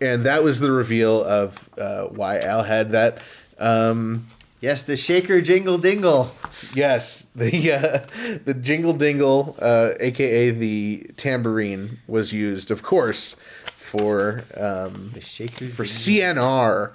[0.00, 3.18] and that was the reveal of uh, why Al had that.
[3.58, 4.26] Um,
[4.62, 6.32] Yes, the shaker jingle dingle.
[6.74, 14.44] yes, the uh, the jingle dingle, uh, aka the tambourine, was used, of course, for
[14.58, 15.84] um, The shaker for.
[15.84, 16.92] CNR,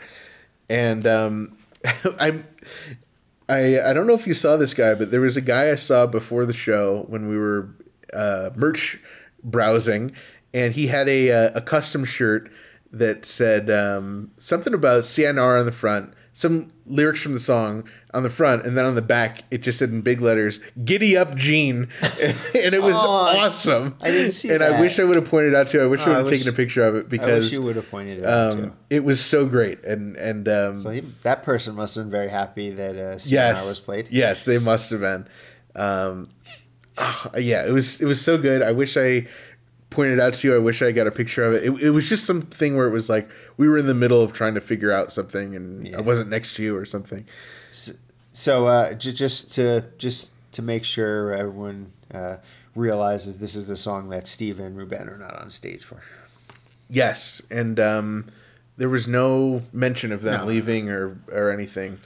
[0.70, 1.58] and um,
[2.20, 2.46] I'm.
[3.50, 5.76] I, I don't know if you saw this guy, but there was a guy I
[5.76, 7.70] saw before the show when we were
[8.14, 9.00] uh, merch
[9.46, 10.12] browsing,
[10.54, 12.52] and he had a uh, a custom shirt
[12.92, 18.24] that said um, something about CNR on the front, some lyrics from the song on
[18.24, 21.36] the front, and then on the back it just said in big letters "Giddy Up,
[21.36, 23.98] Gene," and it was Oh, awesome.
[24.02, 25.82] I didn't see and I wish I would have pointed out to.
[25.82, 27.52] I wish I Oh, I would have taken a picture of it I wish because
[27.54, 28.74] you would have pointed it out um, too.
[28.90, 32.30] it was so great, and and um, So he, that person must have been very
[32.30, 34.08] happy that uh, CNR yes, was played.
[34.10, 35.28] Yes, they must have been.
[35.76, 36.30] Um,
[36.98, 38.62] ah, yeah, it was it was so good.
[38.62, 39.28] I wish I
[39.90, 40.56] pointed out to you.
[40.56, 41.64] I wish I got a picture of it.
[41.66, 44.34] It, it was just something where it was like we were in the middle of
[44.34, 47.26] trying to figure out something, and I wasn't next to you or something.
[48.34, 52.38] So uh, j- just to just to make sure everyone uh,
[52.76, 56.02] realizes this is the song that Steve and Ruben are not on stage for.
[56.90, 58.26] Yes, and um,
[58.78, 60.46] there was no mention of them No.
[60.48, 62.00] leaving or or anything,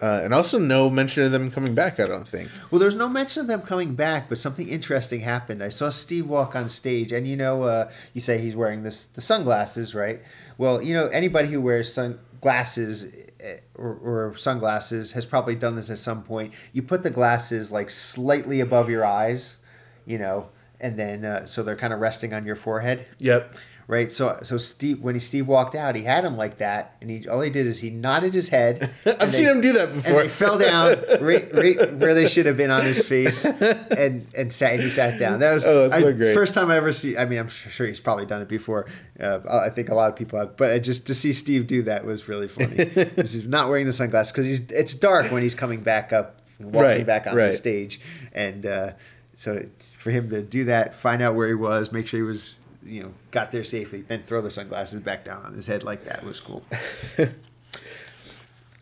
[0.00, 1.98] uh, and also no mention of them coming back.
[1.98, 2.50] I don't think.
[2.70, 5.62] Well, there's no mention of them coming back, but something interesting happened.
[5.62, 9.06] I saw Steve walk on stage, and you know, uh, you say he's wearing this
[9.06, 10.20] the sunglasses, right?
[10.58, 15.90] Well, you know, anybody who wears sunglasses eh, or, or sunglasses has probably done this
[15.90, 16.52] at some point.
[16.72, 19.58] You put the glasses like slightly above your eyes,
[20.04, 20.50] you know,
[20.80, 23.56] and then uh, so they're kind of resting on your forehead Yep.
[23.88, 24.10] Right?
[24.10, 27.26] So so Steve when he Steve walked out, he had him like that, and he
[27.28, 28.90] all he did is he nodded his head.
[29.06, 30.22] I've and seen they- him do that And before.
[30.22, 33.44] they fell down right, right where they should have been on his face,
[33.90, 35.38] and and sat and he sat down.
[35.40, 36.34] That was Oh, that's so great.
[36.34, 37.16] first time I ever see.
[37.16, 38.86] I mean, I'm sure he's probably done it before.
[39.20, 42.04] Uh, I think a lot of people have, but just to see Steve do that
[42.04, 42.84] was really funny.
[43.16, 46.80] he's not wearing the sunglasses because he's it's dark when he's coming back up, walking
[46.80, 47.46] Right, back on right.
[47.46, 48.00] the stage,
[48.32, 48.66] and.
[48.66, 48.90] Uh,
[49.38, 49.66] so
[49.98, 52.56] for him to do that, find out where he was, make sure he was,
[52.86, 56.04] you know, got there safely, then throw the sunglasses back down on his head like
[56.04, 56.64] that was cool.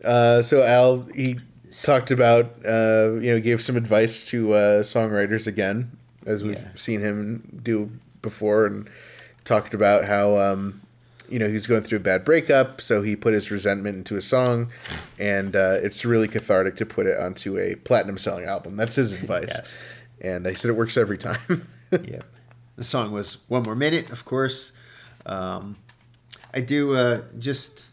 [0.03, 1.39] Uh, so Al he
[1.83, 5.91] talked about uh, you know gave some advice to uh, songwriters again,
[6.25, 6.67] as we've Yeah.
[6.75, 7.89] seen him do
[8.21, 8.87] before, and
[9.45, 10.81] talked about how um,
[11.29, 14.15] you know he was going through a bad breakup, so he put his resentment into
[14.15, 14.69] a song,
[15.17, 18.75] and uh, it's really cathartic to put it onto a platinum selling album.
[18.75, 19.77] That's his advice, Yes.
[20.21, 21.65] and I said it works every time.
[22.03, 22.21] yeah.
[22.75, 24.73] The song was One More Minute, of course.
[25.25, 25.77] Um,
[26.53, 27.91] I do uh, just,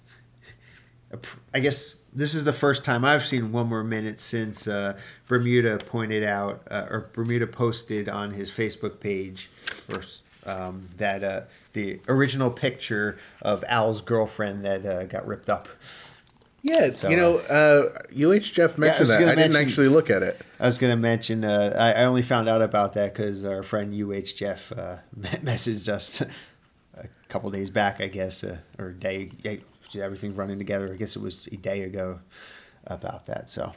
[1.54, 4.98] I guess this is the first time I've seen One More Minute since uh,
[5.28, 9.50] Bermuda pointed out, uh, or Bermuda posted on his Facebook page,
[9.88, 10.02] or
[10.44, 11.42] um, that uh,
[11.72, 15.68] the original picture of Al's girlfriend that uh, got ripped up.
[16.62, 19.18] Yeah, So, you know, uh, UH Jeff mentioned was that.
[19.18, 20.40] gonna I didn't actually look at it.
[20.60, 21.44] I was gonna mention.
[21.44, 25.88] Uh, I, I only found out about that because our friend UH Jeff uh, messaged
[25.88, 26.20] us
[26.94, 29.30] a couple days back, I guess, uh, or a day.
[29.42, 29.56] Yeah,
[30.04, 30.92] everything running together.
[30.92, 32.20] I guess it was a day ago
[32.86, 33.50] about that.
[33.50, 33.72] So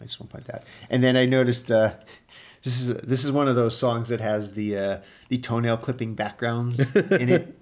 [0.00, 0.64] I just want to point that.
[0.90, 1.94] And then I noticed uh,
[2.62, 4.98] this is this is one of those songs that has the uh,
[5.28, 7.58] the toenail clipping backgrounds in it.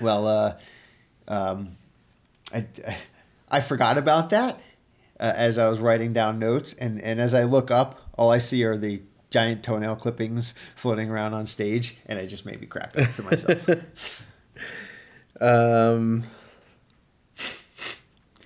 [0.00, 0.58] Well, uh,
[1.28, 1.76] um,
[2.54, 2.66] I,
[3.50, 4.58] I forgot about that
[5.20, 8.38] uh, as I was writing down notes, and, and as I look up, all I
[8.38, 12.66] see are the giant toenail clippings floating around on stage, and it just made me
[12.66, 14.26] crack up to myself.
[15.38, 16.24] Um,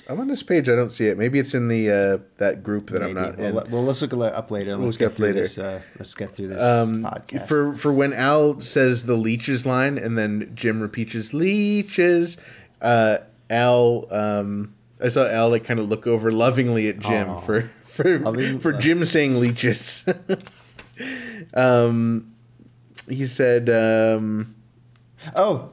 [0.08, 0.68] I'm on this page.
[0.68, 1.16] I don't see it.
[1.16, 3.54] Maybe it's in the uh, that group that I'm not Well, in.
[3.54, 4.76] let- well, let's look up later.
[4.76, 5.40] Let's get through later.
[5.42, 5.56] this.
[5.56, 7.46] Uh, let's get through this Um, podcast.
[7.46, 12.36] for for when Al says the leeches line and then Jim repeats leeches,
[12.80, 13.18] uh,
[13.48, 17.40] Al um, I saw Al like kind of look over lovingly at Jim Aw.
[17.40, 20.04] for for Loving- for Jim saying leeches.
[21.54, 22.32] um,
[23.08, 24.54] he said, um,
[25.34, 25.70] oh,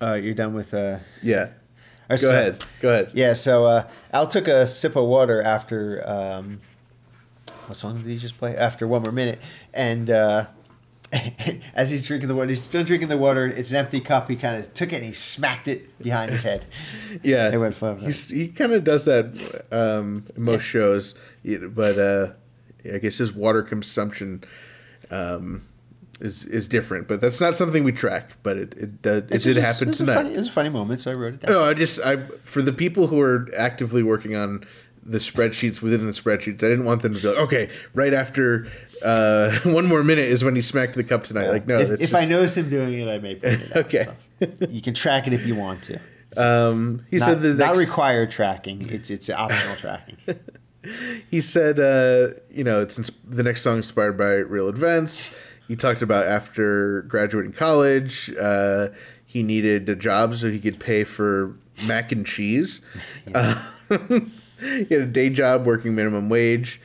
[0.00, 0.74] uh, you're done with.
[0.74, 1.48] Uh, yeah.
[2.08, 2.64] Go so- ahead.
[2.80, 3.10] Go ahead.
[3.14, 6.60] Yeah, so uh, Al took a sip of water after um,
[7.66, 8.54] what song did he just play?
[8.56, 9.40] After one more minute,
[9.74, 10.46] and uh,
[11.74, 13.46] as he's drinking the water, he's still drinking the water.
[13.46, 14.28] It's an empty cup.
[14.28, 16.64] He kind of took it and he smacked it behind his head.
[17.22, 17.76] Yeah, It went.
[18.02, 21.14] He's, he kind of does that um, in most shows,
[21.44, 22.32] but uh,
[22.92, 24.44] I guess his water consumption
[25.10, 25.62] um,
[26.20, 27.08] is is different.
[27.08, 28.32] But that's not something we track.
[28.42, 30.14] But it it, uh, it did just- happen it's a tonight.
[30.22, 31.52] Funny, it's a funny moment, so I wrote it down.
[31.52, 34.64] No, I just I for the people who are actively working on
[35.08, 36.56] the spreadsheets within the spreadsheets.
[36.56, 38.66] I didn't want them to be like, okay, right after
[39.04, 41.48] uh, one more minute is when he smacked the cup tonight.
[41.48, 43.86] Like, no, if, that's if I notice him doing it, I may point it out.
[43.86, 44.06] Okay.
[44.40, 44.66] so.
[44.68, 46.00] you can track it if you want to.
[46.36, 48.86] Um, he Not, said the not next, required tracking.
[48.90, 50.18] It's it's optional tracking.
[51.30, 55.34] he said uh, you know it's ins- the next song inspired by real events.
[55.66, 58.88] He talked about after graduating college, uh,
[59.24, 62.82] he needed a job so he could pay for mac and cheese.
[63.34, 63.62] Uh,
[64.60, 66.80] he had a day job working minimum wage,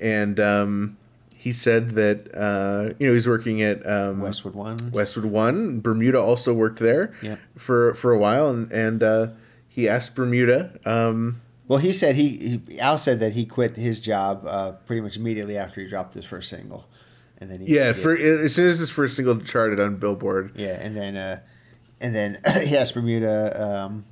[0.00, 0.96] and um,
[1.34, 4.90] he said that uh, you know he's working at um, Westwood One.
[4.90, 5.80] Westwood One.
[5.80, 7.38] Bermuda also worked there Yep.
[7.56, 9.28] for for a while, and and uh,
[9.68, 10.78] he asked Bermuda.
[10.84, 15.00] Um, Well, he said he, he Al said that he quit his job uh, pretty
[15.00, 16.86] much immediately after he dropped his first single,
[17.38, 20.78] and then he yeah, for as soon as his first single charted on Billboard, yeah,
[20.80, 21.40] and then uh,
[22.00, 23.62] and then he asked Bermuda.
[23.62, 24.04] Um,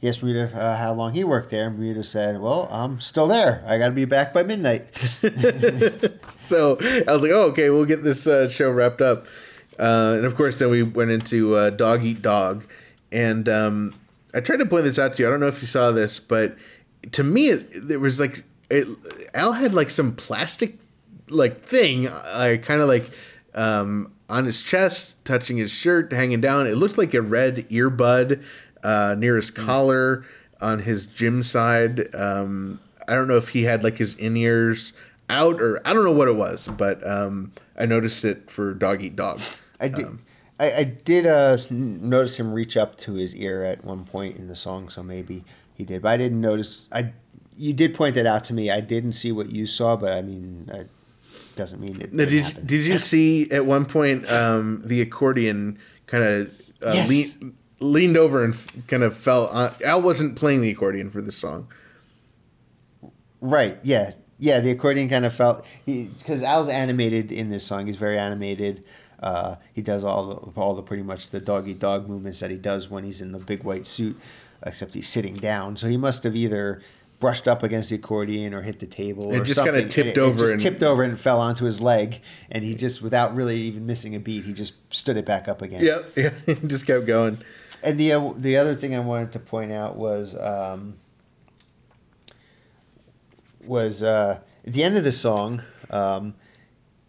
[0.00, 3.62] he asked uh, how long he worked there, Bermuda said, "Well, I'm still there.
[3.66, 4.94] I got to be back by midnight."
[6.38, 9.26] so I was like, oh, okay, we'll get this uh, show wrapped up.
[9.78, 12.66] Uh, and of course, then we went into uh, Dog Eat Dog.
[13.12, 13.94] And um,
[14.32, 15.28] I tried to point this out to you.
[15.28, 16.56] I don't know if you saw this, but
[17.12, 18.86] to me, it, there was like, it,
[19.34, 20.78] Al had like some plastic
[21.28, 23.04] like thing, uh, kind of like
[23.54, 26.66] um, on his chest, touching his shirt, hanging down.
[26.66, 28.42] It looked like a red earbud
[28.82, 30.24] uh, near his collar
[30.60, 32.14] on his gym side.
[32.14, 34.92] Um, I don't know if he had like his in ears
[35.28, 39.02] out or I don't know what it was, but um, I noticed it for Dog
[39.02, 39.40] Eat Dog.
[39.80, 40.04] I did.
[40.06, 40.20] Um,
[40.58, 44.48] I, I did uh, notice him reach up to his ear at one point in
[44.48, 45.44] the song, so maybe
[45.74, 46.02] he did.
[46.02, 46.88] But I didn't notice.
[46.92, 47.12] I
[47.56, 48.70] you did point that out to me.
[48.70, 50.88] I didn't see what you saw, but I mean, it
[51.56, 52.14] doesn't mean it.
[52.14, 52.66] Didn't happen.
[52.66, 56.46] did you see at one point um, the accordion kind of
[56.82, 57.08] uh, Yes.
[57.40, 58.54] lean, leaned over and
[58.88, 59.46] kind of fell?
[59.48, 61.68] On, Al wasn't playing the accordion for this song.
[63.40, 63.78] Right.
[63.82, 64.12] Yeah.
[64.38, 64.60] Yeah.
[64.60, 67.86] The accordion kind of felt he because Al's animated in this song.
[67.86, 68.84] He's very animated.
[69.22, 72.56] Uh, he does all the all the pretty much the doggy dog movements that he
[72.56, 74.18] does when he's in the big white suit,
[74.64, 75.76] except he's sitting down.
[75.76, 76.80] So he must have either
[77.18, 79.88] brushed up against the accordion or hit the table It or just kinda something.
[79.90, 82.20] tipped it, it over just and- tipped over and fell onto his leg,
[82.50, 85.60] and he just without really even missing a beat, he just stood it back up
[85.60, 85.82] again.
[86.16, 87.36] Yeah, yeah, just kept going.
[87.82, 90.94] And the uh, the other thing I wanted to point out was um,
[93.64, 96.34] was uh, at the end of the song, um,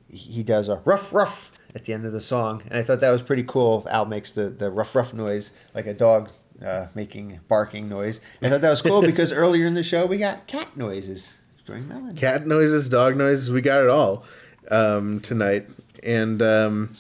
[0.08, 3.12] he does a rough rough at the end of the song, and I thought that
[3.12, 3.86] was pretty cool.
[3.90, 6.30] Al makes the the rough rough noise like a dog
[6.66, 8.22] uh, making barking noise.
[8.42, 11.88] I thought that was cool because earlier in the show we got cat noises during
[11.88, 12.20] Melody.
[12.20, 14.24] Cat noises, dog noises, we got it all
[14.70, 15.70] um, tonight.
[16.04, 16.94] And um,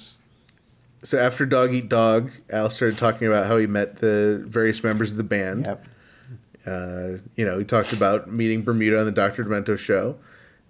[1.04, 5.12] so after Dog Eat Dog, Al started talking about how he met the various members
[5.12, 5.66] of the band.
[5.66, 5.88] Yep.
[6.66, 9.44] Uh, you know, he talked about meeting Bermuda on the Dr.
[9.44, 10.18] Demento show.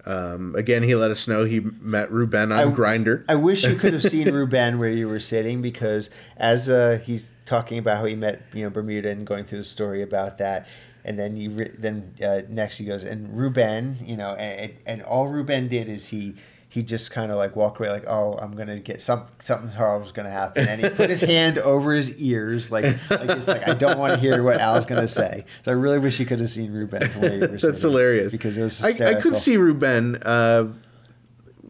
[0.05, 3.25] Um, again, he let us know he met Ruben on I- Grindr.
[3.29, 7.31] I wish you could have seen Ruben where you were sitting because as uh, he's
[7.45, 10.67] talking about how he met you know Bermuda and going through the story about that,
[11.05, 15.03] and then you re- then uh, next he goes and Ruben, you know, and, and
[15.03, 16.35] all Ruben did is he
[16.71, 20.13] he just kind of like walked away like oh I'm gonna get some something horrible's
[20.13, 23.73] gonna happen and he put his hand over his ears like like it's like I
[23.73, 26.49] don't want to hear what Al's gonna say so I really wish you could have
[26.49, 28.31] seen Ruben where you were sitting That's hilarious.
[28.31, 30.71] because it was I, I could see Ruben uh,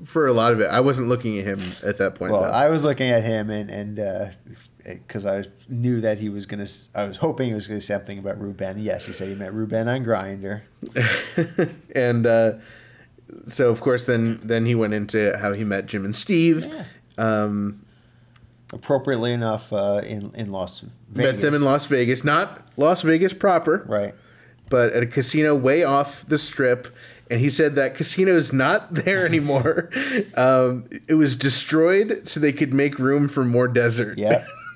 [0.06, 0.68] for a lot of it.
[0.68, 2.32] I wasn't looking at him at that point.
[2.32, 2.50] Well, though.
[2.50, 4.34] I was looking at him and and
[4.84, 6.68] because I knew that he was gonna.
[6.96, 8.80] I was hoping he was gonna say something about Ruben.
[8.80, 10.62] Yes, he said he met Ruben on Grindr.
[11.96, 12.54] and uh,
[13.48, 16.72] so of course then then he went into how he met Jim and Steve.
[17.18, 17.86] Um,
[18.74, 21.34] Appropriately enough, uh, in in Las Vegas.
[21.36, 24.16] met them in Las Vegas, not Las Vegas proper, Right.
[24.70, 26.88] but at a casino way off the strip.
[27.30, 29.90] And he said that casino is not there anymore.
[30.38, 34.18] um, it was destroyed so they could make room for more desert.
[34.18, 34.46] Yeah.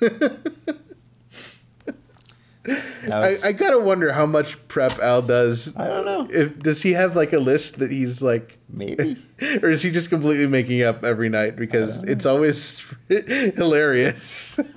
[3.12, 5.74] I, I gotta wonder how much prep Al does.
[5.76, 6.28] I don't know.
[6.30, 9.22] If does he have like a list that he's like, Maybe.
[9.62, 14.58] or is he just completely making up every night because it's always hilarious.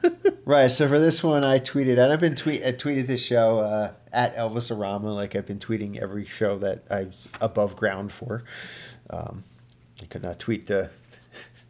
[0.46, 0.72] Right.
[0.72, 3.92] So for this one, I tweeted, and I've been tweet, I tweeted this show uh,
[4.12, 8.44] at Elvis Arama, like I've been tweeting every show that I'm above ground for.
[9.12, 9.44] Um,
[10.02, 10.90] I could not tweet the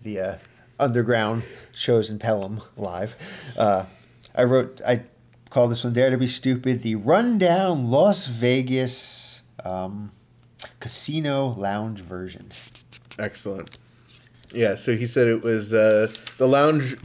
[0.02, 0.36] the uh,
[0.80, 1.44] underground
[1.74, 3.18] shows in Pelham live.
[3.58, 3.84] Uh,
[4.34, 5.02] I wrote, I
[5.50, 10.12] called this one "Dare to Be Stupid," the rundown Las Vegas um,
[10.80, 12.50] casino lounge version.
[13.18, 13.78] Excellent.
[14.54, 16.08] Yeah, so he said it was uh,
[16.38, 16.98] the lounge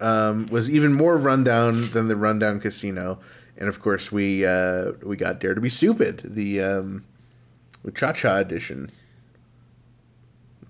[0.00, 3.18] um, was even more rundown than the rundown casino.
[3.58, 7.04] and of course we uh, we got Dare to Be Stupid, the um,
[7.84, 8.90] the Cha Cha edition.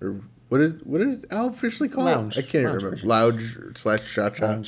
[0.01, 2.37] Or what did what did Al officially call Lounge.
[2.37, 2.45] it?
[2.45, 2.95] I can't even Lounge remember.
[2.95, 3.09] version.
[3.09, 4.45] Lounge slash Cha Cha.
[4.51, 4.63] Um,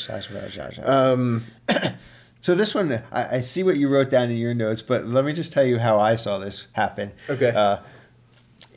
[0.86, 1.44] Um,
[2.42, 5.26] so this one, I, I see what you wrote down in your notes, but let
[5.26, 7.12] me just tell you how I saw this happen.
[7.30, 7.50] Okay.
[7.50, 7.80] Uh,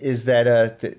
[0.00, 0.96] is that uh, the,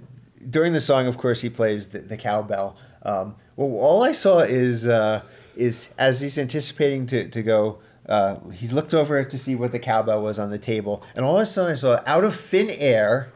[0.49, 2.77] during the song, of course, he plays the, the cowbell.
[3.03, 5.23] Um, well, all I saw is uh,
[5.56, 9.80] is as he's anticipating to, to go, uh, he looked over to see what the
[9.80, 12.69] cowbell was on the table, and all of a sudden I saw out of thin
[12.72, 13.31] air,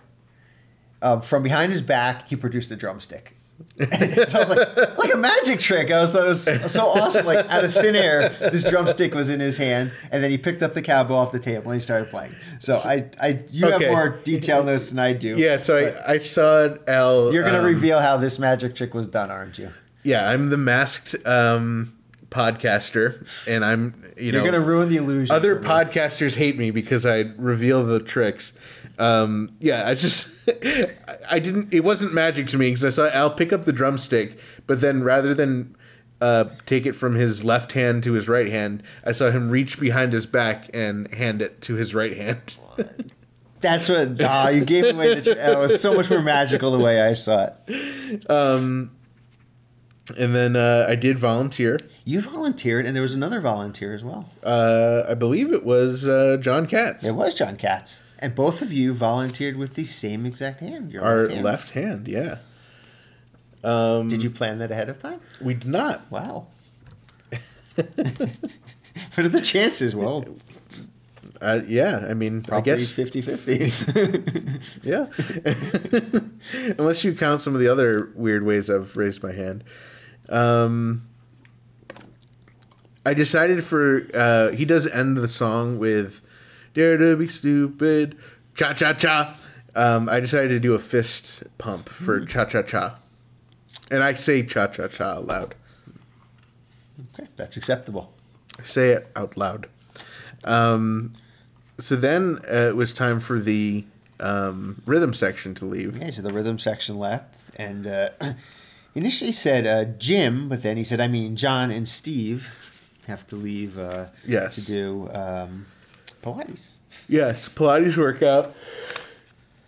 [1.02, 3.37] um, from behind his back, he produced a drumstick.
[3.80, 5.92] so I was like, like a magic trick.
[5.92, 7.26] I was thought it was so awesome.
[7.28, 10.64] Like out of thin air, this drumstick was in his hand, and then he picked
[10.64, 12.34] up the cowbell off the table and he started playing.
[12.60, 13.86] So I, I, you Okay.
[13.86, 15.38] have more detailed notes than I do.
[15.38, 15.78] Yeah, so
[16.08, 17.32] I, I saw Al.
[17.32, 19.72] you're gonna um, reveal how this magic trick was done, aren't you?
[20.04, 21.94] Yeah, I'm the masked um,
[22.30, 25.36] podcaster, and I'm you know You're gonna ruin the illusion.
[25.36, 28.54] other podcasters hate me because I reveal the tricks.
[29.00, 30.30] Um, yeah, I just
[31.30, 31.74] I- didn't.
[31.74, 35.04] It wasn't magic to me because I saw Al pick up the drumstick, but then
[35.04, 35.76] rather than
[36.20, 39.80] uh, take it from his left hand to his right hand, I saw him reach
[39.80, 42.58] behind his back and hand it to his right hand.
[43.60, 44.22] That's what.
[44.22, 45.22] Ah, you gave away the.
[45.22, 45.38] Trick.
[45.38, 48.30] It was so much more magical the way I saw it.
[48.32, 48.92] um,
[50.18, 51.78] and then uh, I did volunteer.
[52.06, 54.30] You volunteered, and there was another volunteer as well.
[54.44, 58.72] Uh, I believe it was uh, John Katz, It was John Katz, and both of
[58.72, 60.92] you volunteered with the same exact hand.
[60.92, 61.44] Your our left hands.
[61.44, 62.08] left hand.
[62.08, 62.38] Yeah.
[63.64, 65.20] Um, Did you plan that ahead of time?
[65.42, 66.10] We did not.
[66.12, 66.48] Wow.
[67.76, 67.90] what
[69.18, 69.96] are the chances?
[69.96, 70.26] Well,
[71.42, 73.72] Uh, yeah, I mean, I probably guess 50 50.
[74.84, 75.08] Yeah.
[76.80, 79.64] Unless you count some of the other weird ways I've raised my hand.
[80.30, 81.08] Um,
[83.06, 86.22] I decided for uh, he does end the song with
[86.78, 88.16] "Dare to be stupid,
[88.56, 89.36] cha cha cha."
[89.76, 93.00] Um, I decided to do a fist pump for cha cha cha,
[93.90, 95.56] and I say cha cha cha out loud.
[97.14, 98.14] okay, that's acceptable.
[98.60, 99.68] I say it out loud.
[100.44, 101.14] Um,
[101.80, 103.86] so then uh, it was time for the
[104.20, 105.96] um, rhythm section to leave.
[105.98, 108.10] Okay, so the rhythm section left, and uh,
[108.96, 112.50] initially said uh, Jim, but then he said, I mean, John and Steve
[113.08, 114.56] have to leave uh, Yes.
[114.56, 115.66] to do um,
[116.34, 116.70] Pilates.
[117.08, 118.56] Yes, Pilates workout.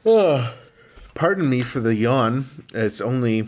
[0.06, 0.54] Oh,
[1.14, 2.46] pardon me for the yawn.
[2.74, 3.48] It's only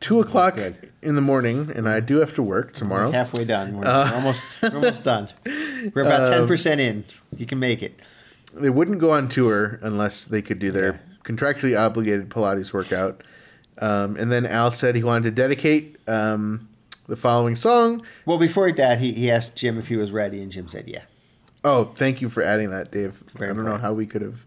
[0.00, 0.58] two o'clock
[1.02, 3.10] in the morning, and I do have to work tomorrow.
[3.10, 3.76] Halfway done.
[3.76, 5.28] We're, Uh, we're almost, we're almost done.
[5.94, 7.04] We're about ten percent in.
[7.36, 8.00] You can make it.
[8.54, 13.22] They wouldn't go on tour unless they could do their contractually obligated Pilates workout.
[13.78, 16.68] Um, and then Al said he wanted to dedicate um,
[17.08, 18.02] the following song.
[18.26, 21.02] Well, before that, he, he asked Jim if he was ready, and Jim said, "Yeah."
[21.64, 23.14] Oh, thank you for adding that, Dave.
[23.34, 24.44] Very I don't know how we could have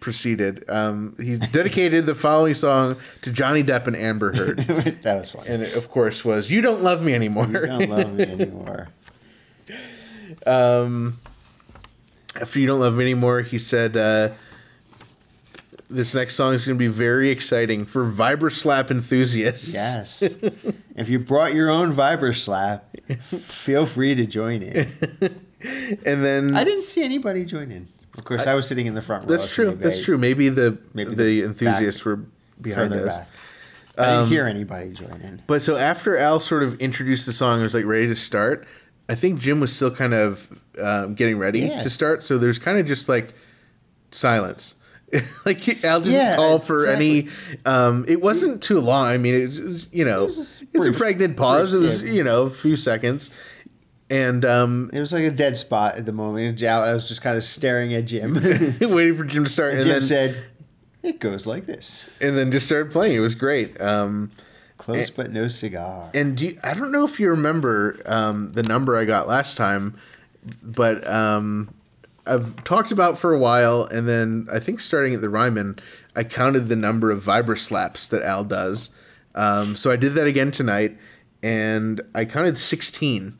[0.00, 0.64] proceeded.
[0.68, 4.58] Um, he dedicated the following song to Johnny Depp and Amber Heard.
[5.02, 5.48] that was funny.
[5.48, 8.88] and it, of course was "You Don't Love Me Anymore." You don't love me anymore.
[10.46, 11.18] um,
[12.40, 14.30] after "You Don't Love Me Anymore," he said, uh,
[15.90, 20.22] "This next song is going to be very exciting for Vibra Slap enthusiasts." Yes.
[20.22, 25.40] if you brought your own vibra slap, feel free to join in.
[26.04, 27.88] and then I didn't see anybody join in.
[28.16, 29.30] Of course, I, was sitting in the front row.
[29.30, 29.72] that's true.
[29.74, 30.16] That's I- true.
[30.18, 32.20] Maybe the Maybe the, the enthusiasts were
[32.60, 33.16] behind us.
[33.16, 33.28] back.
[33.98, 35.42] I didn't hear anybody join in.
[35.46, 38.66] But so after Al sort of introduced the song and was like ready to start,
[39.08, 41.82] I think Jim was still kind of um, getting ready Yeah.
[41.82, 42.22] to start.
[42.22, 43.32] So there's kind of just like
[44.10, 44.74] silence.
[45.46, 47.20] like Al didn't Yeah, call for exactly.
[47.20, 47.28] any.
[47.64, 49.06] Um, it wasn't too long.
[49.06, 51.70] I mean, it was, you know, was it's a pregnant pause.
[51.70, 52.12] Brief, it was yeah.
[52.12, 53.30] you know a few seconds,
[54.08, 56.62] and um, It was like a dead spot at the moment.
[56.62, 58.34] I was just kind of staring at Jim.
[58.80, 60.44] waiting for Jim to start, and and Jim then said,
[61.02, 63.16] "It goes like this: and then just started playing.
[63.16, 63.80] It was great.
[63.80, 64.30] Um,
[64.78, 68.62] close but no cigar." And do you, I don't know if you remember um, the
[68.62, 69.96] number I got last time,
[70.62, 71.74] but um,
[72.26, 75.78] I've talked about for a while, and then I think starting at the Ryman,
[76.14, 78.90] I counted the number of vibra slaps that Al does.
[79.34, 80.96] Um, so I did that again tonight,
[81.42, 83.38] and I counted sixteen.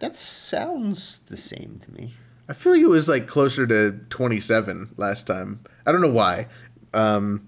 [0.00, 2.14] That sounds the same to me.
[2.48, 5.60] I feel like it was like closer to twenty-seven last time.
[5.86, 6.46] I don't know why.
[6.94, 7.46] Um,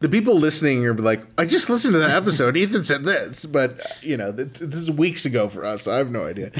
[0.00, 2.56] the people listening are like, I just listened to that episode.
[2.58, 5.88] Ethan said this, but you know, th- this is weeks ago for us.
[5.88, 6.50] I have no idea.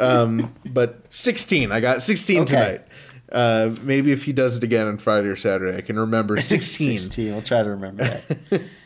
[0.00, 2.54] Um, but sixteen, I got sixteen Okay.
[2.54, 2.82] tonight.
[3.30, 6.98] Uh, maybe if he does it again on Friday or Saturday, I can remember sixteen.
[6.98, 7.32] 16.
[7.32, 8.62] We'll try to remember that.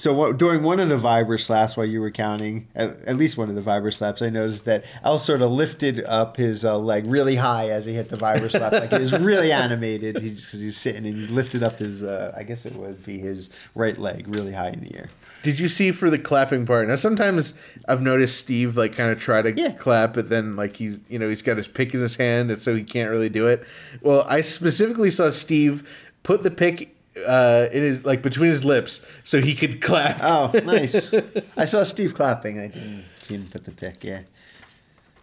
[0.00, 3.36] So what, during one of the vibra slaps while you were counting, at, at least
[3.36, 6.78] one of the vibra slaps, I noticed that El sort of lifted up his uh,
[6.78, 8.72] leg really high as he hit the vibra slap.
[8.72, 10.18] Like he was really animated.
[10.18, 12.74] He just because he was sitting and he lifted up his, uh, I guess it
[12.76, 15.10] would be his right leg really high in the air.
[15.42, 16.88] Did you see for the clapping part?
[16.88, 17.52] Now sometimes
[17.86, 19.72] I've noticed Steve like kind of try to Yeah.
[19.72, 22.58] clap, but then like he's you know he's got his pick in his hand, and
[22.58, 23.62] so he can't really do it.
[24.00, 25.86] Well, I specifically saw Steve
[26.22, 26.96] put the pick
[27.26, 30.18] uh, in his like between his lips so he could clap.
[30.22, 31.12] Oh, nice.
[31.56, 32.58] I saw Steve clapping.
[32.58, 34.02] I didn't see him put the pick.
[34.04, 34.22] Yeah,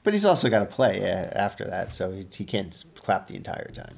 [0.04, 3.36] but he's also got to play uh, after that, so he, he can't clap the
[3.36, 3.98] entire time.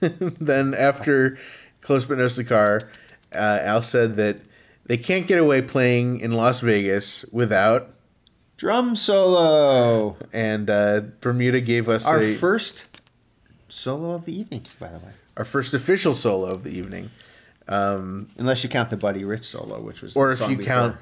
[0.00, 1.38] then after
[1.80, 2.80] Close But No Cigar,
[3.34, 4.38] uh, Al said that
[4.86, 7.90] they can't get away playing in Las Vegas without,
[8.56, 10.16] Drum solo.
[10.32, 12.86] and uh, Bermuda gave us Our a, first
[13.68, 15.12] solo of the evening, by the way.
[15.36, 17.10] Our first official solo of the evening.
[17.68, 20.64] Unless you count the Buddy Rich solo, which was or if you before.
[20.64, 20.96] count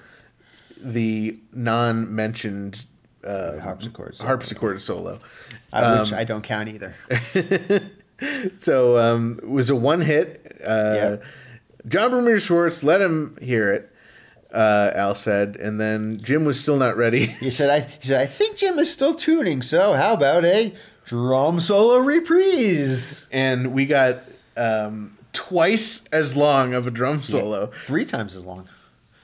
[0.81, 2.85] the non-mentioned
[3.25, 4.27] uh, harpsichord solo.
[4.29, 5.19] harpsichord solo.
[5.73, 6.95] Uh, which I don't count either.
[8.59, 10.59] So um, it was a one hit.
[10.65, 11.17] Uh, Yeah.
[11.89, 13.91] John Bermuda Schwartz let him hear it.
[14.53, 17.27] Uh, Al said, and then Jim was still not ready.
[17.27, 19.61] He said, "I." He said, "I think Jim is still tuning.
[19.63, 20.73] So how about a
[21.05, 23.27] drum solo reprise?
[23.31, 24.23] and we got
[24.57, 27.67] um, twice as long of a drum solo.
[27.67, 28.69] Three times as long.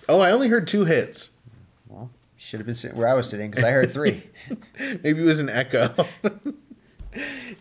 [0.08, 1.30] Oh, I only heard two hits.
[1.88, 4.24] Well, should have been sitting where I was sitting because I heard three.
[4.78, 5.94] Maybe it was an echo.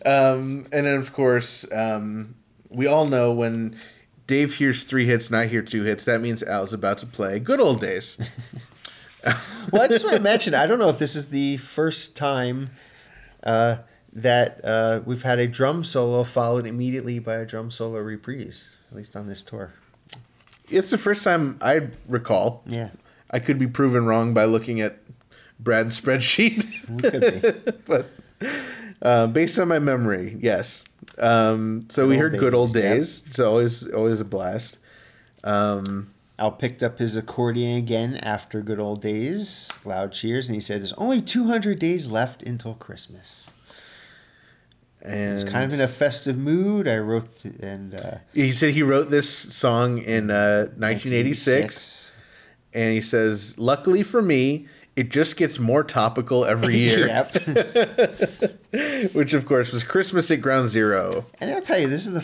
[0.04, 2.34] um, and then, of course, um,
[2.68, 3.76] we all know when
[4.26, 7.38] Dave hears three hits and I hear two hits, that means Al's about to play
[7.38, 8.16] Good Old Days.
[9.72, 10.54] well, I just want to mention.
[10.54, 12.70] I don't know if this is the first time
[13.42, 13.78] uh,
[14.12, 18.70] that uh, we've had a drum solo followed immediately by a drum solo reprise.
[18.90, 19.72] At least on this tour.
[20.68, 22.62] it's the first time I recall.
[22.66, 22.90] Yeah,
[23.30, 24.98] I could be proven wrong by looking at
[25.60, 26.66] Brad's spreadsheet.
[27.02, 27.72] could be.
[27.86, 28.06] but
[29.02, 30.82] uh, based on my memory, yes.
[31.18, 33.30] Um, so we old heard "Good Old days," yep.
[33.30, 34.78] It's always always a blast.
[35.44, 39.70] Um, Al picked up his accordion again after good old days.
[39.84, 43.50] Loud cheers, and he said, "There's only 200 days left until Christmas."
[45.02, 46.86] And He's kind of in a festive mood.
[46.88, 52.12] I wrote th- and uh, he said he wrote this song in uh, 1986, 1986.
[52.74, 54.66] and he says, "Luckily for me,
[54.96, 57.08] it just gets more topical every year."
[59.12, 61.24] Which, of course, was Christmas at Ground Zero.
[61.40, 62.20] and I'll tell you, this is the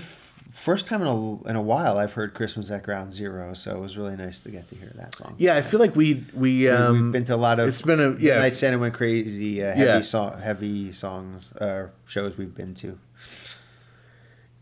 [0.56, 3.80] first time in a in a while I've heard Christmas at Ground Zero, so it
[3.80, 5.34] was really nice to get to hear that song.
[5.38, 7.68] Yeah, I feel like we we um, We've been to a lot of.
[7.68, 8.38] it's been a- yeah.
[8.38, 9.62] Night Santa went crazy.
[9.62, 10.00] Uh, heavy Yeah.
[10.00, 12.98] song, heavy songs, uh, shows we've been to.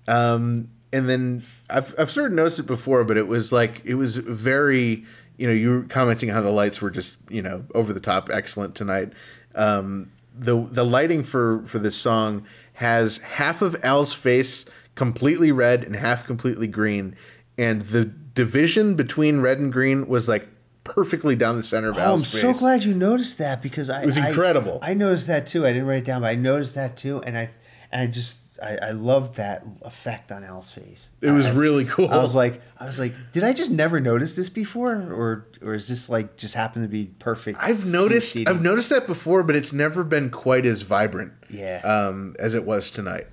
[0.06, 3.94] Um, and then I've I've sort of noticed it before, but it was like it
[3.94, 5.04] was very
[5.36, 8.30] you know you were commenting how the lights were just you know over the top
[8.32, 9.12] excellent tonight.
[9.54, 12.44] Um, the the lighting for for this song
[12.74, 14.64] has half of Al's face
[14.94, 17.16] completely red and half completely green,
[17.58, 20.48] and the division between red and green was like
[20.84, 24.06] perfectly down the center of Oh, I'm so glad you noticed that because I It
[24.06, 24.78] was incredible.
[24.82, 25.66] I, noticed that too.
[25.66, 27.50] I didn't write it down, but I noticed that too, and I
[27.90, 31.10] and I just I, I loved that effect on Al's face.
[31.20, 32.10] It was I really cool.
[32.10, 35.74] I was like, I was like, did I just never notice this before, or or
[35.74, 37.58] is this like just happened to be perfect?
[37.60, 38.48] I've noticed seating?
[38.48, 41.32] I've noticed that before, but it's never been quite as vibrant.
[41.50, 41.80] Yeah.
[41.82, 43.26] Um, as it was tonight.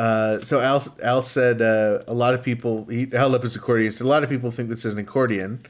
[0.00, 3.92] Uh, so Al Al said uh, a lot of people he held up his accordion.
[3.92, 5.64] Said, a lot of people think this is an accordion,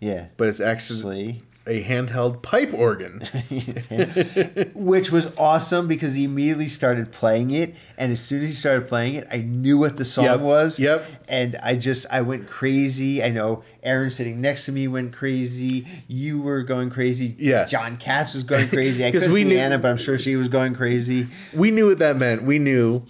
[0.00, 0.26] yeah.
[0.36, 3.20] but it's actually a handheld pipe organ.
[4.74, 8.88] which was awesome because he immediately started playing it, and as soon as he started
[8.88, 10.80] playing it, I knew what the song Yep, was.
[10.80, 11.04] yep.
[11.28, 13.22] And I just I went crazy.
[13.22, 15.86] I know Erin sitting next to me went crazy.
[16.08, 17.36] You were going crazy.
[17.38, 17.64] Yeah.
[17.66, 19.04] John Katz was going crazy.
[19.06, 21.28] I couldn't we see knew- Anna, but I'm sure she was going crazy.
[21.54, 22.42] we knew what that meant.
[22.42, 23.04] We knew.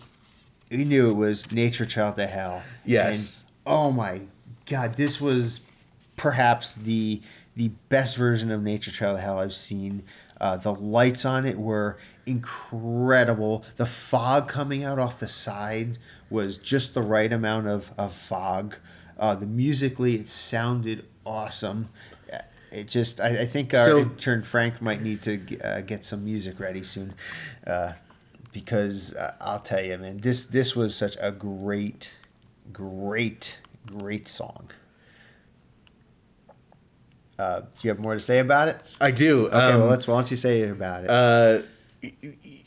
[0.72, 2.62] We knew it was Nature Trail to Hell.
[2.84, 3.42] Yes.
[3.66, 4.22] And, oh my
[4.66, 5.60] God, this was
[6.16, 7.20] perhaps the
[7.54, 10.02] the best version of Nature Trail to Hell I've seen.
[10.40, 13.64] Uh, the lights on it were incredible.
[13.76, 15.98] The fog coming out off the side
[16.30, 18.76] was just the right amount of, of fog.
[19.18, 21.90] Uh, the musically, it sounded awesome.
[22.32, 22.38] Uh,
[22.70, 26.24] It just, I, I think our So- intern Frank might need to uh, get some
[26.24, 27.12] music ready soon,
[27.66, 27.92] uh,
[28.52, 32.14] because uh, I'll tell you, man, this this was such a great,
[32.72, 34.70] great, great song.
[37.38, 38.80] Uh, do you have more to say about it?
[39.00, 39.46] I do.
[39.46, 40.06] Okay, um, well, let's.
[40.06, 41.10] Why don't you say about it?
[41.10, 41.62] uh,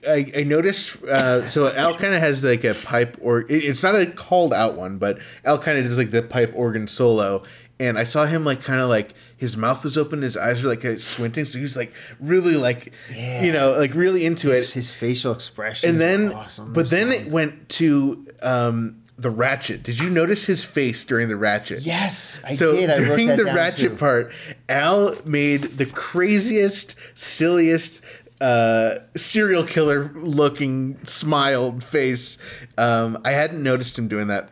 [0.07, 3.83] I, I noticed uh, so Al kind of has like a pipe or it, it's
[3.83, 7.43] not a called out one, but Al kind of does like the pipe organ solo,
[7.79, 10.69] and I saw him like kind of like his mouth was open, his eyes were
[10.69, 14.73] like squinting, so he was like really like you know like really into his, it.
[14.73, 15.89] his facial expression.
[15.89, 16.73] and then awesome.
[16.73, 19.83] but then it went to um, the ratchet.
[19.83, 21.81] Did you notice his face during the ratchet?
[21.81, 22.89] yes, I so did.
[22.89, 23.97] I wrote during the ratchet too.
[23.97, 24.33] part,
[24.69, 28.01] Al made the craziest, silliest
[28.41, 32.37] uh, serial killer looking smiled face.
[32.77, 34.49] Um, I hadn't noticed him doing that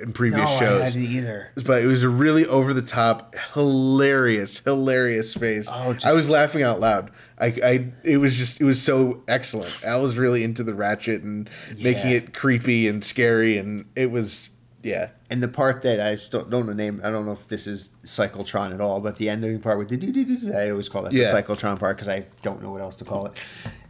[0.00, 0.80] in previous No, shows.
[0.80, 1.50] I hadn't either.
[1.64, 5.68] but it was a really over the top, hilarious, hilarious face.
[5.70, 7.10] Oh, just, I was laughing out loud.
[7.38, 9.84] I, I, it was just, it was so excellent.
[9.86, 11.48] I was really into the ratchet and
[11.82, 14.48] making it creepy and scary, and it was,
[14.82, 17.32] yeah, And the part that I just don't, don't know the name, I don't know
[17.32, 20.52] if this is Cyclotron at all, but the ending part with the do do do,
[20.54, 21.30] I always call that Yeah.
[21.32, 23.32] the Cyclotron part because I don't know what else to call it.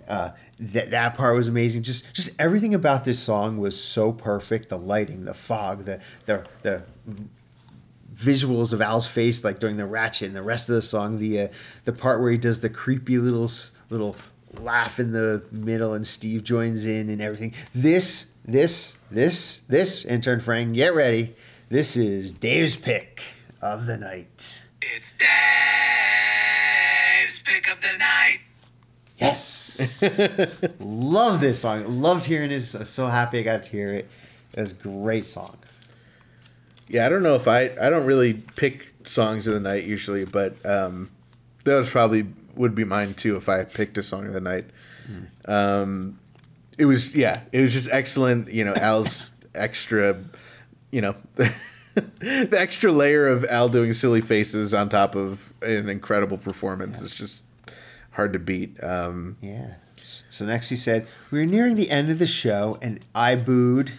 [0.09, 0.31] Uh,
[0.61, 1.83] that that part was amazing.
[1.83, 4.69] Just just everything about this song was so perfect.
[4.69, 6.83] The lighting, the fog, the the the
[8.15, 11.41] visuals of Al's face, like during the ratchet, and the rest of the song, the
[11.41, 11.49] uh,
[11.85, 13.51] the part where he does the creepy little
[13.89, 14.15] little
[14.59, 17.55] laugh in the middle, and Steve joins in, and everything.
[17.75, 21.35] This this this this intern Frank, get ready.
[21.71, 23.23] This is Dave's pick
[23.63, 24.67] of the night.
[24.83, 25.31] It's Dave's
[27.43, 28.40] pick of the night.
[29.21, 30.03] Yes,
[30.81, 32.01] love this song.
[32.01, 32.75] Loved hearing it.
[32.75, 34.09] I'm so happy I got to hear it.
[34.55, 35.59] It was a great song.
[36.89, 40.25] Yeah, I don't know if I I don't really pick songs of the night usually,
[40.25, 41.11] but um,
[41.65, 42.27] that was probably
[42.57, 44.65] would be mine too if I picked a song of the night.
[45.47, 46.19] Um,
[46.79, 48.51] it was yeah, it was just excellent.
[48.51, 50.23] You know, Al's extra,
[50.91, 56.39] you know, the extra layer of Al doing silly faces on top of an incredible
[56.39, 57.43] performance It's just
[58.11, 58.83] hard to beat.
[58.83, 59.75] Um, Yeah.
[60.31, 63.91] So next he said, "We're nearing the end of the show, and I booed.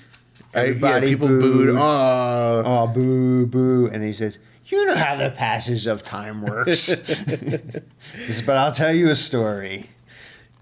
[0.54, 1.68] I, yeah, Everybody people booed.
[1.68, 1.76] booed.
[1.78, 2.64] Aw.
[2.66, 3.88] Oh, boo, boo.
[3.92, 6.94] And he says, You know how the passage of time works.
[8.46, 9.90] But I'll tell you a story.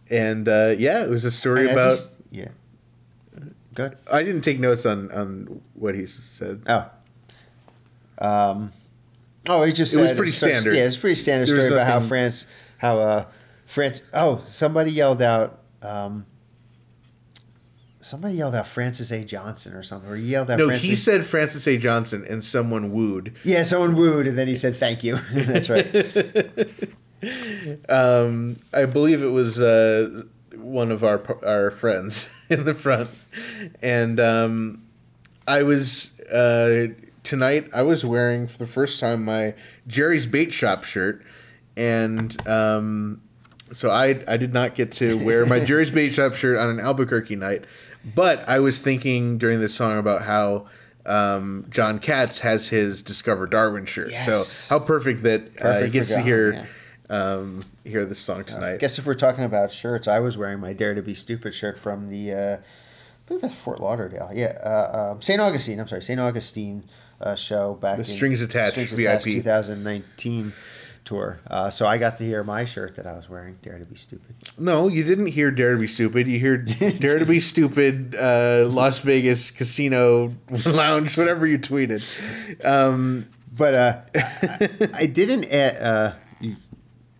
[0.10, 1.98] And uh, yeah, it was a story And about.
[2.30, 2.50] Yeah.
[3.74, 3.98] Good.
[4.12, 6.62] I didn't take notes on on what he said.
[6.68, 6.86] Oh.
[8.20, 8.72] Um,
[9.48, 10.76] oh, he just It was said pretty standard.
[10.76, 12.46] Yeah, it's pretty standard There story about how France,
[12.78, 13.26] how uh,
[13.70, 14.02] France.
[14.16, 15.60] Oh, somebody yelled out.
[15.84, 16.26] Um,
[18.02, 19.24] somebody yelled out Francis A.
[19.24, 20.58] Johnson or something, or he yelled out.
[20.58, 21.78] No, Francis, he said Francis A.
[21.78, 23.36] Johnson, and someone wooed.
[23.44, 25.86] Yeah, someone wooed, and then he said, "Thank you." That's right.
[27.90, 30.24] um, I believe it was uh,
[30.56, 33.24] one of our our friends in the front,
[33.84, 34.82] and um,
[35.48, 36.88] I was uh,
[37.22, 37.70] tonight.
[37.72, 39.54] I was wearing for the first time my
[39.86, 41.24] Jerry's Bait Shop shirt,
[41.78, 43.22] and um,
[43.72, 46.80] so I I did not get to wear my Jerry's Bait Shop shirt on an
[46.80, 47.66] Albuquerque night,
[48.16, 50.68] but I was thinking during this song about how.
[51.06, 54.48] Um, John Katz has his Discover Darwin shirt, Yes.
[54.48, 56.66] so how perfect that uh, he gets to hear yeah.
[57.10, 58.74] um, hear this song tonight.
[58.74, 61.56] I guess if we're talking about shirts, I was wearing my Dare to Be Stupid
[61.56, 62.60] shirt from the, uh, I
[63.28, 64.30] believe that's Fort Lauderdale.
[64.36, 65.40] Yeah, uh, um, St.
[65.42, 65.80] Augustine.
[65.80, 66.20] I'm sorry, St.
[66.20, 66.84] Augustine
[67.22, 69.22] uh, show back The in Strings Attached VIP.
[69.24, 70.54] 2019
[71.10, 71.40] tour.
[71.48, 73.96] Uh, so I got to hear my shirt that I was wearing, Dare to Be
[73.96, 74.36] Stupid.
[74.58, 76.28] no, you didn't hear Dare to Be Stupid.
[76.28, 76.58] You hear
[77.04, 80.34] Dare to Be Stupid, uh, Las Vegas Casino
[80.66, 82.02] Lounge, whatever you tweeted.
[82.66, 85.46] Um, But uh, I, I didn't.
[85.46, 86.14] a- Uh,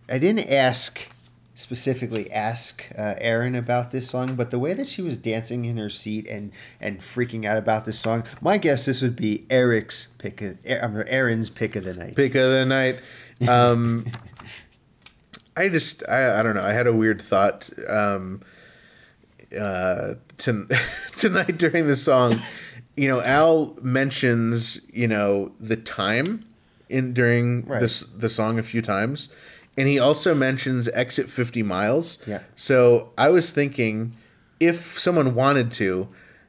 [0.08, 1.08] I didn't ask
[1.54, 5.76] specifically ask uh, Erin about this song, but the way that she was dancing in
[5.76, 6.50] her seat and
[6.80, 10.40] and freaking out about this song, my guess this would be Eric's pick.
[10.40, 12.16] Of, Er- I'm Erin's pick of the night.
[12.16, 13.00] pick of the night.
[13.48, 14.06] Um,
[15.56, 16.62] I just, I, I don't know.
[16.62, 18.42] I had a weird thought um,
[19.58, 20.66] uh, to,
[21.16, 22.40] tonight during the song.
[22.96, 26.44] You know, Al mentions you know the time
[26.88, 27.80] in during Right.
[27.80, 29.28] this the song a few times,
[29.78, 32.18] and he also mentions exit fifty miles.
[32.26, 32.40] Yeah.
[32.56, 34.14] So I was thinking,
[34.58, 36.08] if someone wanted to,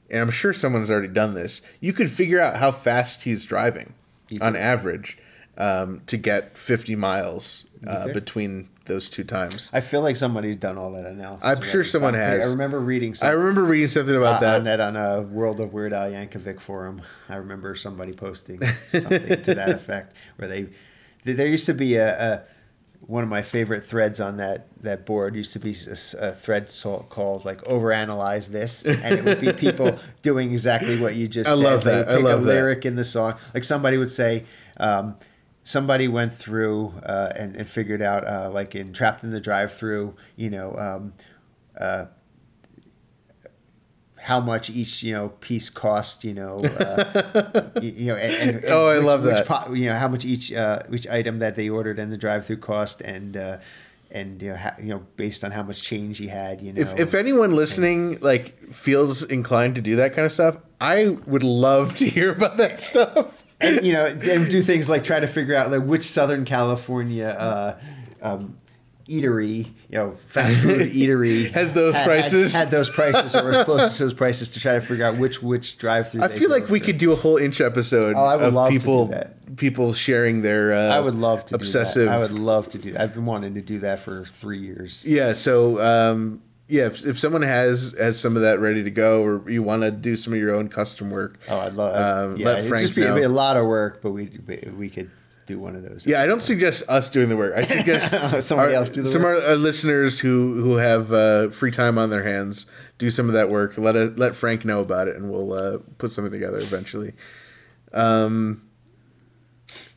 [0.10, 3.94] and I'm sure someone's already done this, you could figure out how fast he's driving
[4.42, 5.18] on average
[5.58, 9.70] um, to get 50 miles uh, between those two times.
[9.74, 11.46] I feel like somebody's done all that analysis.
[11.48, 12.46] I'm sure someone has.
[12.46, 13.12] I remember reading.
[13.12, 13.40] I Something.
[13.40, 14.56] remember reading something about uh, that.
[14.56, 17.02] on that on a World of Weird Al Yankovic forum.
[17.30, 18.60] I remember somebody posting
[18.90, 20.68] something to that effect, where they
[21.24, 22.44] there used to be a, a
[23.08, 25.76] one of my favorite threads on that that board used to be
[26.20, 26.74] a thread
[27.10, 31.56] called like overanalyze this, and it would be people doing exactly what you just I
[31.56, 31.64] said.
[31.64, 32.10] love that.
[32.10, 32.54] I love a that.
[32.54, 34.46] lyric in the song, like somebody would say.
[34.78, 35.16] Um,
[35.64, 39.72] somebody went through uh, and, and figured out uh, like in trapped in the drive
[39.74, 41.14] through you know um,
[41.80, 42.06] uh,
[44.18, 46.24] how much each you know piece cost.
[46.24, 49.48] You know, uh, you know, and, and, and Oh, I which- love which that.
[49.48, 52.58] po- you know how much each uh, each item that they ordered and the drive-through
[52.58, 53.58] cost, and uh,
[54.12, 56.62] and you know, ha- you know based on how much change he had.
[56.62, 60.58] You know, If if anyone listening like feels inclined to do that kind of stuff,
[60.80, 63.46] I would love to hear about that stuff.
[63.62, 67.28] And you know, then do things like try to figure out like which Southern California
[67.28, 67.80] uh,
[68.22, 68.58] um,
[69.08, 72.54] eatery, you know, fast food eatery Has those had- prices?
[72.54, 75.18] had, had those prices or was close to those prices to try to figure out
[75.18, 76.24] which which drive through.
[76.24, 78.70] I feel like we could do a whole inch episode Oh, I would of love
[78.70, 79.58] to do people that.
[79.58, 82.04] people sharing their uh, I would love to obsessive.
[82.04, 82.16] Do that.
[82.16, 82.92] I would love to do.
[82.94, 83.02] That.
[83.02, 85.06] I've been wanting to do that for three years.
[85.06, 86.42] Yeah, so um,
[86.72, 89.82] yeah, if, if someone has has some of that ready to go, or you want
[89.84, 91.96] to do some of your own custom work, Oh, I'd love.
[92.32, 94.40] Um, yeah, let it'd just be, it'd be a lot of work, but we
[94.78, 95.12] we, could
[95.48, 96.08] do one of those.
[96.08, 97.54] yeah, I don't suggest us doing the work.
[97.56, 98.12] I suggest
[98.48, 99.40] Somebody our- else do the some work?
[99.44, 102.66] of our listeners who who have uh, free time on their hands
[103.00, 103.78] do some of that work.
[103.78, 107.14] Let let Frank know about it, and we'll uh, put something together eventually.
[107.94, 108.62] Um,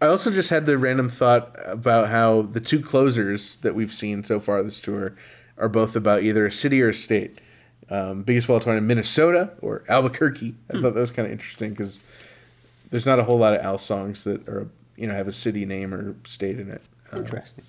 [0.01, 4.25] I also just had the random thought about how the two closers that we've seen
[4.25, 5.15] so far this tour
[5.59, 7.39] are both about either a city or a state.
[7.91, 10.55] Um, biggest ball of twine, in Minnesota or Albuquerque.
[10.71, 12.03] I thought that was kind of interesting because
[12.91, 15.65] there's not a whole lot of Al songs that are you know have a city
[15.67, 16.81] name or state in it.
[17.13, 17.65] Um, Interesting.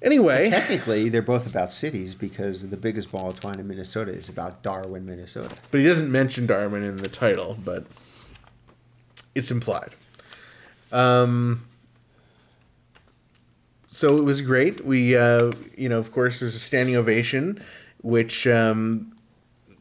[0.00, 4.28] anyway, Technically, they're both about cities because the biggest ball of twine in Minnesota is
[4.28, 5.54] about Darwin, Minnesota.
[5.70, 7.84] but he doesn't mention Darwin in the title, but
[9.34, 9.90] it's implied.
[10.90, 11.67] Um,
[13.98, 14.84] so it was great.
[14.84, 17.60] We, uh, you know, of course, there's a standing ovation,
[18.02, 19.12] which um,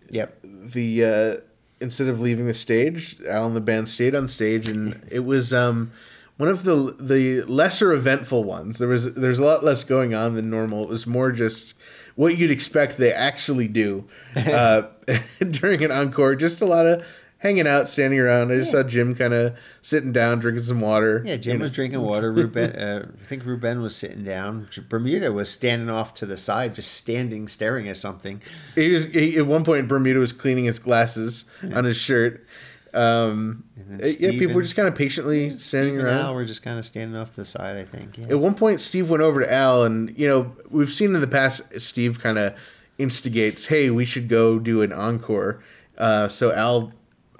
[0.09, 0.39] Yep.
[0.43, 1.41] the uh,
[1.79, 5.53] instead of leaving the stage, Al and the band stayed on stage, and it was
[5.53, 5.91] um,
[6.37, 8.79] one of the the lesser eventful ones.
[8.79, 10.83] There was there's a lot less going on than normal.
[10.83, 11.75] It was more just
[12.15, 14.83] what you'd expect they actually do uh,
[15.51, 16.35] during an encore.
[16.35, 17.05] Just a lot of
[17.39, 18.51] hanging out, standing around.
[18.51, 21.23] I just saw Jim kind of sitting down, drinking some water.
[21.25, 21.63] Yeah, Jim you know.
[21.63, 22.31] was drinking water.
[22.33, 24.67] Ruben, uh, I think Ruben was sitting down.
[24.89, 28.41] Bermuda was standing off to the side, just standing, staring at something.
[28.75, 29.87] He was he, at one point.
[29.87, 32.45] Bermuda was cleaning his glasses on his shirt.
[32.93, 36.25] Um, And uh, yeah, people were just kind of patiently standing Steve and around.
[36.25, 37.77] Al were just kind of standing off to the side.
[37.77, 38.17] I think.
[38.17, 38.27] Yeah.
[38.29, 41.27] At one point, Steve went over to Al, and you know we've seen in the
[41.27, 42.55] past Steve kind of
[42.97, 45.61] instigates, "Hey, we should go do an encore."
[45.97, 46.91] Uh, so Al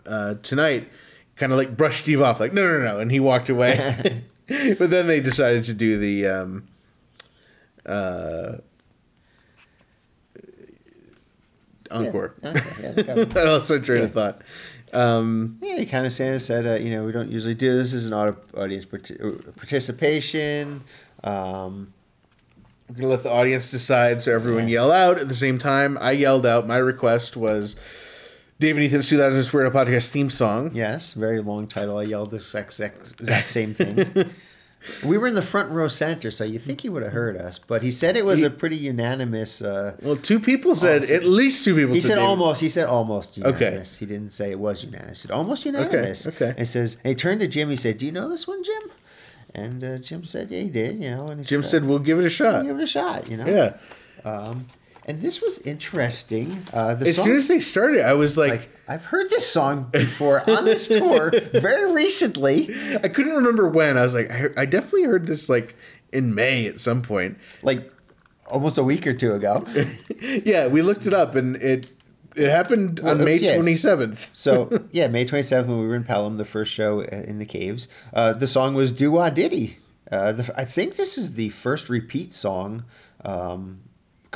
[0.07, 0.89] uh, tonight
[1.35, 4.23] kind of like brushed Steve off, like, "No, no, no," and he walked away.
[4.47, 6.67] but then they decided to do the um,
[7.85, 8.53] uh,
[11.91, 12.33] encore.
[12.43, 14.41] Okay, yeah, they got- that my train of thought.
[14.93, 17.91] Um, Yeah, he kind of said, said uh, you know, we don't usually do this.
[17.91, 20.81] This is an audience parti- uh, participation.
[21.23, 21.93] Um,
[22.89, 25.97] I'm gonna let the audience decide, so everyone yell out at the same time.
[25.99, 26.65] I yelled out.
[26.67, 27.75] My request was
[28.59, 30.71] David Ethan's 2000 Square Podcast theme song.
[30.73, 31.97] yes, very long title.
[31.99, 34.31] I yelled the exact, same thing.
[35.05, 37.59] we were in the front row center, so you think he would have heard us,
[37.59, 39.61] but he said it was a pretty unanimous.
[39.61, 41.93] Uh, Well, two people said at least two people.
[41.93, 42.27] he said David.
[42.27, 42.61] almost.
[42.61, 43.59] He said almost Okay.
[43.65, 43.99] unanimous.
[43.99, 45.21] He didn't say it was unanimous.
[45.21, 46.27] He said almost unanimous.
[46.27, 46.49] okay.
[46.49, 47.69] And he says, and he turned to Jim.
[47.69, 48.83] He said, "Do you know this one, Jim?"
[49.53, 51.99] And uh, Jim said, "Yeah, he did." You know, and he Jim "Uh, said, "We'll
[51.99, 53.29] give it a shot." give it a shot.
[53.29, 53.45] You know.
[53.45, 53.73] Yeah.
[54.29, 54.65] Um,
[55.07, 56.63] and this was interesting.
[56.73, 59.89] Uh, the As soon as they started, I was like, like, I've heard this song
[59.91, 62.73] before on this tour very recently.
[63.03, 63.97] I couldn't remember when.
[63.97, 65.75] I was like, I, I definitely heard this like
[66.11, 67.37] in May at some point.
[67.61, 67.91] like
[68.47, 69.65] almost a week or two ago.
[70.21, 71.89] yeah, we looked it up, and it
[72.35, 73.55] it happened Well, on May yes.
[73.55, 74.29] twenty seventh.
[74.33, 77.39] So yeah, May twenty seventh when we were in Pelham, the first show uh, in
[77.39, 77.87] the caves.
[78.13, 79.77] Uh, the song was "Do Wah Diddy."
[80.11, 82.85] Uh, the, I think this is the first repeat song,
[83.25, 83.81] um,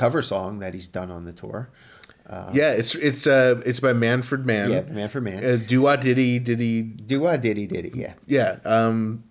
[0.02, 1.70] cover song that he's done on the tour.
[2.52, 4.70] yeah, it's it's uh it's by Manfred Mann.
[4.72, 5.44] Yeah, man for man.
[5.44, 7.92] Uh, Doo Diddy Diddy Do Wah Diddy Diddy.
[7.94, 8.14] Yeah.
[8.26, 9.22] yeah um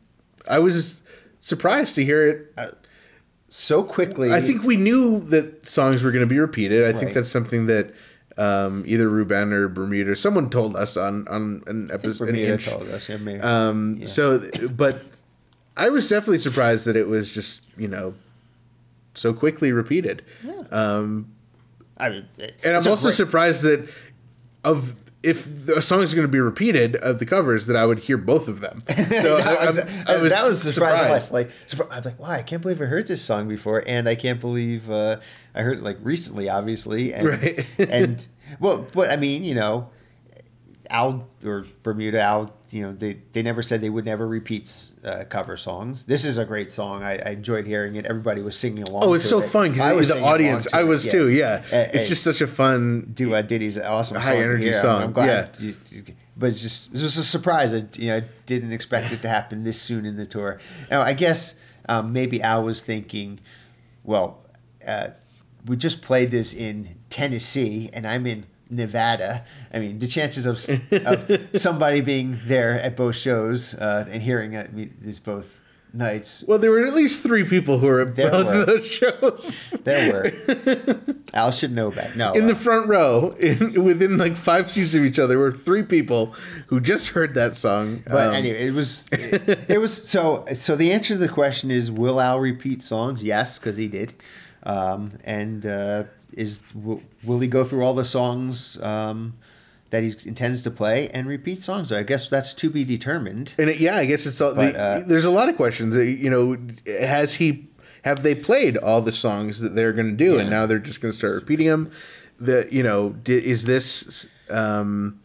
[0.47, 0.95] i was
[1.39, 2.71] surprised to hear it I-
[3.49, 4.31] So quickly.
[4.31, 7.67] i think we knew that songs were going to be repeated i think that's something
[7.67, 7.85] that
[8.37, 13.09] um either ruben or bermuda someone told us on on an episode Bermuda told us.
[13.09, 13.41] Yeah, maybe.
[13.41, 14.23] um so
[14.83, 14.93] but
[15.75, 18.13] i was definitely surprised that it was just you know
[19.13, 20.23] so quickly repeated
[20.71, 21.27] um
[21.97, 22.27] I mean,
[22.63, 23.87] and i'm also great- surprised that
[24.63, 27.99] of if the song is going to be repeated of the covers that i would
[27.99, 29.75] hear both of them so No, I, I was,
[30.31, 31.03] that was surprising.
[31.19, 31.31] surprised.
[31.31, 31.51] Like,
[31.91, 34.89] I'm like, wow, I can't believe I heard this song before, and I can't believe
[34.89, 35.19] uh,
[35.53, 37.65] I heard it like recently, obviously, and Right.
[37.77, 38.25] and
[38.59, 39.89] well, but I mean, you know,
[40.89, 44.73] Al or Bermuda Al, you know, they, they never said they would never repeat
[45.03, 46.05] uh, cover songs.
[46.05, 47.03] This is a great song.
[47.03, 48.05] I, I enjoyed hearing it.
[48.05, 49.03] Everybody was singing along.
[49.03, 49.47] Oh, it's so it.
[49.49, 50.67] fun I because was the audience.
[50.73, 51.29] I it, was too.
[51.29, 53.13] Yeah, Uh, it's just such a fun.
[53.19, 54.73] uh, Diddy's awesome High energy hear.
[54.75, 55.27] I'm- song, I'm glad.
[55.59, 55.65] yeah.
[55.67, 56.03] you- you-
[56.37, 57.73] but it's just it was a surprise.
[57.73, 60.59] I, you know, I didn't expect it to happen this soon in the tour.
[60.89, 61.55] Now, I guess
[61.89, 63.39] um, maybe Al was thinking,
[64.03, 64.39] well,
[64.87, 65.09] uh,
[65.67, 69.43] we just played this in Tennessee, and I'm in Nevada.
[69.73, 70.57] I mean, the chances of,
[71.05, 75.59] of somebody being there at both shows uh, and hearing it these both
[75.93, 78.65] nights, Well, there were at least three people who were at There both were.
[78.65, 79.73] those shows.
[79.83, 80.95] there were.
[81.33, 82.15] Al should know that.
[82.15, 85.51] No, in uh, the front row, in, within like five seats of each other, were
[85.51, 86.33] three people
[86.67, 88.03] who just heard that song.
[88.07, 90.77] But Um, anyway, it was it, it was so so.
[90.77, 93.21] The answer to the question is: Will Al repeat songs?
[93.23, 94.13] Yes, because he did.
[94.63, 99.33] Um, and uh, is will, will he go through all the songs um,
[99.89, 101.89] that he intends to play and repeat songs?
[101.89, 103.55] So I guess that's to be determined.
[103.57, 104.55] And it, yeah, I guess it's all.
[104.55, 105.95] But, the, uh, there's a lot of questions.
[105.95, 106.57] You know,
[106.99, 107.67] has he?
[108.03, 111.01] Have they played all the songs that they're going to do, and now they're just
[111.01, 111.91] going to start repeating them?
[112.39, 114.27] The you know, is this?
[114.49, 115.19] Um,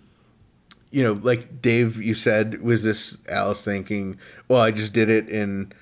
[0.90, 4.18] you know, like Dave, you said, was this Alice thinking?
[4.48, 5.72] Well, I just did it in.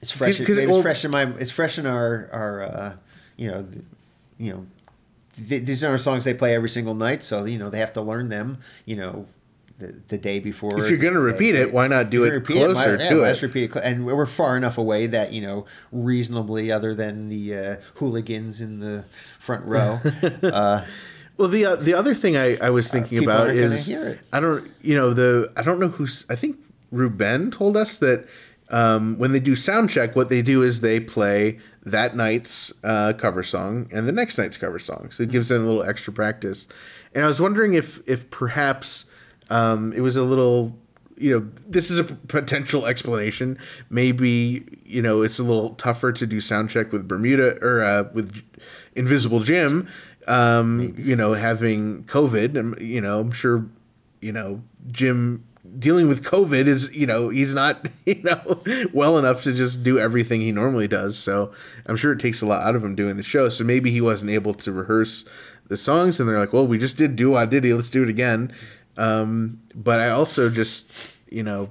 [0.00, 0.38] It's fresh.
[0.40, 1.24] 'cause will- it's fresh in my.
[1.38, 2.62] It's fresh in our our.
[2.62, 2.94] Uh,
[3.36, 3.66] you know,
[4.38, 4.66] you know,
[5.48, 8.02] th- these are songs they play every single night, so you know they have to
[8.02, 8.58] learn them.
[8.86, 9.26] You know.
[9.78, 10.78] The, the day before.
[10.78, 13.30] If you're gonna they- repeat it, why not do it closer why- yeah, to why
[13.30, 13.42] it?
[13.42, 17.56] repeat it, cl- and we're far enough away that you know reasonably, other than the
[17.56, 19.04] uh, hooligans in the
[19.40, 19.98] front row.
[20.42, 20.84] uh,
[21.36, 23.90] Well, the uh, the other thing I, I was thinking people about is.
[24.32, 26.58] I don't you know the I don't know who's I think
[26.92, 28.26] Ruben told us that
[28.72, 33.12] um, when they do sound check, what they do is they play that night's uh,
[33.12, 36.12] cover song and the next night's cover song, so it gives them a little extra
[36.12, 36.66] practice.
[37.14, 39.04] And I was wondering if if perhaps
[39.50, 40.76] um, it was a little
[41.18, 43.58] you know this is a potential explanation.
[43.90, 48.04] Maybe you know it's a little tougher to do sound check with Bermuda or uh,
[48.14, 48.42] with
[48.94, 49.88] Invisible Jim.
[50.28, 53.66] Um, you know, having COVID, you know, I'm sure,
[54.20, 54.62] you know,
[54.92, 55.44] Jim
[55.78, 58.62] dealing with COVID is, you know, he's not, you know,
[58.92, 61.18] well enough to just do everything he normally does.
[61.18, 61.52] So
[61.86, 63.48] I'm sure it takes a lot out of him doing the show.
[63.48, 65.24] So maybe he wasn't able to rehearse
[65.68, 68.08] the songs, and they're like, well, we just did do I Diddy, let's do it
[68.08, 68.52] again.
[68.96, 70.90] Um, but I also just,
[71.30, 71.70] you know,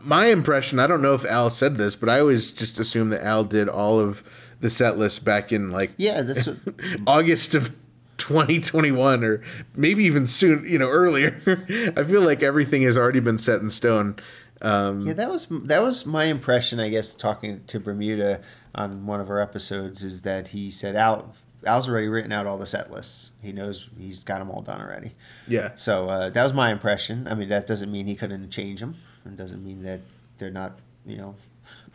[0.00, 3.22] my impression, I don't know if Al said this, but I always just assumed that
[3.22, 4.24] Al did all of
[4.60, 6.58] the set list back in like yeah, that's what,
[7.06, 7.74] August of
[8.18, 9.42] 2021 or
[9.74, 11.40] maybe even soon, you know, earlier.
[11.96, 14.16] I feel like everything has already been set in stone.
[14.60, 15.12] Um, yeah.
[15.12, 16.80] That was that was my impression.
[16.80, 18.40] I guess talking to Bermuda
[18.74, 21.34] on one of our episodes is that he said Al
[21.64, 23.32] Al's already written out all the set lists.
[23.42, 25.12] He knows he's got them all done already.
[25.46, 25.72] yeah.
[25.76, 27.26] So uh, that was my impression.
[27.28, 28.96] I mean, that doesn't mean he couldn't change them.
[29.24, 30.00] It doesn't mean that
[30.38, 31.34] they're not, you know,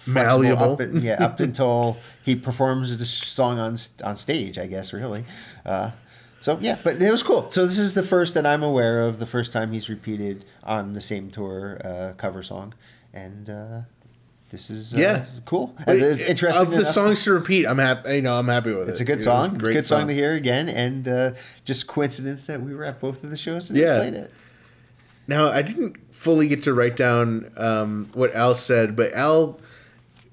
[0.05, 0.73] Malleable.
[0.73, 4.57] Up, yeah, up until he performs the song on on stage.
[4.57, 5.25] I guess really.
[5.65, 5.91] Uh,
[6.43, 7.49] so yeah, but it was cool.
[7.51, 9.17] So this is the first that I'm aware of.
[9.19, 12.73] The first time he's repeated on the same tour uh, cover song,
[13.13, 13.81] and uh,
[14.51, 15.25] this is uh, Yeah.
[15.45, 15.73] cool.
[15.87, 18.15] And it's interesting of the enough- songs to repeat, I'm happy.
[18.17, 18.91] You know, I'm happy with it.
[18.91, 19.45] It's a It good was song.
[19.45, 20.07] It's a great good song.
[20.09, 21.31] to hear again, and uh,
[21.65, 23.97] just coincidence that we were at both of the shows and he Yeah.
[23.97, 24.31] played it.
[25.25, 29.57] Now, I didn't fully get to write down um, what Al said, but Al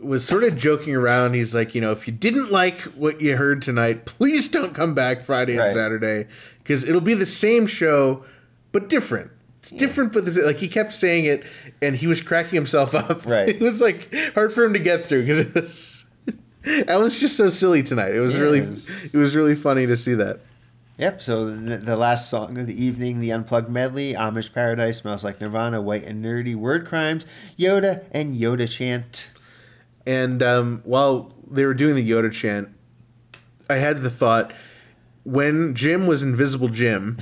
[0.00, 1.34] was sort of joking around.
[1.34, 4.94] He's like, you know, if you didn't like what you heard tonight, please don't come
[4.94, 6.26] back Friday and Saturday
[6.62, 8.24] because it'll be the same show,
[8.72, 9.30] but different.
[9.58, 11.44] It's different, but the, sa- like he kept saying it,
[11.82, 13.26] and he was cracking himself up.
[13.26, 13.48] Right.
[13.50, 16.06] it was like hard for him to get through because it was.
[16.88, 18.14] Al was just so silly tonight.
[18.14, 20.40] It was Yeah, really, it was- it was really funny to see that.
[20.96, 21.22] Yep.
[21.22, 25.40] So the, the last song of the evening, the unplugged medley, Amish Paradise, Smells Like
[25.40, 27.24] Nirvana, White and Nerdy, Word Crimes,
[27.58, 29.30] Yoda, and Yoda Chant.
[30.06, 32.68] And um, while they were doing the Yoda chant,
[33.68, 34.52] I had the thought
[35.24, 37.18] when Jim was Invisible Jim,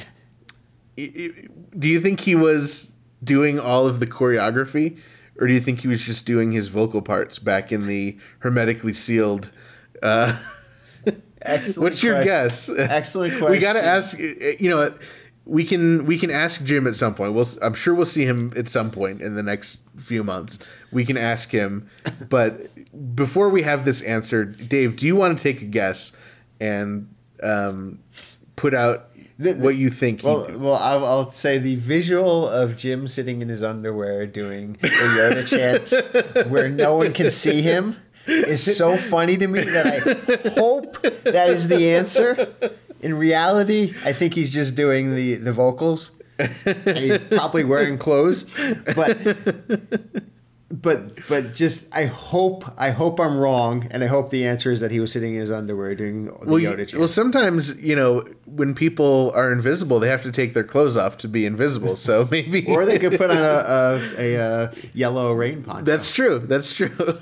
[0.97, 2.93] do you think he was
[3.23, 4.99] doing all of the choreography?
[5.41, 8.93] Or do you think he was just doing his vocal parts back in the hermetically
[8.93, 9.53] sealed?
[10.03, 10.37] Uh,
[11.43, 11.79] Excellent.
[11.93, 12.77] what's your question.
[12.77, 12.91] guess?
[12.91, 13.51] Excellent question.
[13.53, 14.19] We got to ask.
[14.19, 14.95] You know,
[15.49, 17.33] we can we can ask Jim at some point.
[17.33, 20.59] We'll, I'm sure we'll see him at some point in the next few months.
[20.93, 21.89] We can ask him,
[22.29, 22.69] but
[23.17, 26.13] before we have this answered, Dave, do you want to take a guess
[26.61, 27.09] and
[27.43, 27.99] um,
[28.57, 29.09] put out
[29.39, 30.23] The- the- what you think?
[30.23, 34.87] Well, well, I'll, I'll say the visual of Jim sitting in his underwear doing a
[34.87, 37.97] Yoda chant where no one can see him
[38.27, 42.53] is so funny to me that I hope that is the answer.
[43.01, 48.45] In reality, I think he's just doing the the vocals, and he's probably wearing clothes.
[48.95, 49.19] But
[50.71, 54.81] but but just I hope I hope I'm wrong, and I hope the answer is
[54.81, 56.95] that he was sitting in his underwear doing the Well, Yoda chant.
[56.95, 61.17] well, sometimes you know when people are invisible, they have to take their clothes off
[61.19, 61.97] to be invisible.
[61.97, 65.85] So maybe, or they could put on a a, a, uh yellow rain poncho.
[65.85, 66.41] That's true.
[66.41, 67.21] That's true.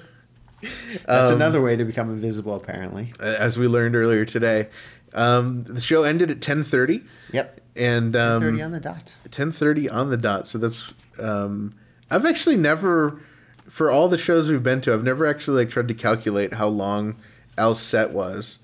[1.06, 3.12] That's um, another way to become invisible, apparently.
[3.20, 4.68] As we learned earlier today,
[5.16, 7.02] um, the show ended at ten thirty,
[7.32, 7.60] Yep.
[7.74, 9.16] and um, Thirty on the dot.
[9.30, 10.46] ten thirty on the dot.
[10.46, 11.74] So that's um,
[12.10, 13.20] I've actually never,
[13.68, 16.68] for all the shows we've been to, I've never actually like tried to calculate how
[16.68, 17.16] long
[17.58, 18.58] Al's set was,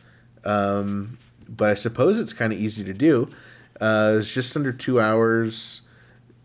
[0.45, 1.19] um,
[1.49, 3.29] but I suppose it's kind of easy to do.
[3.81, 5.81] Uh, it's just under two hours.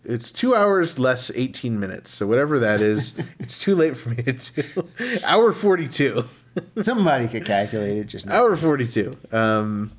[0.04, 2.10] It's two hours less eighteen minutes.
[2.12, 4.88] So whatever that is, it's too late for me to do.
[5.26, 6.26] Hour forty two.
[6.82, 8.36] Somebody could calculate it just now.
[8.44, 9.18] Hour forty two.
[9.32, 9.92] Um,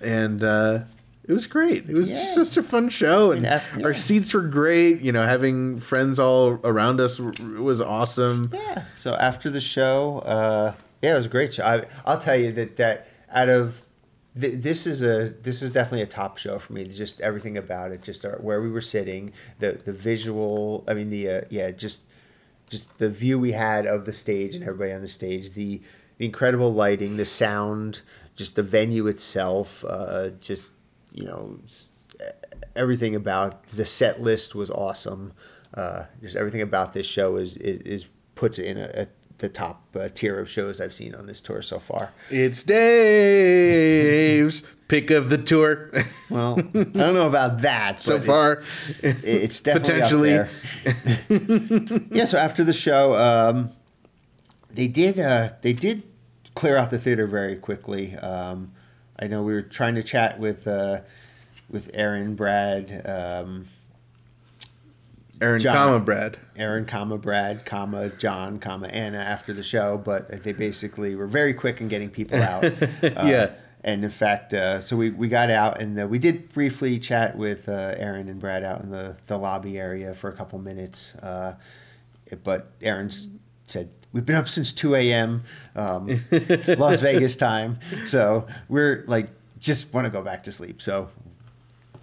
[0.00, 0.80] and uh,
[1.26, 1.88] it was great.
[1.88, 2.18] It was Yeah.
[2.18, 5.00] just such a fun show, and Yeah, our seats were great.
[5.00, 8.50] You know, having friends all around us w- was awesome.
[8.52, 8.84] Yeah.
[8.94, 11.64] So after the show, uh, yeah, it was a great show.
[11.64, 13.82] I, I'll tell you that that out of
[14.38, 16.84] th- this is a this is definitely a top show for me.
[16.84, 20.84] Just everything about it, just our, where we were sitting, the the visual.
[20.86, 22.02] I mean, the uh, yeah, just
[22.74, 25.80] just the view we had of the stage and everybody on the stage, the
[26.18, 28.02] the incredible lighting, the sound,
[28.34, 30.72] just the venue itself, uh, just
[31.12, 31.60] you know
[32.74, 35.32] everything about the set list was awesome.
[35.72, 39.06] Uh, just everything about this show is is, is puts in a, a,
[39.44, 42.12] the top uh, tier of shows I've seen on this tour so far.
[42.30, 45.90] It's Dave's pick of the tour
[46.30, 48.00] Well, I don't know about that.
[48.00, 48.62] so far.
[49.02, 50.48] it's, it's definitely
[50.84, 52.06] Potentially.
[52.10, 52.24] yeah.
[52.24, 53.70] So after the show, um,
[54.70, 56.04] they did uh, they did
[56.54, 58.16] clear out the theater very quickly.
[58.16, 58.72] Um,
[59.18, 61.02] I know we were trying to chat with uh,
[61.68, 63.02] with Erin, Brad.
[63.04, 63.66] Um,
[65.40, 65.74] Erin, John.
[65.76, 66.38] comma Brad.
[66.56, 71.54] Erin, comma Brad, comma John, comma Anna after the show, but they basically were very
[71.54, 72.64] quick in getting people out.
[73.02, 73.50] Uh, Yeah.
[73.86, 77.36] And in fact, uh, so we, we got out and uh, we did briefly chat
[77.36, 81.14] with uh, Erin and Brad out in the, the lobby area for a couple minutes.
[81.16, 81.56] Uh,
[82.42, 83.10] but Erin
[83.66, 85.42] said, We've been up since 2 a.m.
[85.74, 86.08] Um,
[86.78, 87.80] Las Vegas time.
[88.06, 89.28] So we're like,
[89.58, 90.80] just want to go back to sleep.
[90.80, 91.10] So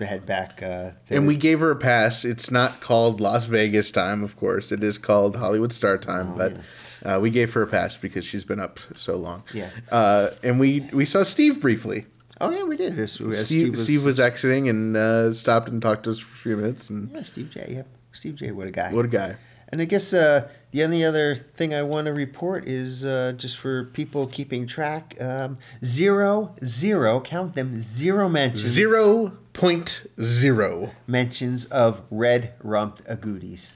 [0.05, 0.61] head back.
[0.61, 2.25] Uh, And we gave her a pass.
[2.25, 4.71] It's not called Las Vegas time, of course.
[4.71, 6.57] It is called Hollywood Star time, but
[7.05, 9.43] uh, we gave her a pass because she's been up so long.
[9.53, 9.69] Yeah.
[9.91, 12.05] Uh, and we we saw Steve briefly.
[12.39, 12.97] Oh, yeah, we did.
[12.97, 16.57] As Steve, Steve, was, exiting and uh, stopped and talked to us for a few
[16.57, 16.89] minutes.
[16.89, 17.67] And Yeah, Steve J.
[17.69, 17.87] Yep.
[18.13, 18.51] Steve J.
[18.51, 18.91] What a guy.
[18.91, 19.35] what a guy!
[19.69, 23.57] And I guess uh, the only other thing I want to report is uh, just
[23.57, 28.63] for people keeping track um, zero, zero, count them, zero mentions.
[28.69, 30.91] Zero point zero.
[31.07, 33.73] mentions of red rumped agoutis.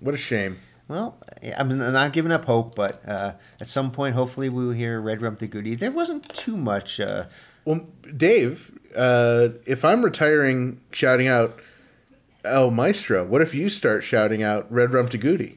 [0.00, 0.58] What a shame.
[0.88, 1.18] Well,
[1.56, 5.20] I'm not giving up hope, but uh, at some point, hopefully, we will hear red
[5.20, 5.78] rumped agouti.
[5.78, 6.98] There wasn't too much.
[6.98, 7.24] Uh,
[7.66, 7.86] Well,
[8.16, 11.60] Dave, uh, if I'm retiring, shouting out
[12.44, 15.56] El Maestro, what if you start shouting out red rumped agouti?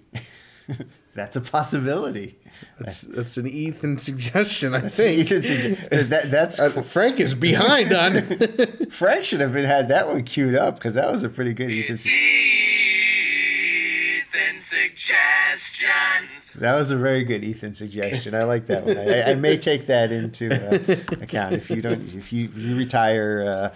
[1.15, 2.37] That's a possibility.
[2.79, 5.27] That's, that's an Ethan suggestion, I Ethan think.
[5.79, 8.21] sugge- that, that's Uh, Frank is behind on.
[8.89, 11.69] Frank should have been had that one queued up because that was a pretty good
[11.71, 11.93] Ethan.
[11.95, 12.05] It's
[14.33, 16.53] Ethan suggestions.
[16.55, 18.35] That was a very good Ethan suggestion.
[18.35, 18.97] I like that one.
[18.97, 20.75] I, I may take that into uh,
[21.21, 23.69] account if you don't if you, if you retire uh,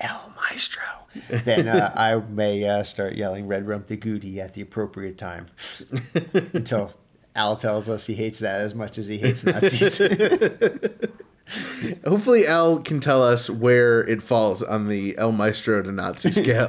[0.00, 0.82] El Maestro,
[1.28, 5.46] then uh, I may uh, start yelling Red Rumpty Goody at the appropriate time
[6.52, 6.92] until
[7.40, 9.98] Al tells us he hates that as much as he hates Nazis.
[12.06, 16.68] Hopefully, Al can tell us where it falls on the El Maestro to Nazi scale.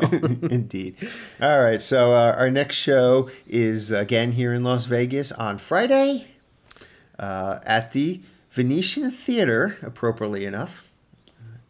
[0.50, 0.96] Indeed.
[1.42, 1.82] All right.
[1.82, 6.28] So uh, our next show is again here in Las Vegas on Friday
[7.20, 10.90] uh, at the Venetian Theater, appropriately enough,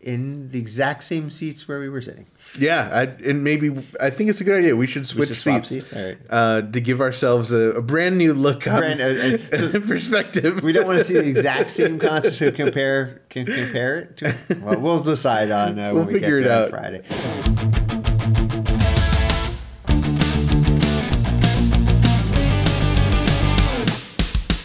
[0.03, 2.25] in the exact same seats where we were sitting.
[2.57, 3.69] yeah, I, and maybe
[3.99, 4.75] I think it's a good idea.
[4.75, 5.93] We should switch should seats, seats?
[5.93, 6.17] Right.
[6.29, 10.63] uh, to give ourselves a, a brand new look on Brand- uh, uh, so- perspective.
[10.63, 14.35] We don't want to see the exact same concert to compare can compare it to.
[14.61, 16.69] Well, we'll decide on uh, We'll when we figure get it there on out.
[16.69, 17.90] Friday.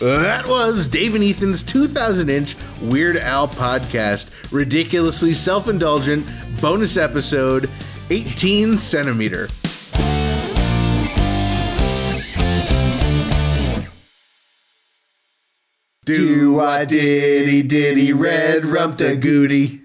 [0.06, 4.30] That was Dave and Ethan's 2000 inch Weird Al podcast.
[4.52, 6.30] Ridiculously self indulgent
[6.60, 7.68] bonus episode
[8.10, 9.48] 18 centimeter.
[16.04, 19.82] Do a diddy diddy red rump da goody.